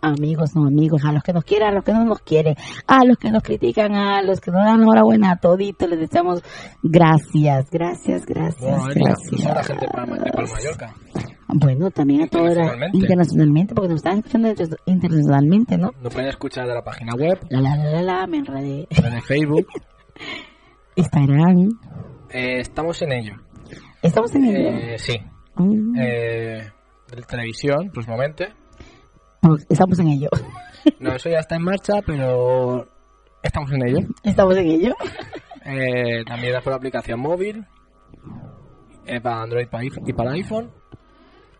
Amigos, 0.06 0.54
no 0.54 0.66
amigos, 0.66 1.02
a 1.04 1.12
los 1.12 1.22
que 1.22 1.32
nos 1.32 1.44
quieren, 1.44 1.68
a 1.68 1.72
los 1.72 1.84
que 1.84 1.92
no 1.92 2.04
nos 2.04 2.20
quieren, 2.20 2.54
a 2.86 3.04
los 3.04 3.16
que 3.18 3.30
nos 3.30 3.42
critican, 3.42 3.94
a 3.94 4.22
los 4.22 4.40
que 4.40 4.50
nos 4.50 4.64
dan 4.64 4.80
enhorabuena, 4.82 5.32
a 5.32 5.36
todito 5.36 5.86
les 5.86 5.98
deseamos 6.00 6.42
gracias, 6.82 7.68
gracias, 7.70 8.24
gracias, 8.26 8.84
gracias. 8.94 9.42
toda 9.42 9.54
la 9.54 9.64
gente 9.64 9.86
de 9.86 9.92
Palma, 9.92 10.16
de 10.18 10.30
Palma 10.32 10.50
Mallorca. 10.52 10.94
Bueno, 11.48 11.90
también 11.90 12.22
a 12.22 12.26
toda 12.26 12.44
Internacionalmente. 12.48 12.98
internacionalmente, 12.98 13.74
porque 13.74 13.88
nos 13.88 13.96
están 13.98 14.18
escuchando 14.18 14.48
inter- 14.48 14.78
internacionalmente, 14.86 15.78
¿no? 15.78 15.90
Nos 16.02 16.12
pueden 16.12 16.28
escuchar 16.28 16.66
de 16.66 16.74
la 16.74 16.82
página 16.82 17.14
web, 17.14 17.38
La 17.50 17.60
la 17.60 17.76
la 17.76 17.90
la 17.90 18.02
la, 18.02 18.26
me 18.26 18.38
enredé. 18.38 18.86
la 19.02 19.10
de 19.10 19.20
Facebook. 19.22 19.66
Instagram. 20.96 21.68
Eh, 22.30 22.60
estamos 22.60 23.00
en 23.02 23.12
ello. 23.12 23.34
Estamos 24.02 24.34
en 24.34 24.44
ello. 24.44 24.68
Eh, 24.70 24.96
sí. 24.98 25.18
Mm. 25.56 25.96
Eh, 25.98 26.68
de 27.14 27.22
televisión, 27.22 27.90
próximamente. 27.92 28.48
Estamos 29.68 29.98
en 29.98 30.08
ello. 30.08 30.28
No, 31.00 31.12
eso 31.16 31.28
ya 31.28 31.40
está 31.40 31.56
en 31.56 31.62
marcha, 31.64 31.94
pero 32.06 32.86
estamos 33.42 33.72
en 33.72 33.88
ello. 33.88 33.98
Estamos 34.22 34.56
en 34.56 34.66
ello. 34.66 34.94
Eh, 35.64 36.22
también 36.24 36.54
es 36.54 36.62
por 36.62 36.72
aplicación 36.72 37.18
móvil. 37.18 37.66
eh, 39.04 39.20
para 39.20 39.42
Android 39.42 39.66
y 40.06 40.12
para 40.12 40.30
iPhone. 40.30 40.70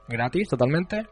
Gratis, 0.07 0.49
totalmente. 0.49 1.09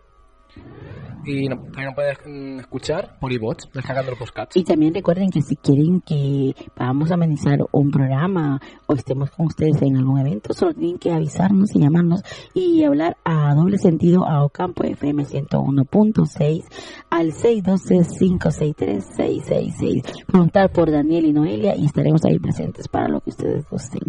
Y 1.27 1.49
no, 1.49 1.57
también 1.57 1.87
lo 1.87 1.95
puedes 1.95 2.19
mm, 2.27 2.59
escuchar 2.61 3.19
por 3.19 3.33
iBots, 3.33 3.71
descargando 3.73 4.11
los 4.11 4.19
podcasts. 4.19 4.55
Y 4.57 4.65
también 4.65 4.93
recuerden 4.95 5.31
que 5.31 5.41
si 5.43 5.57
quieren 5.57 6.01
que 6.01 6.55
vamos 6.77 7.11
a 7.11 7.15
amenizar 7.15 7.59
un 7.73 7.91
programa 7.91 8.61
o 8.87 8.93
estemos 8.95 9.31
con 9.31 9.47
ustedes 9.47 9.81
en 9.83 9.97
algún 9.97 10.21
evento, 10.21 10.53
solo 10.53 10.75
tienen 10.75 10.99
que 10.99 11.13
avisarnos 11.13 11.75
y 11.75 11.81
llamarnos 11.81 12.23
y 12.53 12.85
hablar 12.85 13.17
a 13.25 13.55
doble 13.55 13.79
sentido 13.79 14.27
a 14.27 14.45
Ocampo 14.45 14.85
FM 14.85 15.25
101.6 15.25 16.65
al 17.11 17.33
612-563-666. 17.33 20.27
Preguntar 20.27 20.71
por 20.73 20.91
Daniel 20.91 21.27
y 21.27 21.33
Noelia 21.33 21.77
y 21.77 21.87
estaremos 21.87 22.25
ahí 22.25 22.39
presentes 22.39 22.89
para 22.89 23.09
lo 23.09 23.21
que 23.21 23.31
ustedes 23.31 23.65
gusten. 23.71 24.03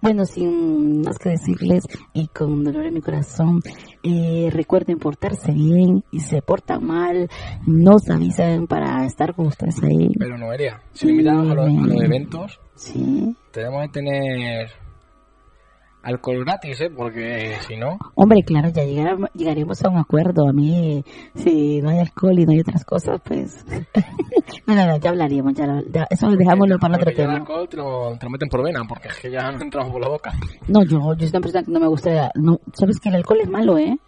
Bueno, 0.00 0.24
sin 0.24 1.02
más 1.02 1.18
que 1.18 1.30
decirles 1.30 1.84
y 2.12 2.28
con 2.28 2.62
dolor 2.64 2.86
en 2.86 2.94
mi 2.94 3.00
corazón, 3.00 3.60
eh, 4.02 4.50
recuerden 4.52 4.98
portarse 4.98 5.52
bien 5.52 6.04
y 6.10 6.20
se 6.20 6.42
portan 6.60 6.84
mal, 6.86 7.28
nos 7.66 8.08
avisan 8.10 8.66
para 8.66 9.04
estar 9.06 9.34
con 9.34 9.46
ustedes 9.46 9.82
ahí. 9.82 10.10
Pero 10.18 10.36
Noelia, 10.38 10.80
si 10.92 11.22
lo 11.22 11.30
a 11.30 11.44
los, 11.44 11.58
a 11.66 11.86
los 11.86 12.02
eventos, 12.02 12.60
Sí. 12.74 13.34
tenemos 13.52 13.82
que 13.82 13.88
tener 13.92 14.68
alcohol 16.02 16.44
gratis, 16.44 16.80
¿eh? 16.80 16.90
Porque 16.94 17.56
si 17.68 17.76
no, 17.76 17.98
Hombre, 18.14 18.42
claro, 18.42 18.70
ya 18.70 18.84
llegará- 18.84 19.30
llegaremos 19.34 19.82
a 19.84 19.90
un 19.90 19.98
acuerdo. 19.98 20.48
A 20.48 20.52
mí, 20.52 21.04
si 21.34 21.80
no 21.82 21.90
hay 21.90 21.98
alcohol 21.98 22.38
y 22.38 22.46
no 22.46 22.52
hay 22.52 22.60
otras 22.60 22.84
cosas, 22.84 23.20
pues... 23.22 23.64
no, 24.66 24.74
no, 24.74 24.86
no, 24.86 24.96
ya 24.96 25.10
hablaríamos. 25.10 25.52
Ya, 25.54 25.66
lo- 25.66 25.84
ya- 25.90 26.06
eso 26.08 26.30
dejámoslo 26.30 26.78
para 26.78 26.96
otro 26.96 27.06
ya 27.06 27.10
el 27.10 27.16
tema. 27.16 27.34
alcohol 27.36 27.68
te 27.68 27.76
lo, 27.76 28.16
te 28.18 28.24
lo 28.26 28.30
meten 28.30 28.48
por 28.48 28.62
vena, 28.64 28.80
porque 28.88 29.08
es 29.08 29.18
que 29.18 29.30
ya 29.30 29.50
no 29.52 29.60
entramos 29.62 29.92
por 29.92 30.00
la 30.00 30.08
boca. 30.08 30.32
No, 30.68 30.82
yo, 30.84 30.98
yo 31.14 31.26
soy 31.26 31.28
una 31.30 31.40
persona 31.40 31.64
que 31.64 31.70
no 31.72 31.80
me 31.80 31.86
gusta... 31.88 32.30
No, 32.34 32.58
Sabes 32.72 32.98
que 32.98 33.10
el 33.10 33.16
alcohol 33.16 33.38
es 33.42 33.48
malo, 33.50 33.76
¿eh? 33.76 33.98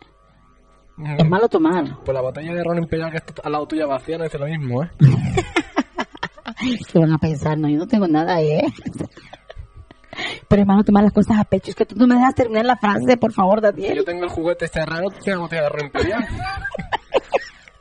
Es 1.18 1.28
malo 1.28 1.48
tomar. 1.48 1.84
Pues 2.05 2.14
la 2.14 2.20
botella 2.20 2.55
de 2.55 2.64
ron 2.64 2.78
imperial 2.78 3.11
que 3.11 3.16
está 3.18 3.34
al 3.44 3.53
lado 3.53 3.66
tuya 3.66 3.86
vacía 3.86 4.18
no 4.18 4.24
dice 4.24 4.38
lo 4.38 4.46
mismo, 4.46 4.82
¿eh? 4.84 4.90
¿Qué 6.92 6.98
van 6.98 7.12
a 7.12 7.18
pensar? 7.18 7.59
No, 7.59 7.68
yo 7.68 7.78
no 7.78 7.86
tengo 7.86 8.07
nada, 8.07 8.40
¿eh? 8.40 8.62
Pero 10.48 10.62
es 10.62 10.68
malo 10.68 10.84
tomar 10.84 11.03
las 11.05 11.12
cosas 11.12 11.38
a 11.38 11.44
pecho. 11.44 11.70
Es 11.70 11.76
que 11.76 11.86
tú 11.86 11.94
no 11.96 12.07
me 12.07 12.14
dejas 12.16 12.34
terminar 12.34 12.66
la 12.66 12.76
frase, 12.76 13.16
por 13.16 13.32
favor, 13.32 13.61
Si 13.61 13.62
Daniel. 13.62 13.96
yo 13.96 14.05
tengo 14.05 14.24
el 14.24 14.30
juguete 14.30 14.66
este 14.66 14.84
raro, 14.84 15.09
tú 15.09 15.16
tienes 15.22 15.36
la 15.38 15.42
botella 15.44 15.62
de 15.62 15.68
ron 15.70 15.84
imperial. 15.86 16.26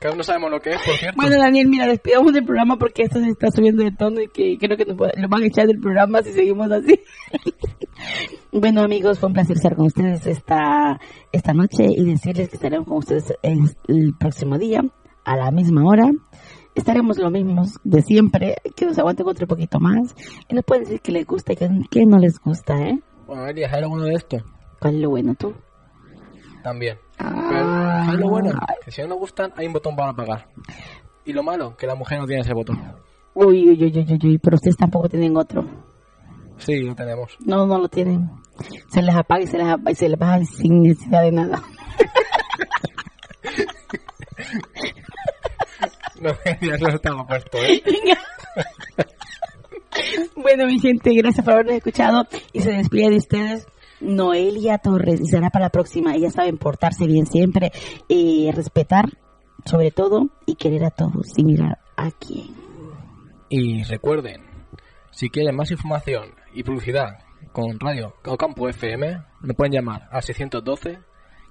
Que 0.01 0.07
aún 0.07 0.17
no 0.17 0.23
sabemos 0.23 0.49
lo 0.49 0.59
que 0.59 0.71
es, 0.71 0.77
por 0.83 0.95
cierto. 0.95 1.15
Bueno, 1.15 1.37
Daniel, 1.37 1.67
mira, 1.67 1.85
despidamos 1.85 2.33
del 2.33 2.43
programa 2.43 2.75
porque 2.77 3.03
esto 3.03 3.19
se 3.19 3.29
está 3.29 3.51
subiendo 3.51 3.83
de 3.83 3.91
tono 3.91 4.19
y 4.19 4.29
que 4.29 4.57
creo 4.57 4.75
que 4.75 4.85
nos 4.85 4.97
lo 4.97 5.29
van 5.29 5.43
a 5.43 5.45
echar 5.45 5.67
del 5.67 5.79
programa 5.79 6.23
si 6.23 6.33
seguimos 6.33 6.71
así. 6.71 6.99
bueno, 8.51 8.81
amigos, 8.81 9.19
fue 9.19 9.27
un 9.27 9.33
placer 9.33 9.57
estar 9.57 9.75
con 9.75 9.85
ustedes 9.85 10.25
esta, 10.25 10.99
esta 11.31 11.53
noche 11.53 11.85
y 11.87 12.03
decirles 12.03 12.49
que 12.49 12.55
estaremos 12.55 12.87
con 12.87 12.97
ustedes 12.97 13.31
el, 13.43 13.59
el 13.87 14.15
próximo 14.19 14.57
día 14.57 14.81
a 15.23 15.37
la 15.37 15.51
misma 15.51 15.83
hora. 15.85 16.09
Estaremos 16.73 17.19
lo 17.19 17.29
mismos 17.29 17.79
de 17.83 18.01
siempre, 18.01 18.55
que 18.75 18.87
nos 18.87 18.97
aguanten 18.97 19.27
otro 19.27 19.45
poquito 19.45 19.79
más. 19.79 20.15
Y 20.49 20.55
nos 20.55 20.65
pueden 20.65 20.85
decir 20.85 21.01
que 21.01 21.11
les 21.11 21.27
gusta 21.27 21.53
y 21.53 21.57
que, 21.57 21.69
que 21.91 22.05
no 22.07 22.17
les 22.17 22.39
gusta, 22.39 22.75
¿eh? 22.81 22.99
Bueno, 23.27 23.45
Elia, 23.45 23.69
¿sabes 23.69 23.83
lo 23.83 23.89
bueno 23.89 24.05
de 24.05 24.15
esto? 24.15 24.37
¿Cuál 24.79 24.95
es 24.95 25.01
lo 25.01 25.09
bueno 25.11 25.35
tú? 25.35 25.53
También. 26.63 26.97
Pero, 27.17 27.90
¿sabes 28.05 28.19
lo 28.19 28.29
bueno? 28.29 28.51
Que 28.83 28.91
si 28.91 29.01
no 29.01 29.07
nos 29.09 29.19
gustan, 29.19 29.53
hay 29.55 29.67
un 29.67 29.73
botón 29.73 29.95
para 29.95 30.11
apagar. 30.11 30.47
Y 31.25 31.33
lo 31.33 31.43
malo, 31.43 31.75
que 31.77 31.87
la 31.87 31.95
mujer 31.95 32.19
no 32.19 32.27
tiene 32.27 32.41
ese 32.41 32.53
botón. 32.53 32.79
Uy, 33.33 33.69
uy, 33.69 33.83
uy, 33.83 33.93
uy, 33.95 34.05
uy, 34.09 34.19
uy, 34.23 34.37
pero 34.39 34.55
ustedes 34.55 34.77
tampoco 34.77 35.07
tienen 35.07 35.37
otro. 35.37 35.65
Sí, 36.57 36.79
lo 36.81 36.95
tenemos. 36.95 37.37
No, 37.45 37.65
no 37.65 37.79
lo 37.79 37.87
tienen. 37.87 38.29
Se 38.89 39.01
les 39.01 39.15
apaga 39.15 39.41
y 39.41 39.47
se 39.47 39.57
les 39.57 39.67
apaga 39.67 39.91
y 39.91 39.95
se 39.95 40.09
les 40.09 40.19
baja 40.19 40.43
sin 40.45 40.83
necesidad 40.83 41.23
de 41.23 41.31
nada. 41.31 41.63
No, 46.21 46.29
ya 46.61 46.77
lo 46.77 46.89
estaba 46.89 47.25
puesto, 47.25 47.57
¿eh? 47.57 47.81
Bueno, 50.35 50.67
mi 50.67 50.79
gente, 50.79 51.11
gracias 51.15 51.43
por 51.43 51.55
habernos 51.55 51.75
escuchado 51.75 52.27
y 52.53 52.61
se 52.61 52.71
despide 52.71 53.09
de 53.09 53.17
ustedes 53.17 53.67
Noelia 54.01 54.77
Torres 54.77 55.21
y 55.21 55.25
será 55.27 55.49
para 55.49 55.65
la 55.65 55.69
próxima. 55.69 56.15
Ellas 56.15 56.33
saben 56.33 56.57
portarse 56.57 57.05
bien 57.07 57.25
siempre 57.25 57.71
y 58.07 58.51
respetar 58.51 59.17
sobre 59.65 59.91
todo 59.91 60.29
y 60.45 60.55
querer 60.55 60.85
a 60.85 60.91
todos 60.91 61.27
sin 61.33 61.47
mirar 61.47 61.79
a 61.95 62.11
quién. 62.11 62.55
Y 63.49 63.83
recuerden, 63.83 64.41
si 65.11 65.29
quieren 65.29 65.55
más 65.55 65.71
información 65.71 66.35
y 66.53 66.63
publicidad 66.63 67.19
con 67.51 67.79
Radio 67.79 68.15
Campo 68.37 68.69
FM, 68.69 69.21
me 69.41 69.53
pueden 69.53 69.73
llamar 69.73 70.07
al 70.11 70.23
612 70.23 70.99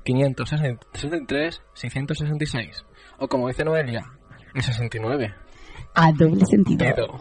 563 0.05 1.62
666 1.74 2.84
o 3.18 3.28
como 3.28 3.48
dice 3.48 3.64
Noelia, 3.64 4.11
el 4.55 4.62
69. 4.62 5.34
A 5.94 6.12
doble 6.12 6.46
sentido. 6.46 7.20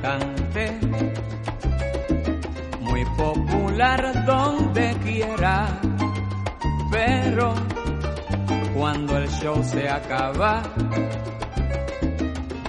Cantante, 0.00 0.78
muy 2.80 3.04
popular 3.16 4.24
donde 4.24 4.96
quiera, 5.04 5.80
pero 6.90 7.54
cuando 8.74 9.18
el 9.18 9.28
show 9.28 9.62
se 9.62 9.88
acaba, 9.88 10.62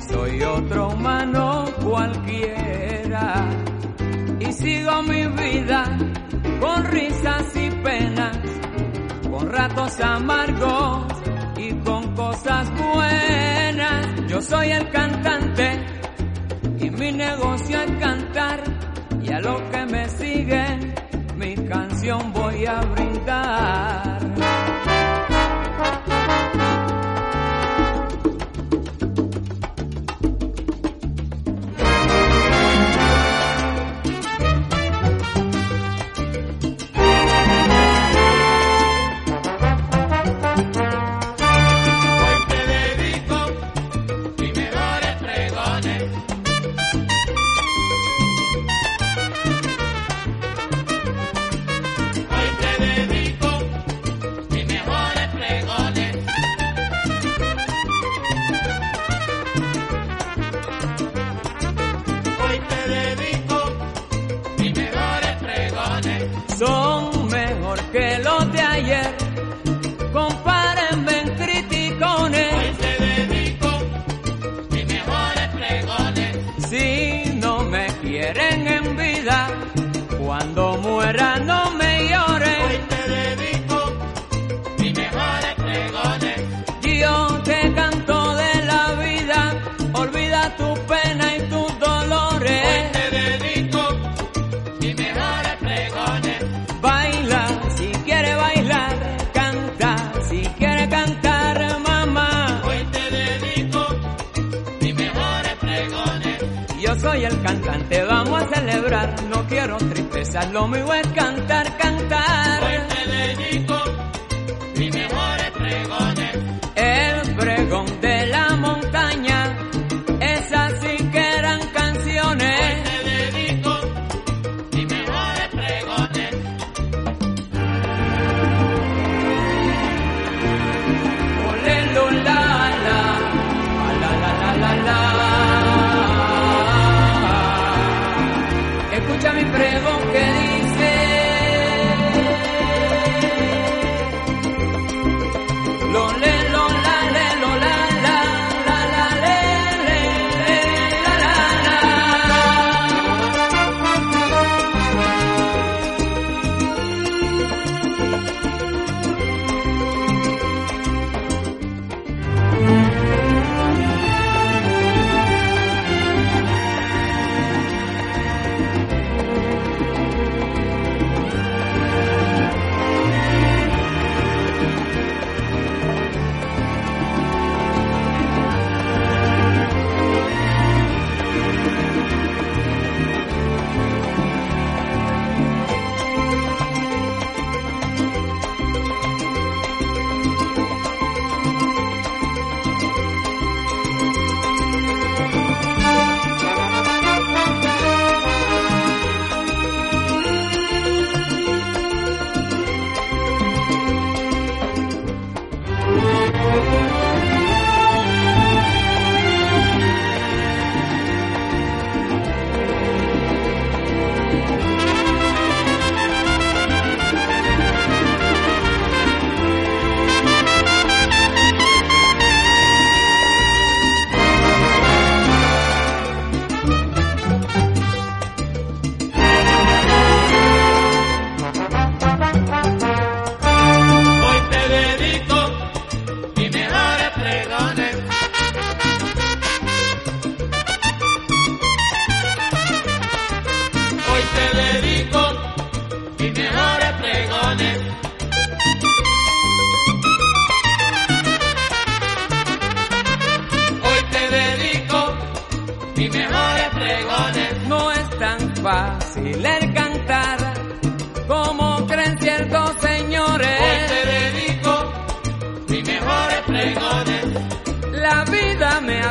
soy 0.10 0.42
otro 0.44 0.90
humano 0.90 1.66
cualquiera 1.84 3.48
y 4.40 4.52
sigo 4.52 5.02
mi 5.04 5.26
vida 5.28 5.84
con 6.60 6.84
risas 6.86 7.56
y 7.56 7.70
penas, 7.70 8.38
con 9.30 9.50
ratos 9.50 10.00
amargos 10.02 11.06
y 11.58 11.74
con 11.76 12.14
cosas 12.14 12.70
buenas. 12.72 14.08
Yo 14.28 14.42
soy 14.42 14.72
el 14.72 14.90
cantante 14.90 15.91
mi 17.02 17.12
negocio 17.12 17.82
es 17.82 17.92
cantar 18.00 18.64
y 19.24 19.32
a 19.32 19.40
los 19.40 19.60
que 19.72 19.86
me 19.88 20.08
siguen 20.08 20.94
mi 21.36 21.56
canción 21.56 22.32
voy 22.32 22.64
a 22.68 22.80
brindar. 22.82 24.31
Mejores 95.14 95.56
pregones, 95.60 96.82
baila 96.82 97.48
si 97.76 97.88
quiere 98.06 98.36
bailar, 98.36 98.96
canta 99.34 100.14
si 100.30 100.42
quiere 100.58 100.88
cantar, 100.88 101.80
mamá. 101.80 102.62
Hoy 102.66 102.86
te 102.92 103.16
dedico 103.18 103.86
mis 104.80 104.96
mejores 104.96 105.56
pregones. 105.60 106.38
Yo 106.82 107.00
soy 107.00 107.26
el 107.26 107.42
cantante, 107.42 108.04
vamos 108.04 108.42
a 108.42 108.48
celebrar. 108.56 109.24
No 109.24 109.46
quiero 109.48 109.78
tristezas, 109.78 110.50
lo 110.52 110.68
muy 110.68 110.82
bueno. 110.82 111.10
es 111.10 111.14
Cantar, 111.14 111.78
cantar. 111.78 112.64
Hoy 112.64 112.78
te 112.88 113.12
dedico. 113.12 113.81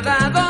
Vida 0.03 0.50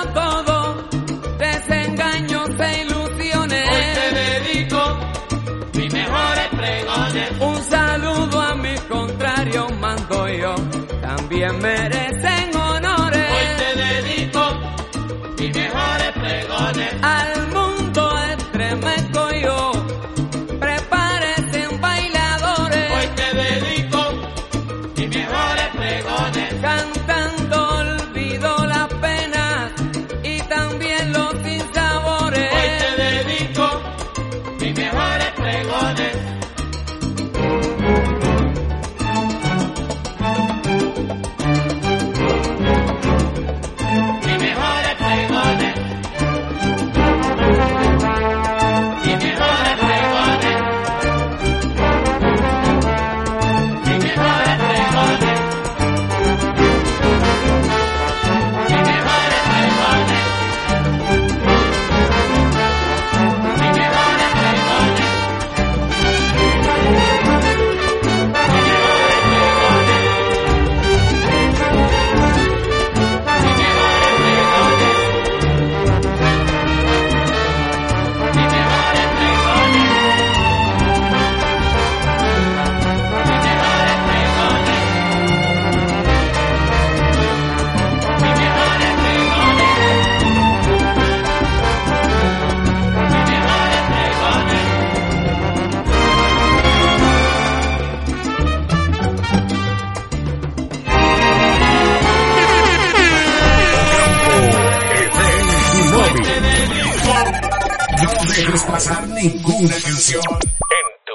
ninguna 109.23 109.75
canción. 109.75 110.23
En 110.25 110.87
tu 111.05 111.15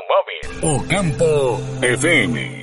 móvil. 0.61 0.80
Ocampo 0.80 1.60
FM. 1.82 2.52